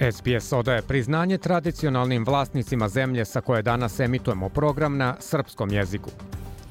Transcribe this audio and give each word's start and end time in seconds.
SBS 0.00 0.52
odaje 0.52 0.82
priznanje 0.82 1.38
tradicionalnim 1.38 2.24
vlasnicima 2.24 2.88
zemlje 2.88 3.24
sa 3.24 3.40
koje 3.40 3.62
danas 3.62 4.00
emitujemo 4.00 4.48
program 4.48 4.96
na 4.96 5.16
srpskom 5.20 5.72
jeziku. 5.72 6.10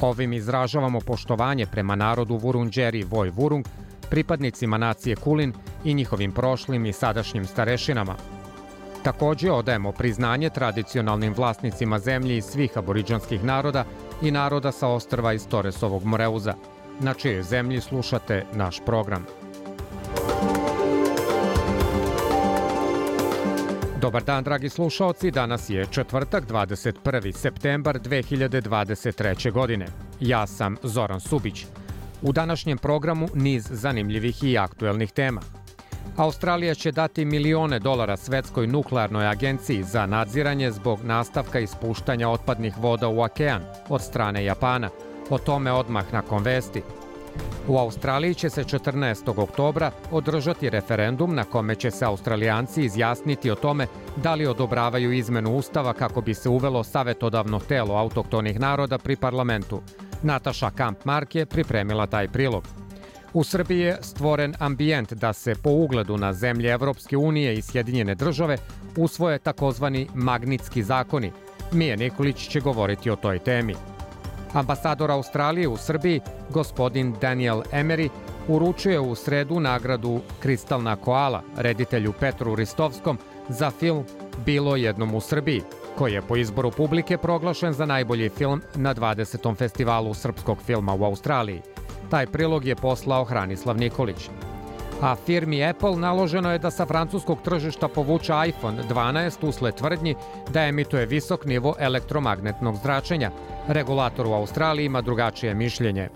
Ovim 0.01 0.33
izražavamo 0.33 0.99
poštovanje 0.99 1.65
prema 1.65 1.95
narodu 1.95 2.35
Vurunđeri 2.35 3.03
Voj 3.03 3.29
Vurung, 3.29 3.65
pripadnicima 4.09 4.77
nacije 4.77 5.15
Kulin 5.15 5.53
i 5.83 5.93
njihovim 5.93 6.31
prošlim 6.31 6.85
i 6.85 6.93
sadašnjim 6.93 7.45
starešinama. 7.45 8.15
Takođe 9.03 9.51
odajemo 9.51 9.91
priznanje 9.91 10.49
tradicionalnim 10.49 11.33
vlasnicima 11.33 11.99
zemlje 11.99 12.37
iz 12.37 12.45
svih 12.45 12.77
aboriđanskih 12.77 13.43
naroda 13.43 13.85
i 14.21 14.31
naroda 14.31 14.71
sa 14.71 14.87
ostrva 14.87 15.33
iz 15.33 15.47
Toresovog 15.47 16.03
Moreuza, 16.03 16.53
na 16.99 17.13
čijoj 17.13 17.43
zemlji 17.43 17.81
slušate 17.81 18.45
naš 18.53 18.79
program. 18.85 19.25
Dobar 24.01 24.23
dan, 24.23 24.43
dragi 24.43 24.69
slušaoci. 24.69 25.31
Danas 25.31 25.69
je 25.69 25.85
četvrtak, 25.91 26.47
21. 26.47 27.31
septembar 27.31 27.99
2023. 27.99 29.51
godine. 29.51 29.85
Ja 30.19 30.47
sam 30.47 30.75
Zoran 30.83 31.19
Subić. 31.19 31.65
U 32.21 32.31
današnjem 32.31 32.77
programu 32.77 33.27
niz 33.33 33.67
zanimljivih 33.71 34.43
i 34.43 34.57
aktuelnih 34.57 35.11
tema. 35.11 35.41
Australija 36.17 36.73
će 36.75 36.91
dati 36.91 37.25
milione 37.25 37.79
dolara 37.79 38.17
Svetskoj 38.17 38.67
nuklearnoj 38.67 39.27
agenciji 39.27 39.83
za 39.83 40.05
nadziranje 40.05 40.71
zbog 40.71 40.99
nastavka 41.03 41.59
ispuštanja 41.59 42.29
otpadnih 42.29 42.77
voda 42.77 43.07
u 43.07 43.21
okean 43.21 43.61
od 43.89 44.01
strane 44.01 44.45
Japana. 44.45 44.89
O 45.29 45.37
tome 45.37 45.71
odmah 45.71 46.13
nakon 46.13 46.43
vesti. 46.43 46.81
U 47.67 47.77
Australiji 47.77 48.33
će 48.33 48.49
se 48.49 48.63
14. 48.63 49.41
oktobra 49.41 49.91
održati 50.11 50.69
referendum 50.69 51.35
na 51.35 51.43
kome 51.43 51.75
će 51.75 51.91
se 51.91 52.05
Australijanci 52.05 52.83
izjasniti 52.83 53.51
o 53.51 53.55
tome 53.55 53.87
da 54.15 54.35
li 54.35 54.47
odobravaju 54.47 55.11
izmenu 55.11 55.55
ustava 55.55 55.93
kako 55.93 56.21
bi 56.21 56.33
se 56.33 56.49
uvelo 56.49 56.83
savetodavno 56.83 57.59
telo 57.59 57.95
autoktonih 57.95 58.59
naroda 58.59 58.97
pri 58.97 59.15
parlamentu. 59.15 59.81
Nataša 60.23 60.69
Kampmark 60.71 61.35
je 61.35 61.45
pripremila 61.45 62.07
taj 62.07 62.27
prilog. 62.27 62.63
U 63.33 63.43
Srbiji 63.43 63.79
je 63.79 63.97
stvoren 64.01 64.53
ambijent 64.59 65.13
da 65.13 65.33
se 65.33 65.55
po 65.63 65.69
ugledu 65.69 66.17
na 66.17 66.33
zemlje 66.33 66.71
Evropske 66.71 67.17
unije 67.17 67.53
i 67.53 67.61
Sjedinjene 67.61 68.15
države 68.15 68.57
usvoje 68.97 69.39
takozvani 69.39 70.07
magnitski 70.13 70.83
zakoni. 70.83 71.31
Mije 71.71 71.97
Nikolić 71.97 72.47
će 72.47 72.59
govoriti 72.59 73.09
o 73.09 73.15
toj 73.15 73.39
temi. 73.39 73.75
Ambasador 74.55 75.11
Australije 75.11 75.67
u 75.67 75.77
Srbiji, 75.77 76.21
gospodin 76.49 77.15
Daniel 77.21 77.61
Emery, 77.71 78.09
uručuje 78.47 78.99
u 78.99 79.15
sredu 79.15 79.59
nagradu 79.59 80.21
Kristalna 80.39 80.95
koala 80.95 81.41
reditelju 81.57 82.13
Petru 82.19 82.55
Ristovskom 82.55 83.17
za 83.49 83.71
film 83.71 84.05
Bilo 84.45 84.75
jednom 84.75 85.15
u 85.15 85.21
Srbiji, 85.21 85.61
koji 85.97 86.13
je 86.13 86.21
po 86.21 86.35
izboru 86.35 86.71
publike 86.71 87.17
proglašen 87.17 87.73
za 87.73 87.85
najbolji 87.85 88.29
film 88.29 88.61
na 88.75 88.95
20. 88.95 89.55
festivalu 89.55 90.13
srpskog 90.13 90.57
filma 90.65 90.93
u 90.93 91.03
Australiji. 91.03 91.61
Taj 92.09 92.27
prilog 92.27 92.65
je 92.65 92.75
poslao 92.75 93.23
Hranislav 93.23 93.77
Nikolić. 93.77 94.29
A 95.01 95.15
firmi 95.15 95.65
Apple 95.65 95.95
naloženo 95.95 96.51
je 96.51 96.59
da 96.59 96.71
sa 96.71 96.85
francuskog 96.85 97.41
tržišta 97.43 97.87
povuče 97.87 98.33
iPhone 98.47 98.83
12 98.89 99.47
usled 99.47 99.75
tvrdnji 99.75 100.15
da 100.53 100.61
emituje 100.61 101.05
visok 101.05 101.45
nivo 101.45 101.75
elektromagnetnog 101.79 102.75
zračenja. 102.83 103.31
Regulator 103.67 104.27
u 104.27 104.33
Australiji 104.33 104.85
ima 104.85 105.01
drugačije 105.01 105.53
mišljenje. 105.53 106.09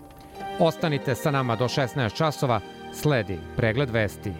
Ostanite 0.60 1.16
sa 1.16 1.32
nama 1.32 1.56
do 1.56 1.66
16 1.66 2.16
časova, 2.18 2.60
sledi 2.94 3.38
pregled 3.58 3.90
vesti. 3.90 4.32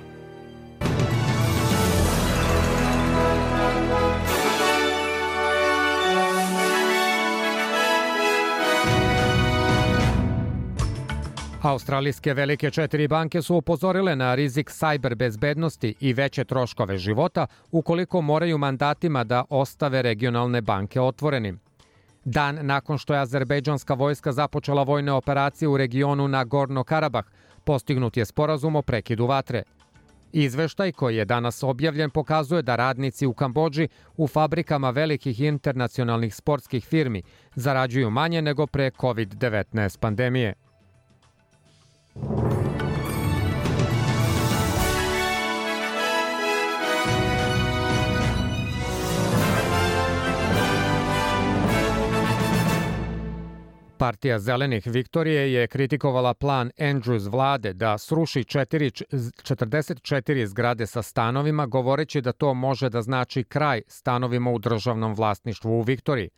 Australijske 11.62 12.34
velike 12.34 12.72
četiri 12.72 13.08
banke 13.08 13.42
su 13.42 13.56
upozorile 13.56 14.16
na 14.16 14.36
rizik 14.36 14.70
sajber 14.70 15.16
bezbednosti 15.16 15.96
i 16.00 16.14
veće 16.14 16.44
troškove 16.44 16.98
života 16.98 17.48
ukoliko 17.72 18.22
moraju 18.22 18.58
mandatima 18.58 19.24
da 19.24 19.44
ostave 19.50 20.02
regionalne 20.02 20.62
banke 20.62 21.02
otvorenim. 21.02 21.69
Dan 22.26 22.60
nakon 22.62 22.98
što 22.98 23.14
je 23.14 23.20
azerbejdžanska 23.20 23.94
vojska 23.94 24.32
započela 24.32 24.84
vojne 24.84 25.12
operacije 25.12 25.68
u 25.68 25.78
regionu 25.78 26.28
na 26.28 26.46
Gorno-Karabah, 26.46 27.24
postignut 27.64 28.18
je 28.18 28.26
sporazum 28.26 28.76
o 28.76 28.82
prekidu 28.82 29.26
vatre. 29.26 29.64
Izveštaj 30.32 30.92
koji 30.92 31.16
je 31.16 31.26
danas 31.26 31.64
objavljen 31.64 32.10
pokazuje 32.10 32.62
da 32.62 32.76
radnici 32.76 33.26
u 33.26 33.34
Kambođi 33.34 33.88
u 34.18 34.28
fabrikama 34.28 34.90
velikih 34.90 35.42
internacionalnih 35.42 36.36
sportskih 36.36 36.86
firmi 36.86 37.24
zarađuju 37.56 38.10
manje 38.10 38.42
nego 38.42 38.68
pre 38.68 38.92
COVID-19 38.92 40.00
pandemije. 40.00 40.54
Partija 54.00 54.40
Zelenih 54.40 54.88
Viktorije 54.88 55.54
je 55.54 55.68
kritikovala 55.68 56.34
plan 56.34 56.72
Andrews 56.78 57.32
vlade 57.32 57.74
da 57.74 57.98
sruši 57.98 58.44
4, 58.44 59.04
44 59.12 60.46
zgrade 60.46 60.88
sa 60.88 61.02
stanovima, 61.02 61.66
govoreći 61.66 62.22
da 62.22 62.32
to 62.32 62.54
može 62.54 62.90
da 62.90 63.02
znači 63.02 63.44
kraj 63.44 63.82
stanovima 63.88 64.52
u 64.52 64.60
državnom 64.60 65.14
vlasništvu 65.14 65.72
u 65.72 65.82
Viktoriji. 65.82 66.30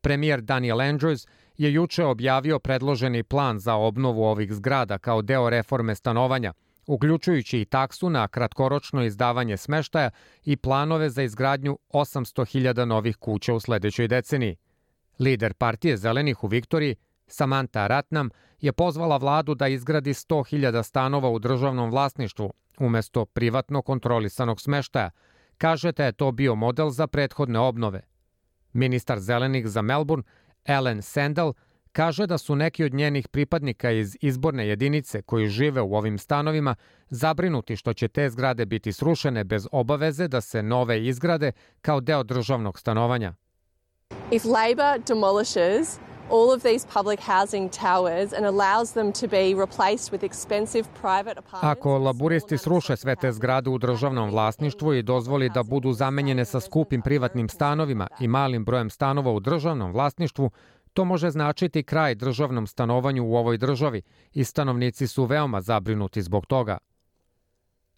Premijer 0.00 0.40
Daniel 0.40 0.78
Andrews 0.78 1.28
je 1.56 1.72
juče 1.72 2.04
objavio 2.04 2.58
predloženi 2.58 3.22
plan 3.22 3.58
za 3.58 3.74
obnovu 3.74 4.24
ovih 4.24 4.52
zgrada 4.52 4.98
kao 4.98 5.22
deo 5.22 5.50
reforme 5.50 5.94
stanovanja, 5.94 6.52
uključujući 6.86 7.60
i 7.60 7.64
taksu 7.64 8.10
na 8.10 8.28
kratkoročno 8.28 9.04
izdavanje 9.04 9.56
smeštaja 9.56 10.10
i 10.44 10.56
planove 10.56 11.10
za 11.10 11.22
izgradnju 11.22 11.78
800.000 11.88 12.84
novih 12.84 13.16
kuća 13.16 13.54
u 13.54 13.60
sledećoj 13.60 14.08
deceniji. 14.08 14.56
Lider 15.18 15.54
partije 15.54 15.96
Zelenih 15.96 16.44
u 16.44 16.46
Viktoriji, 16.46 16.96
Samantha 17.26 17.86
Ratnam, 17.86 18.30
je 18.60 18.72
pozvala 18.72 19.16
vladu 19.16 19.54
da 19.54 19.68
izgradi 19.68 20.10
100.000 20.10 20.82
stanova 20.82 21.30
u 21.30 21.38
državnom 21.38 21.90
vlasništvu 21.90 22.52
umesto 22.78 23.24
privatno 23.24 23.82
kontrolisanog 23.82 24.60
smeštaja. 24.60 25.10
Kažete 25.58 26.04
je 26.04 26.12
to 26.12 26.32
bio 26.32 26.54
model 26.54 26.90
za 26.90 27.06
prethodne 27.06 27.58
obnove. 27.58 28.02
Ministar 28.72 29.20
Zelenih 29.20 29.68
za 29.68 29.82
Melbourne, 29.82 30.24
Ellen 30.64 31.02
Sandel, 31.02 31.52
kaže 31.92 32.26
da 32.26 32.38
su 32.38 32.56
neki 32.56 32.84
od 32.84 32.94
njenih 32.94 33.28
pripadnika 33.28 33.90
iz 33.90 34.16
izborne 34.20 34.68
jedinice 34.68 35.22
koji 35.22 35.48
žive 35.48 35.80
u 35.80 35.94
ovim 35.94 36.18
stanovima 36.18 36.74
zabrinuti 37.10 37.76
što 37.76 37.92
će 37.92 38.08
te 38.08 38.30
zgrade 38.30 38.66
biti 38.66 38.92
srušene 38.92 39.44
bez 39.44 39.66
obaveze 39.72 40.28
da 40.28 40.40
se 40.40 40.62
nove 40.62 41.06
izgrade 41.06 41.52
kao 41.80 42.00
deo 42.00 42.22
državnog 42.22 42.78
stanovanja. 42.78 43.34
If 44.30 44.44
Labor 44.44 44.98
demolishes 45.06 45.98
all 46.30 46.52
of 46.52 46.62
these 46.62 46.86
public 46.94 47.20
housing 47.20 47.70
towers 47.70 48.32
and 48.34 48.44
allows 48.46 48.92
them 48.92 49.12
to 49.12 49.26
be 49.26 49.54
replaced 49.54 50.12
with 50.12 50.22
expensive 50.22 50.84
private 51.00 51.38
apartments. 51.38 51.78
Ako 51.78 51.98
laburisti 51.98 52.58
sruše 52.58 52.96
sve 52.96 53.16
te 53.16 53.32
zgrade 53.32 53.70
u 53.70 53.78
državnom 53.78 54.30
vlasništvu 54.30 54.94
i 54.94 55.02
dozvoli 55.02 55.48
da 55.48 55.62
budu 55.62 55.92
zamenjene 55.92 56.44
sa 56.44 56.60
skupim 56.60 57.02
privatnim 57.02 57.48
stanovima 57.48 58.06
i 58.20 58.28
malim 58.28 58.64
brojem 58.64 58.90
stanova 58.90 59.32
u 59.32 59.40
državnom 59.40 59.92
vlasništvu, 59.92 60.50
to 60.92 61.04
može 61.04 61.30
značiti 61.30 61.82
kraj 61.82 62.14
državnom 62.14 62.66
stanovanju 62.66 63.26
u 63.26 63.36
ovoj 63.36 63.58
državi 63.58 64.02
i 64.32 64.44
stanovnici 64.44 65.06
su 65.06 65.24
veoma 65.24 65.60
zabrinuti 65.60 66.22
zbog 66.22 66.46
toga. 66.46 66.78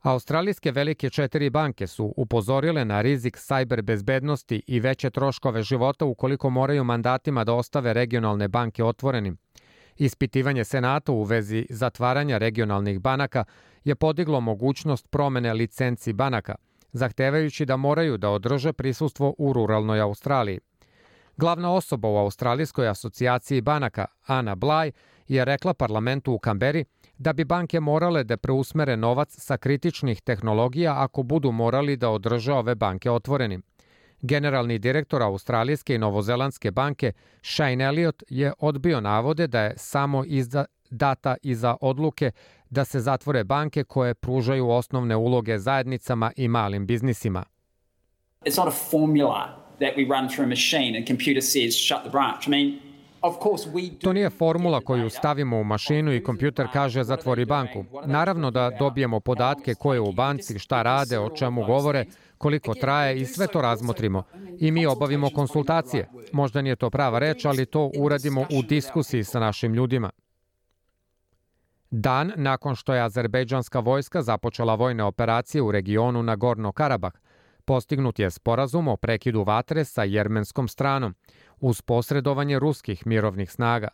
Australijske 0.02 0.70
velike 0.70 1.11
četiri 1.11 1.50
banke 1.50 1.87
su 1.87 2.14
upozorile 2.17 2.85
na 2.85 3.00
rizik 3.00 3.37
sajber 3.37 3.82
bezbednosti 3.82 4.62
i 4.67 4.81
veće 4.81 5.11
troškove 5.11 5.62
života 5.62 6.05
ukoliko 6.05 6.50
moraju 6.50 6.85
mandatima 6.85 7.44
da 7.44 7.55
ostave 7.55 7.93
regionalne 7.93 8.49
banke 8.49 8.85
otvorenim. 8.85 9.37
Ispitivanje 9.97 10.64
Senata 10.64 11.12
u 11.12 11.23
vezi 11.23 11.67
zatvaranja 11.70 12.38
regionalnih 12.38 13.00
banaka 13.00 13.44
je 13.85 13.94
podiglo 13.94 14.41
mogućnost 14.41 15.11
promene 15.11 15.55
licenci 15.55 16.12
banaka, 16.12 16.55
zahtevajući 16.93 17.67
da 17.67 17.76
moraju 17.76 18.17
da 18.17 18.31
održe 18.31 18.73
prisustvo 18.73 19.35
u 19.38 19.52
ruralnoj 19.52 20.00
Australiji. 20.00 20.61
Glavna 21.37 21.73
osoba 21.73 22.08
u 22.08 22.17
Australijskoj 22.17 22.88
asocijaciji 22.88 23.61
banaka, 23.61 24.06
Ana 24.26 24.55
Blaj, 24.55 24.93
je 25.29 25.44
rekla 25.44 25.75
parlamentu 25.75 26.32
u 26.32 26.38
Kamberi 26.38 26.85
da 27.20 27.32
bi 27.32 27.44
banke 27.44 27.81
morale 27.81 28.25
da 28.25 28.37
preusmere 28.37 28.96
novac 28.96 29.28
sa 29.31 29.56
kritičnih 29.56 30.20
tehnologija 30.20 31.02
ako 31.02 31.22
budu 31.22 31.52
morali 31.52 31.96
da 31.96 32.11
održe 32.11 32.52
ove 32.52 32.75
banke 32.75 33.11
otvorenim. 33.11 33.62
Generalni 34.22 34.78
direktor 34.78 35.22
Australijske 35.22 35.94
i 35.94 35.99
Novozelandske 35.99 36.70
banke 36.70 37.12
Shane 37.43 37.84
Elliot 37.84 38.22
je 38.28 38.52
odbio 38.58 39.00
navode 39.00 39.46
da 39.46 39.61
je 39.61 39.75
samo 39.76 40.25
izda, 40.26 40.64
data 40.90 41.37
iza 41.43 41.76
odluke 41.81 42.31
da 42.70 42.84
se 42.84 43.00
zatvore 43.00 43.44
banke 43.44 43.84
koje 43.84 44.14
pružaju 44.14 44.70
osnovne 44.70 45.16
uloge 45.16 45.58
zajednicama 45.58 46.32
i 46.37 46.49
malim 46.49 46.87
biznisima. 46.87 47.44
It's 48.44 48.64
not 48.64 48.69
a 48.69 48.78
formula 48.90 49.61
that 49.78 49.96
we 49.96 50.19
run 50.19 50.28
through 50.28 50.46
a 50.46 50.49
machine 50.49 50.99
and 50.99 51.06
computer 51.06 51.43
says 51.43 51.75
shut 51.75 52.02
the 52.02 52.11
branch. 52.11 52.46
I 52.46 52.50
mean, 52.50 52.89
To 54.00 54.12
nije 54.12 54.31
formula 54.31 54.81
koju 54.81 55.11
stavimo 55.11 55.61
u 55.61 55.64
mašinu 55.64 56.14
i 56.14 56.22
kompjuter 56.22 56.67
kaže 56.72 57.05
zatvori 57.05 57.44
banku. 57.44 57.84
Naravno 58.06 58.50
da 58.50 58.70
dobijemo 58.78 59.20
podatke 59.20 59.75
ko 59.75 59.94
je 59.94 60.00
u 60.00 60.12
banci, 60.12 60.58
šta 60.58 60.82
rade, 60.82 61.19
o 61.19 61.31
čemu 61.31 61.67
govore, 61.67 62.05
koliko 62.38 62.75
traje 62.75 63.20
i 63.20 63.26
sve 63.26 63.46
to 63.46 63.61
razmotrimo. 63.61 64.22
I 64.58 64.70
mi 64.70 64.87
obavimo 64.87 65.31
konsultacije. 65.34 66.08
Možda 66.32 66.62
nije 66.62 66.76
to 66.76 66.90
prava 66.90 67.19
reč, 67.19 67.44
ali 67.44 67.67
to 67.67 67.90
uradimo 67.99 68.40
u 68.40 68.62
diskusiji 68.62 69.25
sa 69.25 69.40
našim 69.40 69.75
ljudima. 69.75 70.11
Dan 71.90 72.32
nakon 72.37 72.76
što 72.76 72.94
je 72.94 73.02
azerbejdžanska 73.02 73.81
vojska 73.81 74.23
započela 74.23 74.75
vojne 74.75 75.05
operacije 75.05 75.62
u 75.62 75.73
regionu 75.73 76.23
na 76.23 76.37
Gorno 76.37 76.73
Karabah, 76.73 77.12
postignut 77.64 78.19
je 78.19 78.31
sporazum 78.31 78.88
o 78.88 78.96
prekidu 78.96 79.43
vatre 79.43 79.84
sa 79.84 80.05
jermenskom 80.05 80.69
stranom, 80.69 81.14
uz 81.60 81.82
posredovanje 81.82 82.58
ruskih 82.58 83.06
mirovnih 83.06 83.50
snaga. 83.50 83.88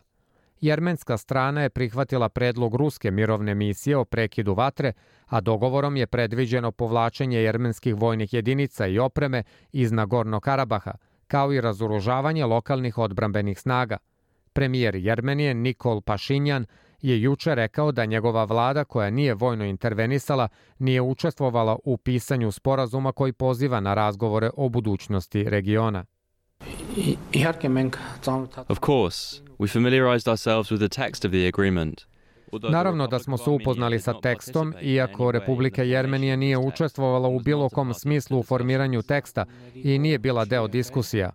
Jermenska 0.61 1.17
strana 1.17 1.61
je 1.61 1.69
prihvatila 1.69 2.29
predlog 2.29 2.75
ruske 2.75 3.11
mirovne 3.11 3.55
misije 3.55 3.97
o 3.97 4.05
prekidu 4.05 4.53
vatre, 4.53 4.93
a 5.25 5.41
dogovorom 5.41 5.97
je 5.97 6.07
predviđeno 6.07 6.71
povlačenje 6.71 7.37
jermenskih 7.37 7.95
vojnih 7.95 8.33
jedinica 8.33 8.87
i 8.87 8.99
opreme 8.99 9.43
iz 9.71 9.91
Nagorno 9.91 10.39
Karabaha, 10.39 10.93
kao 11.27 11.53
i 11.53 11.61
razoružavanje 11.61 12.45
lokalnih 12.45 12.97
odbrambenih 12.97 13.59
snaga. 13.59 13.97
Premijer 14.53 14.95
Jermenije 14.95 15.53
Nikol 15.53 16.01
Pašinjan 16.01 16.65
je 17.01 17.21
juče 17.21 17.55
rekao 17.55 17.91
da 17.91 18.05
njegova 18.05 18.43
vlada, 18.43 18.83
koja 18.83 19.09
nije 19.09 19.33
vojno 19.33 19.65
intervenisala, 19.65 20.47
nije 20.79 21.01
učestvovala 21.01 21.77
u 21.83 21.97
pisanju 21.97 22.51
sporazuma 22.51 23.11
koji 23.11 23.33
poziva 23.33 23.79
na 23.79 23.93
razgovore 23.93 24.49
o 24.57 24.69
budućnosti 24.69 25.43
regiona. 25.43 26.05
Of 28.67 28.79
course, 28.79 29.41
we 29.59 29.67
familiarized 29.67 30.27
ourselves 30.27 30.71
with 30.71 30.79
the 30.79 30.89
text 30.89 31.25
of 31.25 31.31
the 31.31 31.47
agreement. 31.47 32.05
Naravno 32.69 33.07
da 33.07 33.19
smo 33.19 33.37
se 33.37 33.49
upoznali 33.49 33.99
sa 33.99 34.21
tekstom, 34.21 34.73
iako 34.81 35.31
Republika 35.31 35.83
Jermenija 35.83 36.35
nije 36.35 36.57
učestvovala 36.57 37.27
u 37.27 37.39
bilo 37.39 37.69
kom 37.69 37.93
smislu 37.93 38.39
u 38.39 38.43
formiranju 38.43 39.01
teksta 39.01 39.45
i 39.73 39.99
nije 39.99 40.19
bila 40.19 40.45
deo 40.45 40.67
diskusija. 40.67 41.31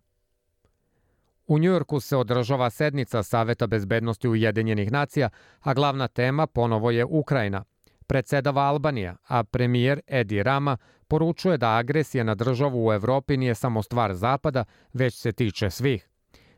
U 1.46 1.58
Njujorku 1.58 2.00
se 2.00 2.16
održava 2.16 2.70
sednica 2.70 3.22
Saveta 3.22 3.66
bezbednosti 3.66 4.28
Ujedinjenih 4.28 4.92
nacija, 4.92 5.28
a 5.60 5.74
glavna 5.74 6.08
tema 6.08 6.46
ponovo 6.46 6.90
je 6.90 7.04
Ukrajina. 7.04 7.64
Predsedava 8.06 8.62
Albanija, 8.62 9.16
a 9.28 9.44
premijer 9.44 10.00
Edi 10.06 10.42
Rama 10.42 10.76
poručuje 11.12 11.58
da 11.58 11.76
agresija 11.76 12.24
na 12.24 12.34
državu 12.34 12.86
u 12.86 12.92
Evropi 12.92 13.36
nije 13.36 13.54
samo 13.54 13.82
stvar 13.82 14.14
Zapada, 14.14 14.64
već 14.92 15.14
se 15.14 15.32
tiče 15.32 15.70
svih. 15.70 16.08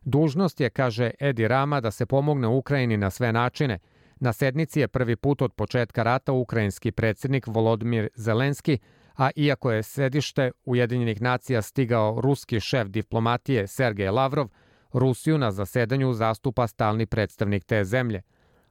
Dužnost 0.03 0.61
je, 0.61 0.71
kaže 0.71 1.11
Edi 1.21 1.49
Rama, 1.49 1.81
da 1.81 1.91
se 1.91 2.06
pomogne 2.06 2.49
Ukrajini 2.49 2.97
na 2.97 3.11
sve 3.11 3.33
načine. 3.33 3.79
Na 4.21 4.33
sednici 4.33 4.81
je 4.81 4.89
prvi 4.89 5.17
put 5.17 5.43
od 5.43 5.53
početka 5.53 6.03
rata 6.03 6.33
ukrajinski 6.33 6.93
predsednik 6.93 7.47
Volodimir 7.47 8.09
Zelenski, 8.15 8.79
a 9.17 9.31
iako 9.37 9.73
je 9.73 9.83
sedište 9.83 10.51
Ujedinjenih 10.65 11.23
nacija 11.23 11.62
stigao 11.62 12.21
ruski 12.21 12.61
šef 12.61 12.89
diplomatije 12.89 13.67
Sergej 13.67 14.11
Lavrov, 14.11 14.49
Rusiju 14.93 15.39
na 15.39 15.51
zasedanju 15.51 16.12
zastupa 16.12 16.67
stalni 16.67 17.06
predstavnik 17.06 17.65
te 17.65 17.85
zemlje. 17.85 18.23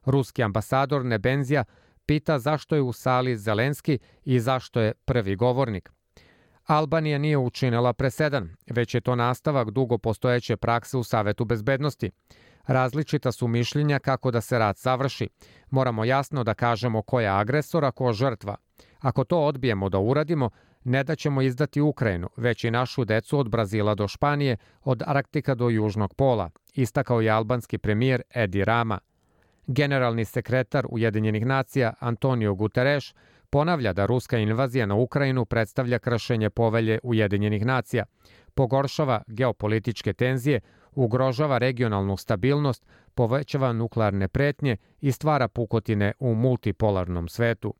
Ruski 0.04 0.42
ambasador 0.42 1.04
Nebenzija 1.04 1.64
pita 2.06 2.38
zašto 2.38 2.74
je 2.74 2.82
u 2.82 2.92
sali 2.92 3.36
Zelenski 3.36 3.98
i 4.24 4.40
zašto 4.40 4.80
je 4.80 4.92
prvi 5.04 5.36
govornik. 5.36 5.90
Albanija 6.66 7.18
nije 7.18 7.38
učinila 7.38 7.92
presedan, 7.92 8.50
već 8.70 8.94
je 8.94 9.00
to 9.00 9.16
nastavak 9.16 9.70
dugo 9.70 9.98
postojeće 9.98 10.56
prakse 10.56 10.96
u 10.96 11.04
Savetu 11.04 11.44
bezbednosti. 11.44 12.10
Različita 12.66 13.32
su 13.32 13.48
mišljenja 13.48 13.98
kako 13.98 14.30
da 14.30 14.40
se 14.40 14.58
rat 14.58 14.78
završi. 14.78 15.28
Moramo 15.70 16.04
jasno 16.04 16.44
da 16.44 16.54
kažemo 16.54 17.02
ko 17.02 17.20
je 17.20 17.28
agresor, 17.28 17.84
a 17.84 17.90
ko 17.90 18.12
žrtva. 18.12 18.56
Ako 19.00 19.24
to 19.24 19.38
odbijemo 19.38 19.88
da 19.88 19.98
uradimo, 19.98 20.50
ne 20.84 21.04
da 21.04 21.16
ćemo 21.16 21.42
izdati 21.42 21.80
Ukrajinu, 21.80 22.28
već 22.36 22.64
i 22.64 22.70
našu 22.70 23.04
decu 23.04 23.38
od 23.38 23.50
Brazila 23.50 23.94
do 23.94 24.08
Španije, 24.08 24.56
od 24.82 25.02
Arktika 25.06 25.54
do 25.54 25.68
Južnog 25.68 26.14
pola, 26.14 26.50
istakao 26.74 27.20
je 27.20 27.30
albanski 27.30 27.78
premijer 27.78 28.22
Edi 28.34 28.64
Rama. 28.64 28.98
Generalni 29.66 30.24
sekretar 30.24 30.86
Ujedinjenih 30.90 31.46
nacija 31.46 31.92
Antonio 32.00 32.54
Guterres 32.54 33.14
ponavlja 33.50 33.92
da 33.92 34.06
ruska 34.06 34.38
invazija 34.38 34.86
na 34.86 34.94
Ukrajinu 34.94 35.44
predstavlja 35.44 35.98
kršenje 35.98 36.50
povelje 36.50 36.98
Ujedinjenih 37.02 37.66
nacija, 37.66 38.04
pogoršava 38.54 39.22
geopolitičke 39.26 40.12
tenzije, 40.12 40.60
ugrožava 40.92 41.58
regionalnu 41.58 42.16
stabilnost, 42.16 42.86
povećava 43.14 43.72
nuklearne 43.72 44.28
pretnje 44.28 44.76
i 45.00 45.12
stvara 45.12 45.48
pukotine 45.48 46.12
u 46.18 46.34
multipolarnom 46.34 47.28
svetu. 47.28 47.74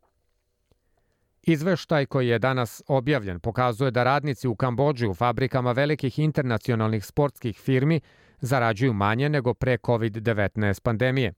Izveštaj 1.43 2.07
koji 2.07 2.29
je 2.29 2.39
danas 2.39 2.83
objavljen 2.87 3.41
pokazuje 3.41 3.91
da 3.91 4.05
radnici 4.05 4.49
u 4.49 4.57
Kambođi 4.57 5.07
u 5.07 5.15
fabrikama 5.15 5.73
velikih 5.73 6.19
internacionalnih 6.19 7.05
sportskih 7.05 7.59
firmi 7.59 8.01
zarađuju 8.41 8.93
manje 8.93 9.29
nego 9.29 9.55
pre 9.55 9.77
COVID-19 9.77 10.83
pandemije. 10.83 11.33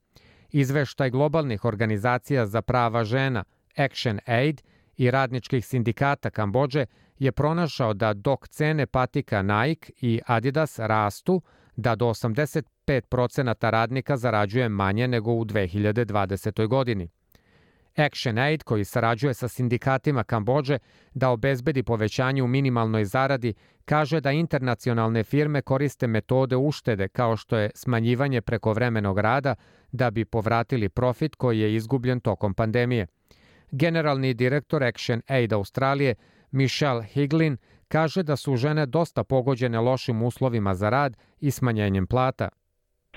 Izveštaj 0.51 1.11
globalnih 1.11 1.65
organizacija 1.65 2.47
za 2.47 2.63
prava 2.63 3.05
žena 3.05 3.45
Action 3.77 4.21
Aid 4.27 4.63
i 4.97 5.11
radničkih 5.11 5.67
sindikata 5.67 6.31
Kambođe 6.31 6.87
je 7.19 7.33
pronašao 7.33 7.95
da 7.95 8.15
dok 8.15 8.49
cene 8.49 8.87
patika 8.87 9.43
Nike 9.43 9.93
i 10.01 10.21
Adidas 10.27 10.79
rastu, 10.79 11.43
da 11.77 11.95
do 11.95 12.07
85% 12.07 13.71
radnika 13.71 14.17
zarađuje 14.17 14.69
manje 14.69 15.09
nego 15.09 15.33
u 15.33 15.45
2020. 15.45 16.67
godini. 16.67 17.09
Action 17.97 18.39
Aid, 18.39 18.63
koji 18.63 18.85
sarađuje 18.85 19.35
sa 19.35 19.49
sindikatima 19.49 20.25
Kambođe 20.25 20.79
da 21.15 21.31
obezbedi 21.31 21.83
povećanje 21.83 22.43
u 22.43 22.47
minimalnoj 22.47 23.05
zaradi, 23.05 23.55
kaže 23.85 24.21
da 24.21 24.33
internacionalne 24.33 25.25
firme 25.25 25.63
koriste 25.63 26.07
metode 26.07 26.57
uštede 26.57 27.09
kao 27.09 27.37
što 27.37 27.57
je 27.57 27.71
smanjivanje 27.75 28.41
prekovremenog 28.41 29.19
rada 29.19 29.55
da 29.93 30.11
bi 30.11 30.25
povratili 30.25 30.89
profit 30.89 31.35
koji 31.35 31.61
je 31.61 31.75
izgubljen 31.75 32.21
tokom 32.21 32.55
pandemije. 32.55 33.07
Generalni 33.71 34.35
direktor 34.35 34.85
Action 34.85 35.23
Aid 35.27 35.53
Australije 35.53 36.15
Michelle 36.51 37.05
Higlin 37.05 37.57
kaže 37.89 38.23
da 38.23 38.37
su 38.37 38.57
žene 38.57 38.87
dosta 38.87 39.25
pogođene 39.25 39.81
lošim 39.81 40.23
uslovima 40.23 40.75
za 40.75 40.91
rad 40.91 41.17
i 41.41 41.51
smanjenjem 41.51 42.07
plata 42.07 42.49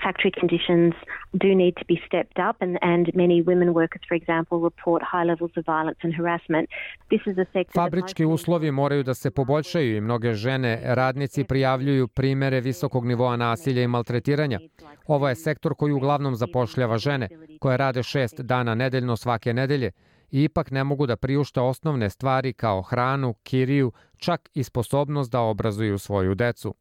factory 0.04 0.32
conditions 0.40 0.94
do 1.32 1.48
need 1.54 1.74
to 1.80 1.84
be 1.88 1.96
stepped 2.06 2.38
up, 2.48 2.56
and, 2.64 2.78
and 2.82 3.04
many 3.14 3.42
women 3.42 3.68
workers, 3.80 4.02
for 4.08 4.16
example, 4.20 4.56
report 4.70 5.02
high 5.12 5.26
levels 5.30 5.52
of 5.56 5.64
violence 5.66 6.00
and 6.02 6.14
harassment. 6.14 6.68
This 7.12 7.22
is 7.26 7.38
a 7.38 7.46
sector 7.52 7.74
Fabrički 7.74 8.24
uslovi 8.24 8.70
moraju 8.70 9.02
da 9.02 9.14
se 9.14 9.30
poboljšaju 9.30 9.96
i 9.96 10.00
mnoge 10.00 10.34
žene 10.34 10.80
radnici 10.84 11.44
prijavljuju 11.44 12.08
primere 12.08 12.60
visokog 12.60 13.06
nivoa 13.06 13.36
nasilja 13.36 13.82
i 13.82 13.88
maltretiranja. 13.88 14.58
Ovo 15.06 15.28
je 15.28 15.34
sektor 15.34 15.74
koji 15.74 15.92
uglavnom 15.92 16.36
zapošljava 16.36 16.98
žene, 16.98 17.28
koje 17.60 17.76
rade 17.76 18.02
šest 18.02 18.40
dana 18.40 18.74
nedeljno 18.74 19.16
svake 19.16 19.52
nedelje 19.52 19.90
i 20.30 20.44
ipak 20.44 20.70
ne 20.70 20.84
mogu 20.84 21.06
da 21.06 21.16
priušte 21.16 21.60
osnovne 21.60 22.10
stvari 22.10 22.52
kao 22.52 22.82
hranu, 22.82 23.34
kiriju, 23.42 23.92
čak 24.18 24.50
i 24.54 24.62
sposobnost 24.64 25.32
da 25.32 25.40
obrazuju 25.40 25.98
svoju 25.98 26.34
decu. 26.34 26.74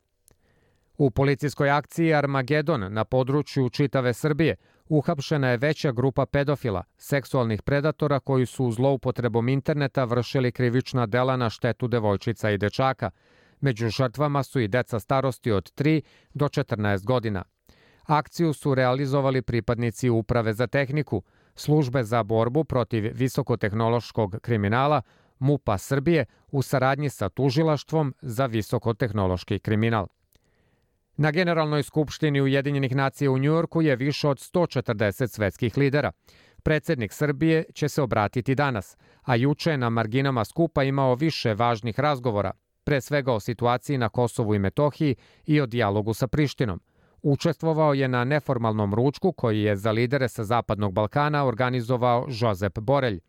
U 1.00 1.12
policijskoj 1.12 1.70
akciji 1.70 2.14
Armagedon 2.14 2.94
na 2.94 3.04
području 3.04 3.70
čitave 3.70 4.14
Srbije 4.14 4.56
uhapšena 4.90 5.50
je 5.50 5.58
veća 5.58 5.92
grupa 5.92 6.26
pedofila, 6.26 6.84
seksualnih 6.98 7.62
predatora 7.62 8.20
koji 8.20 8.46
su 8.46 8.72
zloupotrebom 8.72 9.50
interneta 9.50 10.04
vršili 10.04 10.52
krivična 10.52 11.06
dela 11.06 11.38
na 11.38 11.50
štetu 11.50 11.88
devojčica 11.88 12.52
i 12.52 12.58
dečaka. 12.58 13.10
Među 13.62 13.90
žrtvama 13.90 14.44
su 14.44 14.60
i 14.60 14.68
deca 14.68 15.00
starosti 15.00 15.52
od 15.52 15.72
3 15.74 16.02
do 16.34 16.46
14 16.46 17.06
godina. 17.06 17.44
Akciju 18.06 18.54
su 18.54 18.76
realizovali 18.76 19.42
pripadnici 19.42 20.10
Uprave 20.10 20.54
za 20.54 20.68
tehniku, 20.68 21.24
službe 21.56 22.04
za 22.04 22.24
borbu 22.24 22.64
protiv 22.64 23.12
visokotehnološkog 23.14 24.40
kriminala, 24.42 25.02
MUPA 25.40 25.78
Srbije 25.78 26.26
u 26.52 26.62
saradnji 26.62 27.10
sa 27.10 27.30
tužilaštvom 27.30 28.16
za 28.22 28.46
visokotehnološki 28.46 29.60
kriminal. 29.60 30.08
Na 31.22 31.32
Generalnoj 31.32 31.84
skupštini 31.84 32.42
Ujedinjenih 32.42 32.96
nacija 32.96 33.32
u 33.32 33.38
Njujorku 33.38 33.82
je 33.82 33.96
više 33.96 34.28
od 34.28 34.38
140 34.38 35.28
svetskih 35.28 35.78
lidera. 35.78 36.12
Predsednik 36.64 37.14
Srbije 37.14 37.64
će 37.74 37.90
se 37.90 38.02
obratiti 38.02 38.56
danas, 38.56 38.98
a 39.22 39.36
juče 39.36 39.78
na 39.78 39.90
marginama 39.90 40.46
skupa 40.46 40.84
imao 40.84 41.16
više 41.16 41.54
važnih 41.54 42.00
razgovora, 42.00 42.52
pre 42.84 43.02
svega 43.02 43.34
o 43.34 43.40
situaciji 43.40 43.98
na 43.98 44.10
Kosovu 44.10 44.56
i 44.56 44.60
Metohiji 44.60 45.16
i 45.46 45.62
o 45.62 45.66
dijalogu 45.66 46.14
sa 46.14 46.28
Prištinom. 46.28 46.82
Učestvovao 47.22 47.94
je 47.94 48.08
na 48.08 48.24
neformalnom 48.24 48.94
ručku 48.94 49.32
koji 49.32 49.62
je 49.62 49.76
za 49.76 49.92
lidere 49.92 50.28
sa 50.28 50.44
Zapadnog 50.44 50.94
Balkana 50.94 51.46
organizovao 51.46 52.26
Žozep 52.30 52.80
Borelj. 52.80 53.20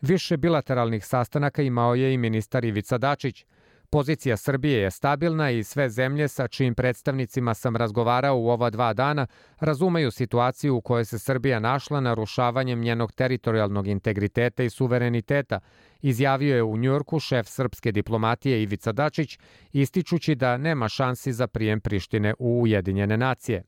Više 0.00 0.36
bilateralnih 0.36 1.06
sastanaka 1.06 1.62
imao 1.62 1.94
je 1.94 2.14
i 2.14 2.18
ministar 2.18 2.64
Ivica 2.64 2.98
Dačić– 2.98 3.44
Pozicija 3.92 4.36
Srbije 4.36 4.80
je 4.80 4.90
stabilna 4.90 5.50
i 5.50 5.64
sve 5.64 5.88
zemlje 5.90 6.28
sa 6.28 6.48
čijim 6.48 6.74
predstavnicima 6.74 7.54
sam 7.54 7.76
razgovarao 7.76 8.38
u 8.38 8.48
ova 8.48 8.70
dva 8.70 8.92
dana 8.92 9.26
razumeju 9.60 10.10
situaciju 10.10 10.76
u 10.76 10.80
kojoj 10.80 11.04
se 11.04 11.18
Srbija 11.18 11.58
našla 11.58 12.00
narušavanjem 12.00 12.80
njenog 12.80 13.12
teritorijalnog 13.12 13.86
integriteta 13.86 14.62
i 14.62 14.70
suvereniteta, 14.70 15.60
izjavio 16.02 16.56
je 16.56 16.62
u 16.62 16.76
Njujorku 16.76 17.20
šef 17.20 17.48
srpske 17.48 17.92
diplomatije 17.92 18.62
Ivica 18.62 18.92
Dačić, 18.92 19.38
ističući 19.72 20.34
da 20.34 20.56
nema 20.56 20.88
šansi 20.88 21.32
za 21.32 21.46
prijem 21.46 21.80
Prištine 21.80 22.34
u 22.38 22.60
Ujedinjene 22.62 23.16
nacije. 23.16 23.62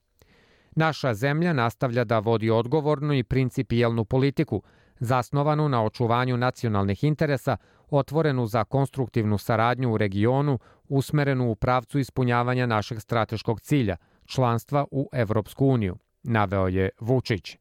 Naša 0.76 1.14
zemlja 1.14 1.52
nastavlja 1.52 2.04
da 2.04 2.18
vodi 2.18 2.50
odgovornu 2.50 3.14
i 3.14 3.24
principijelnu 3.24 4.04
politiku, 4.04 4.62
zasnovanu 5.00 5.68
na 5.68 5.84
očuvanju 5.84 6.36
nacionalnih 6.36 7.04
interesa, 7.04 7.56
otvorenu 7.90 8.46
za 8.46 8.64
konstruktivnu 8.64 9.38
saradnju 9.38 9.92
u 9.92 9.98
regionu, 9.98 10.58
usmerenu 10.88 11.50
u 11.50 11.54
pravcu 11.54 11.98
ispunjavanja 11.98 12.66
našeg 12.66 13.00
strateškog 13.00 13.60
cilja, 13.60 13.96
članstva 14.26 14.84
u 14.90 15.08
Evropsku 15.12 15.66
uniju, 15.66 15.96
naveo 16.22 16.68
je 16.68 16.90
Vučić. 17.00 17.56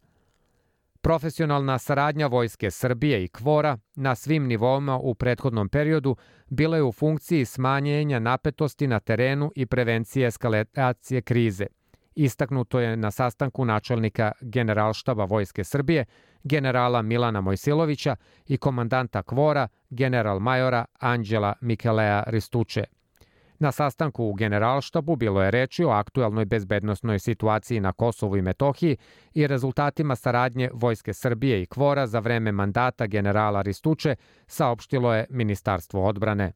Profesionalna 1.01 1.79
saradnja 1.79 2.27
Vojske 2.27 2.71
Srbije 2.71 3.23
i 3.23 3.27
Kvora 3.27 3.77
na 3.95 4.15
svim 4.15 4.47
nivoima 4.47 4.97
u 4.97 5.15
prethodnom 5.15 5.69
periodu 5.69 6.15
bila 6.49 6.77
je 6.77 6.83
u 6.83 6.91
funkciji 6.91 7.45
smanjenja 7.45 8.19
napetosti 8.19 8.87
na 8.87 8.99
terenu 8.99 9.51
i 9.55 9.65
prevencije 9.65 10.27
eskalacije 10.27 11.21
krize. 11.21 11.65
Istaknuto 12.15 12.79
je 12.79 12.97
na 12.97 13.11
sastanku 13.11 13.65
načelnika 13.65 14.31
Generalštaba 14.41 15.25
Vojske 15.25 15.63
Srbije 15.63 16.05
generala 16.43 17.01
Milana 17.01 17.41
Mojsilovića 17.41 18.15
i 18.47 18.57
komandanta 18.57 19.23
Kvora, 19.23 19.67
general 19.89 20.39
majora 20.39 20.85
Anđela 20.99 21.53
Mikelea 21.61 22.23
Ristuče. 22.27 22.83
Na 23.59 23.71
sastanku 23.71 24.25
u 24.25 24.33
Generalštabu 24.33 25.15
bilo 25.15 25.43
je 25.43 25.51
reči 25.51 25.83
o 25.83 25.89
aktuelnoj 25.89 26.45
bezbednostnoj 26.45 27.19
situaciji 27.19 27.79
na 27.79 27.91
Kosovu 27.93 28.37
i 28.37 28.41
Metohiji 28.41 28.97
i 29.33 29.47
rezultatima 29.47 30.15
saradnje 30.15 30.69
Vojske 30.73 31.13
Srbije 31.13 31.61
i 31.61 31.65
Kvora 31.65 32.07
za 32.07 32.19
vreme 32.19 32.51
mandata 32.51 33.07
generala 33.07 33.61
Ristuče, 33.61 34.15
saopštilo 34.47 35.13
je 35.13 35.25
Ministarstvo 35.29 36.05
odbrane. 36.07 36.51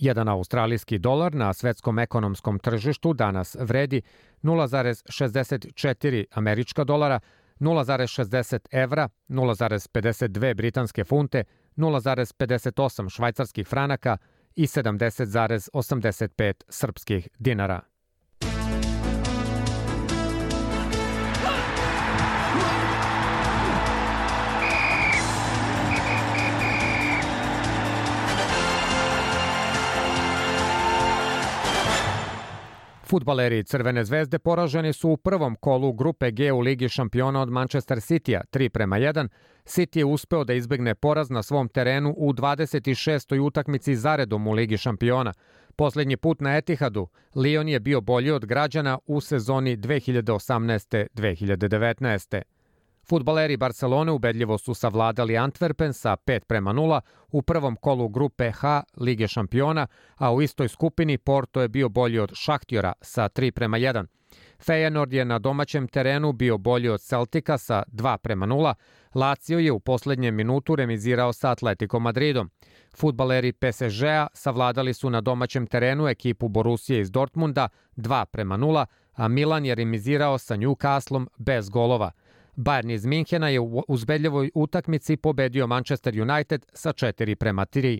Jedan 0.00 0.28
australijski 0.28 0.98
dolar 0.98 1.34
na 1.34 1.52
svetskom 1.52 1.98
ekonomskom 1.98 2.58
tržištu 2.58 3.12
danas 3.12 3.56
vredi 3.60 4.02
0,64 4.42 6.24
američka 6.30 6.84
dolara, 6.84 7.20
0,60 7.58 8.66
evra, 8.70 9.08
0,52 9.28 10.54
britanske 10.54 11.04
funte, 11.04 11.44
0,58 11.76 13.10
švajcarskih 13.10 13.68
franaka 13.68 14.16
i 14.56 14.66
70,85 14.66 16.52
srpskih 16.68 17.28
dinara. 17.38 17.89
Futbaleri 33.10 33.64
Crvene 33.64 34.04
zvezde 34.04 34.38
poraženi 34.38 34.92
su 34.92 35.10
u 35.10 35.16
prvom 35.16 35.56
kolu 35.56 35.92
grupe 35.92 36.30
G 36.30 36.52
u 36.52 36.60
Ligi 36.60 36.88
šampiona 36.88 37.42
od 37.42 37.50
Manchester 37.50 37.98
City-a 37.98 38.40
3 38.52 38.68
prema 38.68 38.96
1. 38.96 39.28
City 39.64 39.98
je 39.98 40.04
uspeo 40.04 40.44
da 40.44 40.54
izbegne 40.54 40.94
poraz 40.94 41.30
na 41.30 41.42
svom 41.42 41.68
terenu 41.68 42.14
u 42.16 42.32
26. 42.32 43.40
utakmici 43.40 43.96
zaredom 43.96 44.46
u 44.46 44.52
Ligi 44.52 44.76
šampiona. 44.76 45.32
Poslednji 45.76 46.16
put 46.16 46.40
na 46.40 46.56
Etihadu, 46.56 47.08
Lyon 47.34 47.68
je 47.68 47.80
bio 47.80 48.00
bolji 48.00 48.30
od 48.30 48.46
građana 48.46 48.98
u 49.06 49.20
sezoni 49.20 49.76
2018-2019. 49.76 52.42
Futbaleri 53.08 53.56
Barcelone 53.56 54.12
ubedljivo 54.12 54.58
su 54.58 54.74
savladali 54.74 55.34
Antwerpen 55.34 55.92
sa 55.92 56.16
5 56.16 56.40
prema 56.44 56.72
0 56.72 57.00
u 57.28 57.42
prvom 57.42 57.76
kolu 57.76 58.08
grupe 58.08 58.50
H 58.50 58.82
Lige 58.96 59.28
šampiona, 59.28 59.86
a 60.16 60.32
u 60.32 60.42
istoj 60.42 60.68
skupini 60.68 61.18
Porto 61.18 61.60
je 61.60 61.68
bio 61.68 61.88
bolji 61.88 62.18
od 62.18 62.32
Šahtjora 62.34 62.92
sa 63.00 63.28
3 63.28 63.50
prema 63.50 63.78
1. 63.78 64.06
Feyenoord 64.66 65.12
je 65.12 65.24
na 65.24 65.38
domaćem 65.38 65.88
terenu 65.88 66.32
bio 66.32 66.58
bolji 66.58 66.88
od 66.88 67.00
Celtica 67.00 67.58
sa 67.58 67.82
2 67.92 68.16
prema 68.16 68.46
0. 68.46 68.74
Lazio 69.14 69.58
je 69.58 69.72
u 69.72 69.80
poslednjem 69.80 70.34
minutu 70.34 70.76
remizirao 70.76 71.32
sa 71.32 71.50
Atletico 71.50 71.98
Madridom. 71.98 72.50
Futbaleri 72.96 73.52
PSG-a 73.52 74.26
savladali 74.34 74.94
su 74.94 75.10
na 75.10 75.20
domaćem 75.20 75.66
terenu 75.66 76.08
ekipu 76.08 76.48
Borusije 76.48 77.00
iz 77.00 77.10
Dortmunda 77.10 77.68
2 77.96 78.24
prema 78.24 78.58
0, 78.58 78.86
a 79.12 79.28
Milan 79.28 79.66
je 79.66 79.74
remizirao 79.74 80.38
sa 80.38 80.56
Newcastlom 80.56 81.26
bez 81.38 81.68
golova. 81.68 82.10
Bayern 82.60 82.90
iz 82.90 83.06
Minhena 83.06 83.48
je 83.48 83.60
u 83.60 83.82
uzbedljivoj 83.88 84.50
utakmici 84.54 85.16
pobedio 85.16 85.66
Manchester 85.66 86.22
United 86.22 86.66
sa 86.72 86.92
4 86.92 87.34
prema 87.34 87.66
3. 87.66 87.98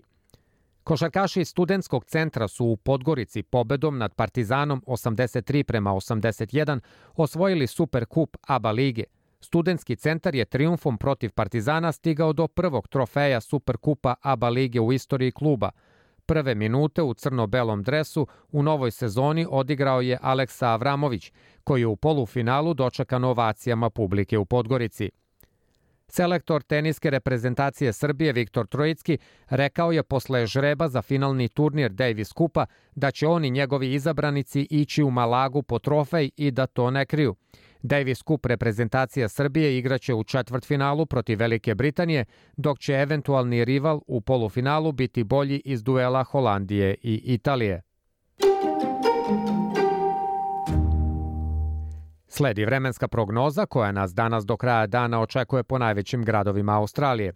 Košarkaši 0.83 1.45
studentskog 1.45 2.05
centra 2.05 2.47
su 2.47 2.65
u 2.65 2.77
Podgorici 2.77 3.43
pobedom 3.43 3.97
nad 3.97 4.15
Partizanom 4.15 4.83
83 4.85 5.63
prema 5.63 5.91
81 5.91 6.79
osvojili 7.15 7.67
Superkup 7.67 8.37
ABA 8.47 8.71
lige. 8.71 9.03
Studentski 9.39 9.95
centar 9.95 10.35
je 10.35 10.45
triumfom 10.45 10.97
protiv 10.97 11.31
Partizana 11.31 11.91
stigao 11.91 12.33
do 12.33 12.47
prvog 12.47 12.87
trofeja 12.87 13.41
Superkupa 13.41 14.15
ABA 14.21 14.49
lige 14.49 14.79
u 14.79 14.93
istoriji 14.93 15.31
kluba– 15.31 15.71
Prve 16.31 16.55
minute 16.55 17.01
u 17.01 17.13
crno-belom 17.13 17.83
dresu 17.83 18.27
u 18.51 18.63
novoj 18.63 18.91
sezoni 18.91 19.47
odigrao 19.49 20.01
je 20.01 20.17
Aleksa 20.21 20.67
Avramović, 20.67 21.31
koji 21.63 21.81
je 21.81 21.87
u 21.87 21.95
polufinalu 21.95 22.73
dočekan 22.73 23.23
ovacijama 23.23 23.89
publike 23.89 24.37
u 24.37 24.45
Podgorici. 24.45 25.09
Selektor 26.07 26.63
teniske 26.63 27.09
reprezentacije 27.09 27.93
Srbije 27.93 28.33
Viktor 28.33 28.67
Trojicki 28.67 29.17
rekao 29.49 29.91
je 29.91 30.03
posle 30.03 30.45
žreba 30.45 30.87
za 30.87 31.01
finalni 31.01 31.49
turnir 31.49 31.91
Davis 31.91 32.33
Kupa 32.33 32.65
da 32.95 33.11
će 33.11 33.27
oni 33.27 33.49
njegovi 33.49 33.93
izabranici 33.93 34.67
ići 34.69 35.03
u 35.03 35.11
Malagu 35.11 35.63
po 35.63 35.79
trofej 35.79 36.31
i 36.37 36.51
da 36.51 36.67
to 36.67 36.91
ne 36.91 37.05
kriju. 37.05 37.35
Davis 37.83 38.23
Cup 38.23 38.45
reprezentacija 38.45 39.29
Srbije 39.29 39.77
igraće 39.77 40.13
u 40.13 40.23
četvrtfinalu 40.23 41.05
protiv 41.05 41.39
Velike 41.39 41.75
Britanije, 41.75 42.25
dok 42.57 42.79
će 42.79 42.93
eventualni 42.93 43.65
rival 43.65 44.01
u 44.07 44.21
polufinalu 44.21 44.91
biti 44.91 45.23
bolji 45.23 45.61
iz 45.65 45.83
duela 45.83 46.23
Holandije 46.23 46.95
i 47.01 47.21
Italije. 47.23 47.81
Sledi 52.27 52.65
vremenska 52.65 53.07
prognoza 53.07 53.65
koja 53.65 53.91
nas 53.91 54.13
danas 54.13 54.45
do 54.45 54.57
kraja 54.57 54.87
dana 54.87 55.21
očekuje 55.21 55.63
po 55.63 55.77
najvećim 55.77 56.23
gradovima 56.23 56.77
Australije. 56.77 57.33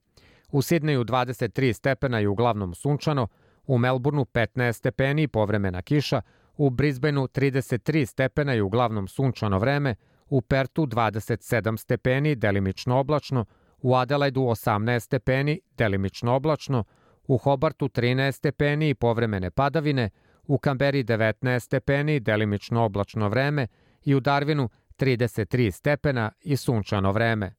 U 0.52 0.62
Sidneju 0.62 1.04
23 1.04 1.74
stepena 1.74 2.22
i 2.22 2.28
uglavnom 2.28 2.74
sunčano, 2.74 3.28
u 3.68 3.78
Melbourneu 3.78 4.25
15 4.25 4.74
stepeni 4.74 5.24
i 5.24 5.28
povremena 5.28 5.82
kiša, 5.82 6.22
u 6.58 6.70
Brisbaneu 6.70 7.28
33 7.28 8.06
stepena 8.06 8.56
i 8.56 8.62
uglavnom 8.62 9.08
sunčano 9.08 9.60
vreme, 9.60 9.96
u 10.29 10.41
Pertu 10.41 10.86
27 10.86 11.77
stepeni, 11.77 12.36
delimično 12.36 13.00
oblačno, 13.00 13.46
u 13.77 13.96
Adelaidu 13.96 14.41
18 14.41 15.00
stepeni, 15.00 15.60
delimično 15.77 16.36
oblačno, 16.36 16.84
u 17.27 17.38
Hobartu 17.38 17.88
13 17.88 18.32
stepeni 18.32 18.89
i 18.89 18.96
povremene 18.96 19.51
padavine, 19.51 20.10
u 20.44 20.58
Kamberi 20.58 21.03
19 21.03 21.60
stepeni, 21.60 22.20
delimično 22.20 22.84
oblačno 22.84 23.29
vreme 23.29 23.67
i 24.03 24.15
u 24.15 24.22
Darwinu 24.22 24.70
33 24.98 25.72
stepena 25.72 26.32
i 26.41 26.58
sunčano 26.58 27.12
vreme. 27.12 27.53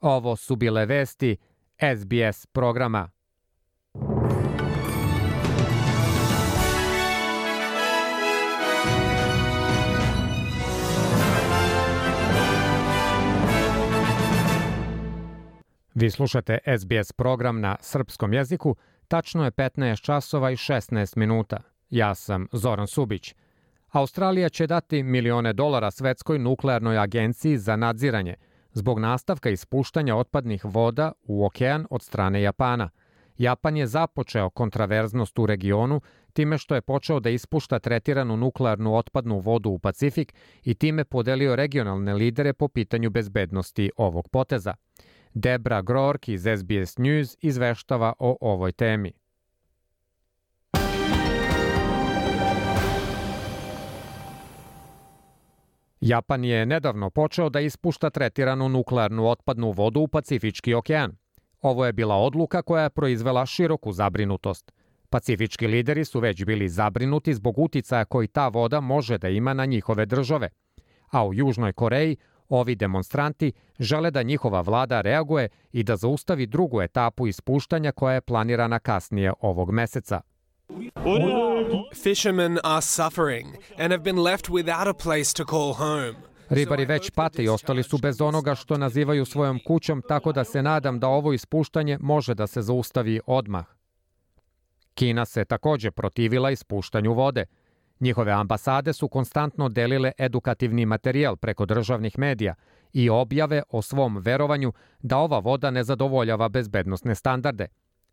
Ovo 0.00 0.36
su 0.36 0.56
bile 0.56 0.86
vesti 0.86 1.36
SBS 1.96 2.46
programa. 2.46 3.10
Vi 15.94 16.10
slušate 16.10 16.58
SBS 16.78 17.12
program 17.12 17.60
na 17.60 17.76
srpskom 17.80 18.32
jeziku 18.32 18.76
Tačno 19.08 19.44
je 19.44 19.50
15 19.50 20.00
časova 20.00 20.50
i 20.50 20.56
16 20.56 21.16
minuta. 21.16 21.60
Ja 21.90 22.14
sam 22.14 22.46
Zoran 22.52 22.86
Subić. 22.86 23.34
Australija 23.90 24.48
će 24.48 24.66
dati 24.66 25.02
milione 25.02 25.52
dolara 25.52 25.90
Svetskoj 25.90 26.38
nuklearnoj 26.38 26.98
agenciji 26.98 27.58
za 27.58 27.76
nadziranje 27.76 28.34
zbog 28.72 28.98
nastavka 28.98 29.50
ispuštanja 29.50 30.16
otpadnih 30.16 30.64
voda 30.64 31.12
u 31.22 31.44
okean 31.44 31.86
od 31.90 32.02
strane 32.02 32.42
Japana. 32.42 32.90
Japan 33.38 33.76
je 33.76 33.86
započeo 33.86 34.50
kontraverznost 34.50 35.38
u 35.38 35.46
regionu 35.46 36.00
time 36.32 36.58
što 36.58 36.74
je 36.74 36.82
počeo 36.82 37.20
da 37.20 37.30
ispušta 37.30 37.78
tretiranu 37.78 38.36
nuklearnu 38.36 38.96
otpadnu 38.96 39.38
vodu 39.38 39.70
u 39.70 39.78
Pacifik 39.78 40.34
i 40.64 40.74
time 40.74 41.04
podelio 41.04 41.56
regionalne 41.56 42.14
lidere 42.14 42.52
po 42.52 42.68
pitanju 42.68 43.10
bezbednosti 43.10 43.90
ovog 43.96 44.28
poteza. 44.28 44.74
Debra 45.34 45.82
Grork 45.82 46.28
iz 46.28 46.42
SBS 46.42 46.98
News 46.98 47.36
izveštava 47.40 48.12
o 48.18 48.36
ovoj 48.40 48.72
temi. 48.72 49.12
Japan 56.00 56.44
je 56.44 56.66
nedavno 56.66 57.10
počeo 57.10 57.48
da 57.48 57.60
ispušta 57.60 58.10
tretiranu 58.10 58.68
nuklearnu 58.68 59.26
otpadnu 59.28 59.70
vodu 59.70 60.00
u 60.00 60.08
Pacifički 60.08 60.74
okean. 60.74 61.16
Ovo 61.60 61.86
je 61.86 61.92
bila 61.92 62.16
odluka 62.16 62.62
koja 62.62 62.82
je 62.82 62.90
proizvela 62.90 63.46
široku 63.46 63.92
zabrinutost. 63.92 64.72
Pacifički 65.10 65.66
lideri 65.66 66.04
su 66.04 66.20
već 66.20 66.44
bili 66.44 66.68
zabrinuti 66.68 67.34
zbog 67.34 67.58
uticaja 67.58 68.04
koji 68.04 68.28
ta 68.28 68.48
voda 68.48 68.80
može 68.80 69.18
da 69.18 69.28
ima 69.28 69.54
na 69.54 69.64
njihove 69.64 70.06
države. 70.06 70.48
A 71.10 71.26
u 71.26 71.34
Južnoj 71.34 71.72
Koreji 71.72 72.16
ovi 72.48 72.74
demonstranti 72.74 73.52
žele 73.78 74.10
da 74.10 74.22
njihova 74.22 74.60
vlada 74.60 75.00
reaguje 75.00 75.48
i 75.72 75.82
da 75.82 75.96
zaustavi 75.96 76.46
drugu 76.46 76.82
etapu 76.82 77.26
ispuštanja 77.26 77.92
koja 77.92 78.14
je 78.14 78.20
planirana 78.20 78.78
kasnije 78.78 79.32
ovog 79.40 79.70
meseca. 79.70 80.20
Fishermen 81.94 82.58
are 82.64 82.82
suffering 82.82 83.48
and 83.78 83.92
have 83.92 84.02
been 84.02 84.18
left 84.18 84.48
without 84.48 84.88
a 84.88 84.94
place 84.94 85.34
to 85.34 85.44
call 85.44 85.72
home. 85.72 86.14
Ribari 86.50 86.84
već 86.84 87.10
pate 87.10 87.44
i 87.44 87.48
ostali 87.48 87.82
su 87.82 87.98
bez 87.98 88.20
onoga 88.20 88.54
što 88.54 88.78
nazivaju 88.78 89.24
svojom 89.24 89.60
kućom, 89.66 90.02
tako 90.08 90.32
da 90.32 90.44
se 90.44 90.62
nadam 90.62 91.00
da 91.00 91.08
ovo 91.08 91.32
ispuštanje 91.32 91.98
može 92.00 92.34
da 92.34 92.46
se 92.46 92.62
zaustavi 92.62 93.20
odmah. 93.26 93.64
Kina 94.94 95.24
se 95.24 95.44
takođe 95.44 95.90
protivila 95.90 96.50
ispuštanju 96.50 97.12
vode. 97.12 97.46
Njihove 98.02 98.32
ambasade 98.32 98.92
su 98.92 99.08
konstantno 99.08 99.68
delile 99.68 100.12
edukativni 100.18 100.86
materijal 100.86 101.36
preko 101.36 101.66
državnih 101.66 102.18
medija 102.18 102.54
i 102.92 103.10
objave 103.10 103.62
o 103.68 103.82
svom 103.82 104.18
verovanju 104.18 104.72
da 105.00 105.18
ova 105.18 105.38
voda 105.38 105.70
ne 105.70 105.84
zadovoljava 105.84 106.48
bezbednostne 106.48 107.14
standarde. 107.14 107.66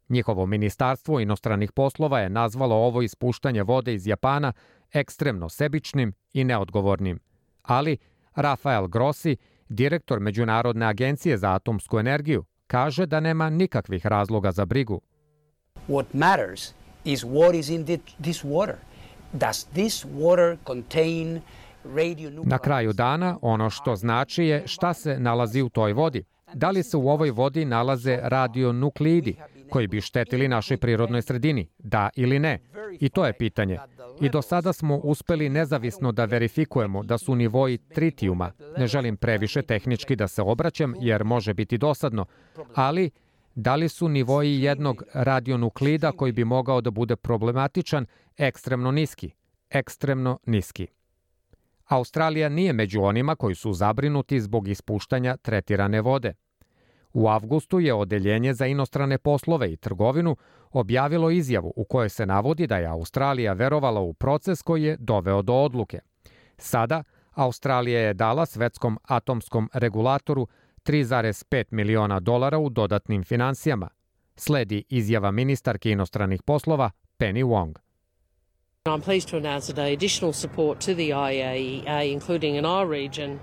Njihovo 0.10 0.46
ministarstvo 0.46 1.19
inostranih 1.19 1.72
poslova 1.72 2.19
je 2.19 2.29
nazvalo 2.29 2.75
ovo 2.75 3.01
ispuštanje 3.01 3.63
vode 3.63 3.93
iz 3.93 4.08
Japana 4.08 4.53
ekstremno 4.93 5.50
sebičnim 5.50 6.13
i 6.34 6.43
neodgovornim. 6.43 7.19
Ali 7.63 7.98
Rafael 8.36 8.88
Grossi, 8.88 9.38
direktor 9.69 10.19
Međunarodne 10.19 10.86
agencije 10.86 11.38
za 11.38 11.53
atomsku 11.53 12.00
energiju, 12.00 12.46
kaže 12.67 13.05
da 13.05 13.19
nema 13.19 13.50
nikakvih 13.50 14.05
razloga 14.05 14.51
za 14.51 14.65
brigu. 14.65 15.01
What 15.88 16.05
matters 16.13 16.74
is 17.05 17.24
what 17.24 17.55
is 17.55 17.69
in 17.69 17.86
this 18.22 18.43
water. 18.43 18.88
Does 19.33 19.65
this 19.65 20.05
water 20.05 20.57
contain 20.67 21.41
Na 22.43 22.57
kraju 22.57 22.93
dana 22.93 23.38
ono 23.41 23.69
što 23.69 23.95
znači 23.95 24.43
je 24.43 24.63
šta 24.67 24.93
se 24.93 25.19
nalazi 25.19 25.62
u 25.62 25.69
toj 25.69 25.93
vodi. 25.93 26.24
Da 26.53 26.69
li 26.69 26.83
se 26.83 26.98
u 26.98 27.09
ovoj 27.09 27.31
vodi 27.31 27.65
nalaze 27.65 28.19
radionukleidi 28.24 29.36
koji 29.69 29.88
bi 29.88 30.01
štetili 30.01 30.48
našoj 30.48 30.77
prirodnoj 30.77 31.21
sredini? 31.21 31.69
Da 31.77 32.09
ili 32.15 32.39
ne? 32.39 32.59
I 33.00 33.09
to 33.09 33.25
je 33.25 33.33
pitanje. 33.33 33.79
I 34.21 34.29
do 34.29 34.42
sada 34.42 34.74
smo 34.74 34.98
uspeli 34.98 35.50
nezavisno 35.50 36.11
da 36.11 36.25
verifikujemo 36.25 37.03
da 37.03 37.18
su 37.18 37.35
nivoji 37.35 37.77
tritijuma. 37.77 38.51
Ne 38.77 38.87
želim 38.87 39.18
previše 39.18 39.61
tehnički 39.61 40.15
da 40.15 40.27
se 40.27 40.42
obraćam 40.42 40.94
jer 41.00 41.24
može 41.24 41.53
biti 41.53 41.77
dosadno, 41.77 42.25
ali 42.75 43.11
da 43.55 43.75
li 43.75 43.90
su 43.90 44.09
nivoji 44.09 44.62
jednog 44.62 45.03
radionuklida 45.14 46.12
koji 46.12 46.31
bi 46.31 46.46
mogao 46.46 46.81
da 46.81 46.92
bude 46.92 47.16
problematičan 47.16 48.05
ekstremno 48.38 48.92
niski? 48.92 49.31
Ekstremno 49.70 50.40
niski. 50.46 50.88
Australija 51.85 52.50
nije 52.50 52.74
među 52.74 53.01
onima 53.01 53.35
koji 53.35 53.55
su 53.55 53.74
zabrinuti 53.74 54.42
zbog 54.42 54.68
ispuštanja 54.68 55.38
tretirane 55.38 56.01
vode. 56.01 56.33
U 57.14 57.27
avgustu 57.27 57.79
je 57.79 57.94
Odeljenje 57.94 58.53
za 58.53 58.66
inostrane 58.66 59.18
poslove 59.18 59.74
i 59.74 59.77
trgovinu 59.77 60.38
objavilo 60.72 61.29
izjavu 61.29 61.74
u 61.75 61.83
kojoj 61.83 62.09
se 62.09 62.25
navodi 62.25 62.68
da 62.68 62.77
je 62.77 62.85
Australija 62.85 63.53
verovala 63.53 64.01
u 64.01 64.14
proces 64.14 64.62
koji 64.62 64.83
je 64.83 64.98
doveo 65.00 65.42
do 65.42 65.53
odluke. 65.53 66.00
Sada, 66.57 67.03
Australija 67.31 68.00
je 68.00 68.14
dala 68.14 68.46
svetskom 68.46 69.00
atomskom 69.03 69.70
regulatoru 69.74 70.48
3,5 70.85 71.63
miliona 71.72 72.20
dolara 72.20 72.57
u 72.57 72.70
dodatnim 72.70 73.24
financijama. 73.24 73.89
Sledi 74.35 74.83
izjava 74.89 75.31
ministarke 75.31 75.92
inostranih 75.92 76.42
poslova 76.42 76.92
Penny 77.18 77.44
Wong. 77.44 77.79
I'm 78.85 79.01
pleased 79.01 79.29
to 79.29 79.37
announce 79.37 79.74
today 79.74 79.94
additional 79.94 80.33
support 80.33 80.79
to 80.79 80.94
the 80.94 81.09
IAEA, 81.09 82.13
including 82.13 82.55
in 82.55 82.65
our 82.65 82.92
region, 82.92 83.39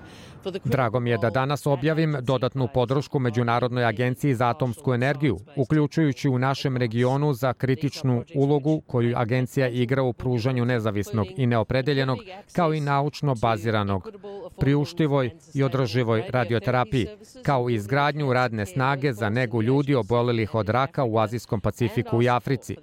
Drago 0.64 1.00
mi 1.00 1.10
je 1.10 1.18
da 1.18 1.30
danas 1.30 1.66
objavim 1.66 2.16
dodatnu 2.20 2.68
podršku 2.74 3.18
Međunarodnoj 3.18 3.84
agenciji 3.84 4.34
za 4.34 4.48
atomsku 4.48 4.94
energiju, 4.94 5.38
uključujući 5.56 6.28
u 6.28 6.38
našem 6.38 6.76
regionu 6.76 7.34
za 7.34 7.52
kritičnu 7.52 8.24
ulogu 8.34 8.80
koju 8.86 9.16
agencija 9.16 9.68
igra 9.68 10.02
u 10.02 10.12
pružanju 10.12 10.64
nezavisnog 10.64 11.26
i 11.36 11.46
neopredeljenog, 11.46 12.18
kao 12.52 12.74
i 12.74 12.80
naučno 12.80 13.34
baziranog, 13.34 14.08
priuštivoj 14.60 15.30
i 15.54 15.62
održivoj 15.62 16.24
radioterapiji, 16.28 17.06
kao 17.42 17.70
i 17.70 17.74
izgradnju 17.74 18.32
radne 18.32 18.66
snage 18.66 19.12
za 19.12 19.30
negu 19.30 19.62
ljudi 19.62 19.94
obolelih 19.94 20.54
od 20.54 20.68
raka 20.68 21.04
u 21.04 21.18
Azijskom 21.18 21.60
Pacifiku 21.60 22.22
i 22.22 22.28
Africi. 22.28 22.76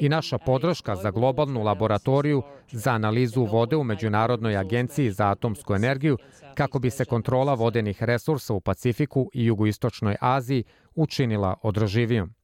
I 0.00 0.08
naša 0.08 0.38
podrška 0.38 0.96
za 0.96 1.10
globalnu 1.10 1.62
laboratoriju 1.62 2.42
za 2.70 2.90
analizu 2.90 3.44
vode 3.44 3.76
u 3.76 3.84
Međunarodnoj 3.84 4.56
agenciji 4.56 5.10
za 5.10 5.30
atomsku 5.30 5.74
energiju 5.74 6.18
kako 6.56 6.78
bi 6.78 6.90
se 6.90 7.04
kontrola 7.04 7.54
vodenih 7.54 8.02
resursa 8.02 8.54
u 8.54 8.60
Pacifiku 8.60 9.30
i 9.34 9.44
jugoistočnoj 9.44 10.16
Aziji 10.20 10.64
učinila 10.94 11.54
održivijom. 11.62 12.34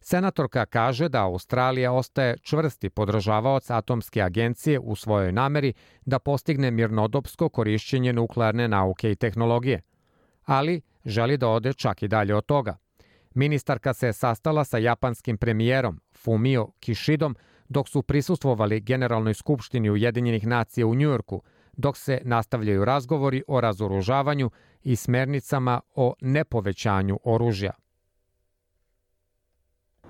Senatorka 0.00 0.66
kaže 0.66 1.08
da 1.08 1.24
Australija 1.24 1.92
ostaje 1.92 2.38
čvrsti 2.38 2.90
podržavaoc 2.90 3.70
atomske 3.70 4.22
agencije 4.22 4.78
u 4.78 4.96
svojoj 4.96 5.32
nameri 5.32 5.72
da 6.04 6.18
postigne 6.18 6.70
mirnodopsko 6.70 7.48
korišćenje 7.48 8.12
nuklearne 8.12 8.68
nauke 8.68 9.10
i 9.10 9.16
tehnologije, 9.16 9.82
ali 10.44 10.80
želi 11.04 11.36
da 11.36 11.48
ode 11.48 11.72
čak 11.72 12.02
i 12.02 12.08
dalje 12.08 12.34
od 12.34 12.46
toga. 12.46 12.76
Ministarka 13.34 13.94
se 13.94 14.12
sastala 14.12 14.64
sa 14.64 14.78
japanskim 14.78 15.38
premijerom 15.38 16.00
Fumio 16.16 16.68
Kishidom 16.80 17.36
dok 17.68 17.88
su 17.88 18.02
prisustvovali 18.02 18.80
Generalnoj 18.80 19.34
skupštini 19.34 19.90
Ujedinjenih 19.90 20.46
nacija 20.46 20.86
u 20.86 20.94
Njujorku, 20.94 21.42
dok 21.72 21.96
se 21.96 22.20
nastavljaju 22.24 22.84
razgovori 22.84 23.42
o 23.48 23.60
razoružavanju 23.60 24.50
i 24.82 24.96
smernicama 24.96 25.80
o 25.94 26.14
nepovećanju 26.20 27.18
oružja. 27.24 27.72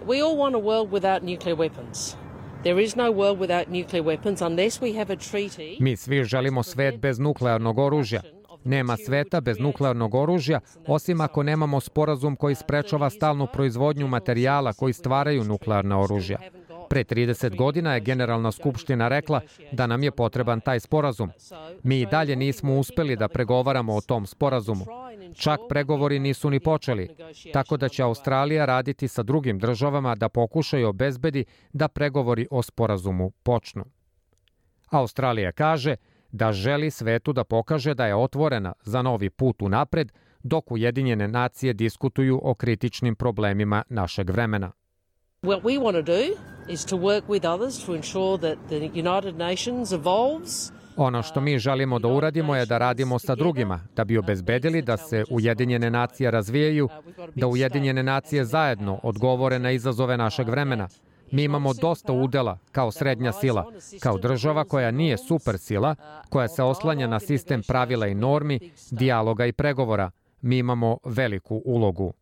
We 0.06 0.22
all 0.22 0.36
want 0.36 0.54
a 0.54 0.60
world 0.60 0.90
without 0.90 1.22
nuclear 1.22 1.58
weapons. 1.58 2.16
There 2.62 2.82
is 2.82 2.96
no 2.96 3.04
world 3.04 3.38
without 3.38 3.68
nuclear 3.68 4.04
weapons 4.04 4.46
unless 4.46 4.80
we 4.80 4.98
have 4.98 5.12
a 5.12 5.16
treaty. 5.16 5.76
Mi 5.80 5.96
svi 5.96 6.24
želimo 6.24 6.62
svet 6.62 7.00
bez 7.00 7.18
nuklearnog 7.18 7.78
oružja. 7.78 8.22
Nema 8.64 8.96
sveta 8.96 9.40
bez 9.40 9.58
nuklearnog 9.58 10.14
oružja, 10.14 10.60
osim 10.86 11.20
ako 11.20 11.42
nemamo 11.42 11.80
sporazum 11.80 12.36
koji 12.36 12.54
sprečava 12.54 13.10
stalnu 13.10 13.46
proizvodnju 13.52 14.08
materijala 14.08 14.72
koji 14.72 14.92
stvaraju 14.92 15.44
nuklearna 15.44 16.00
oružja. 16.00 16.38
Pre 16.92 17.04
30 17.04 17.56
godina 17.56 17.94
je 17.94 18.00
Generalna 18.00 18.52
skupština 18.52 19.08
rekla 19.08 19.40
da 19.72 19.86
nam 19.86 20.02
je 20.02 20.10
potreban 20.10 20.60
taj 20.60 20.80
sporazum. 20.80 21.30
Mi 21.82 22.00
i 22.00 22.06
dalje 22.06 22.36
nismo 22.36 22.78
uspeli 22.78 23.16
da 23.16 23.28
pregovaramo 23.28 23.94
o 23.94 24.00
tom 24.00 24.26
sporazumu. 24.26 24.84
Čak 25.34 25.60
pregovori 25.68 26.18
nisu 26.18 26.50
ni 26.50 26.60
počeli, 26.60 27.08
tako 27.52 27.76
da 27.76 27.88
će 27.88 28.02
Australija 28.02 28.64
raditi 28.64 29.08
sa 29.08 29.22
drugim 29.22 29.58
državama 29.58 30.14
da 30.14 30.28
pokušaju 30.28 30.88
obezbedi 30.88 31.44
da 31.72 31.88
pregovori 31.88 32.46
o 32.50 32.62
sporazumu 32.62 33.30
počnu. 33.30 33.84
Australija 34.90 35.52
kaže 35.52 35.96
da 36.32 36.52
želi 36.52 36.90
svetu 36.90 37.32
da 37.32 37.44
pokaže 37.44 37.94
da 37.94 38.06
je 38.06 38.14
otvorena 38.14 38.72
za 38.82 39.02
novi 39.02 39.30
put 39.30 39.62
u 39.62 39.68
napred, 39.68 40.12
dok 40.42 40.70
Ujedinjene 40.70 41.28
nacije 41.28 41.72
diskutuju 41.72 42.40
o 42.42 42.54
kritičnim 42.54 43.14
problemima 43.14 43.82
našeg 43.88 44.30
vremena. 44.30 44.72
What 45.42 45.62
we 45.62 45.78
want 45.78 45.92
to 45.92 46.02
do 46.02 46.51
is 46.68 46.84
to 46.84 46.96
work 46.96 47.22
with 47.28 47.54
others 47.54 47.84
to 47.86 47.94
ensure 47.94 48.38
that 48.38 48.58
the 48.68 48.90
United 48.94 49.36
Nations 49.36 49.92
evolves 49.92 50.72
Ono 50.96 51.22
što 51.22 51.40
mi 51.40 51.58
želimo 51.58 51.98
da 51.98 52.08
uradimo 52.08 52.56
je 52.56 52.66
da 52.66 52.78
radimo 52.78 53.18
sa 53.18 53.34
drugima, 53.34 53.80
da 53.96 54.04
bi 54.04 54.18
obezbedili 54.18 54.82
da 54.82 54.96
se 54.96 55.24
Ujedinjene 55.30 55.90
nacije 55.90 56.30
razvijaju, 56.30 56.88
da 57.34 57.46
Ujedinjene 57.46 58.02
nacije 58.02 58.44
zajedno 58.44 59.00
odgovore 59.02 59.58
na 59.58 59.70
izazove 59.70 60.16
našeg 60.16 60.48
vremena. 60.48 60.88
Mi 61.30 61.44
imamo 61.44 61.74
dosta 61.74 62.12
udela 62.12 62.58
kao 62.72 62.90
srednja 62.90 63.32
sila, 63.32 63.72
kao 64.00 64.18
država 64.18 64.64
koja 64.64 64.90
nije 64.90 65.18
super 65.18 65.58
sila, 65.58 65.94
koja 66.28 66.48
se 66.48 66.62
oslanja 66.62 67.06
na 67.06 67.20
sistem 67.20 67.62
pravila 67.68 68.06
i 68.06 68.14
normi, 68.14 68.60
dijaloga 68.90 69.46
i 69.46 69.52
pregovora. 69.52 70.10
Mi 70.40 70.58
imamo 70.58 70.98
veliku 71.04 71.62
ulogu. 71.64 72.12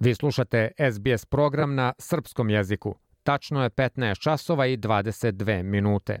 Vi 0.00 0.14
slušate 0.14 0.70
SBS 0.92 1.24
program 1.24 1.74
na 1.74 1.92
srpskom 1.98 2.50
jeziku. 2.50 2.94
Tačno 3.22 3.62
je 3.62 3.70
15 3.70 4.18
časova 4.18 4.66
i 4.66 4.76
22 4.76 5.62
minute. 5.62 6.20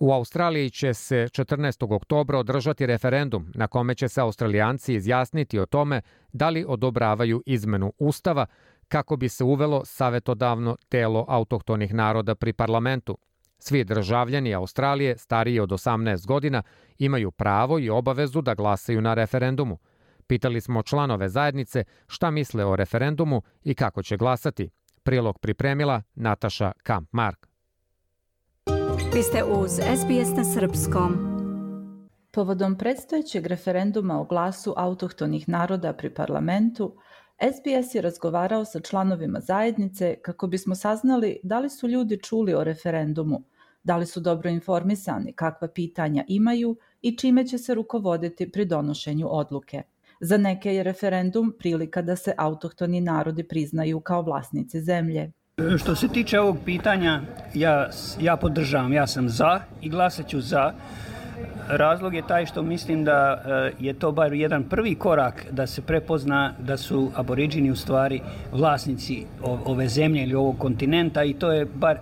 U 0.00 0.12
Australiji 0.12 0.70
će 0.70 0.94
se 0.94 1.16
14. 1.16 1.94
oktobra 1.94 2.38
održati 2.38 2.86
referendum 2.86 3.52
na 3.54 3.66
kome 3.66 3.94
će 3.94 4.08
se 4.08 4.20
Australijanci 4.20 4.94
izjasniti 4.94 5.58
o 5.58 5.66
tome 5.66 6.00
da 6.32 6.50
li 6.50 6.64
odobravaju 6.68 7.42
izmenu 7.46 7.92
Ustava 7.98 8.46
kako 8.88 9.16
bi 9.16 9.28
se 9.28 9.44
uvelo 9.44 9.84
savetodavno 9.84 10.76
telo 10.88 11.24
autohtonih 11.28 11.94
naroda 11.94 12.34
pri 12.34 12.52
parlamentu. 12.52 13.18
Svi 13.58 13.84
državljani 13.84 14.54
Australije 14.54 15.18
stariji 15.18 15.60
od 15.60 15.70
18 15.70 16.26
godina 16.26 16.62
imaju 16.98 17.30
pravo 17.30 17.78
i 17.78 17.90
obavezu 17.90 18.42
da 18.42 18.54
glasaju 18.54 19.00
na 19.00 19.14
referendumu. 19.14 19.78
Pitali 20.28 20.60
smo 20.60 20.82
članove 20.82 21.28
zajednice 21.28 21.84
šta 22.06 22.30
misle 22.30 22.64
o 22.64 22.76
referendumu 22.76 23.42
i 23.64 23.74
kako 23.74 24.02
će 24.02 24.16
glasati. 24.16 24.70
Prilog 25.02 25.38
pripremila 25.38 26.02
Nataša 26.14 26.72
Kamp-Mark. 26.84 27.46
Vi 29.14 29.22
ste 29.22 29.44
uz 29.44 29.70
SBS 29.70 30.36
na 30.36 30.44
Srpskom. 30.44 31.38
Povodom 32.30 32.78
predstojećeg 32.78 33.46
referenduma 33.46 34.20
o 34.20 34.24
glasu 34.24 34.74
autohtonih 34.76 35.48
naroda 35.48 35.92
pri 35.92 36.14
parlamentu, 36.14 36.96
SBS 37.52 37.94
je 37.94 38.02
razgovarao 38.02 38.64
sa 38.64 38.80
članovima 38.80 39.40
zajednice 39.40 40.16
kako 40.22 40.46
bismo 40.46 40.74
saznali 40.74 41.40
da 41.42 41.58
li 41.58 41.70
su 41.70 41.88
ljudi 41.88 42.20
čuli 42.22 42.54
o 42.54 42.64
referendumu, 42.64 43.42
da 43.84 43.96
li 43.96 44.06
su 44.06 44.20
dobro 44.20 44.50
informisani, 44.50 45.32
kakva 45.32 45.68
pitanja 45.68 46.24
imaju 46.28 46.76
i 47.02 47.16
čime 47.16 47.46
će 47.46 47.58
se 47.58 47.74
rukovoditi 47.74 48.52
pri 48.52 48.64
donošenju 48.64 49.26
odluke. 49.30 49.82
Za 50.20 50.36
neke 50.36 50.74
je 50.74 50.82
referendum 50.82 51.52
prilika 51.58 52.02
da 52.02 52.16
se 52.16 52.34
autohtoni 52.36 53.00
narodi 53.00 53.48
priznaju 53.48 54.00
kao 54.00 54.22
vlasnici 54.22 54.80
zemlje. 54.80 55.32
Što 55.78 55.94
se 55.94 56.08
tiče 56.08 56.40
ovog 56.40 56.56
pitanja, 56.64 57.20
ja, 57.54 57.90
ja 58.20 58.36
podržavam, 58.36 58.92
ja 58.92 59.06
sam 59.06 59.28
za 59.28 59.60
i 59.82 59.88
glasat 59.88 60.28
ću 60.28 60.40
za. 60.40 60.72
Razlog 61.68 62.14
je 62.14 62.26
taj 62.26 62.46
što 62.46 62.62
mislim 62.62 63.04
da 63.04 63.42
e, 63.46 63.84
je 63.84 63.94
to 63.94 64.12
bar 64.12 64.32
jedan 64.32 64.64
prvi 64.64 64.94
korak 64.94 65.46
da 65.50 65.66
se 65.66 65.82
prepozna 65.82 66.52
da 66.58 66.76
su 66.76 67.10
aboriđini 67.14 67.70
u 67.70 67.76
stvari 67.76 68.20
vlasnici 68.52 69.24
ove 69.64 69.88
zemlje 69.88 70.22
ili 70.22 70.34
ovog 70.34 70.58
kontinenta 70.58 71.24
i 71.24 71.34
to 71.34 71.52
je 71.52 71.64
bar, 71.64 71.98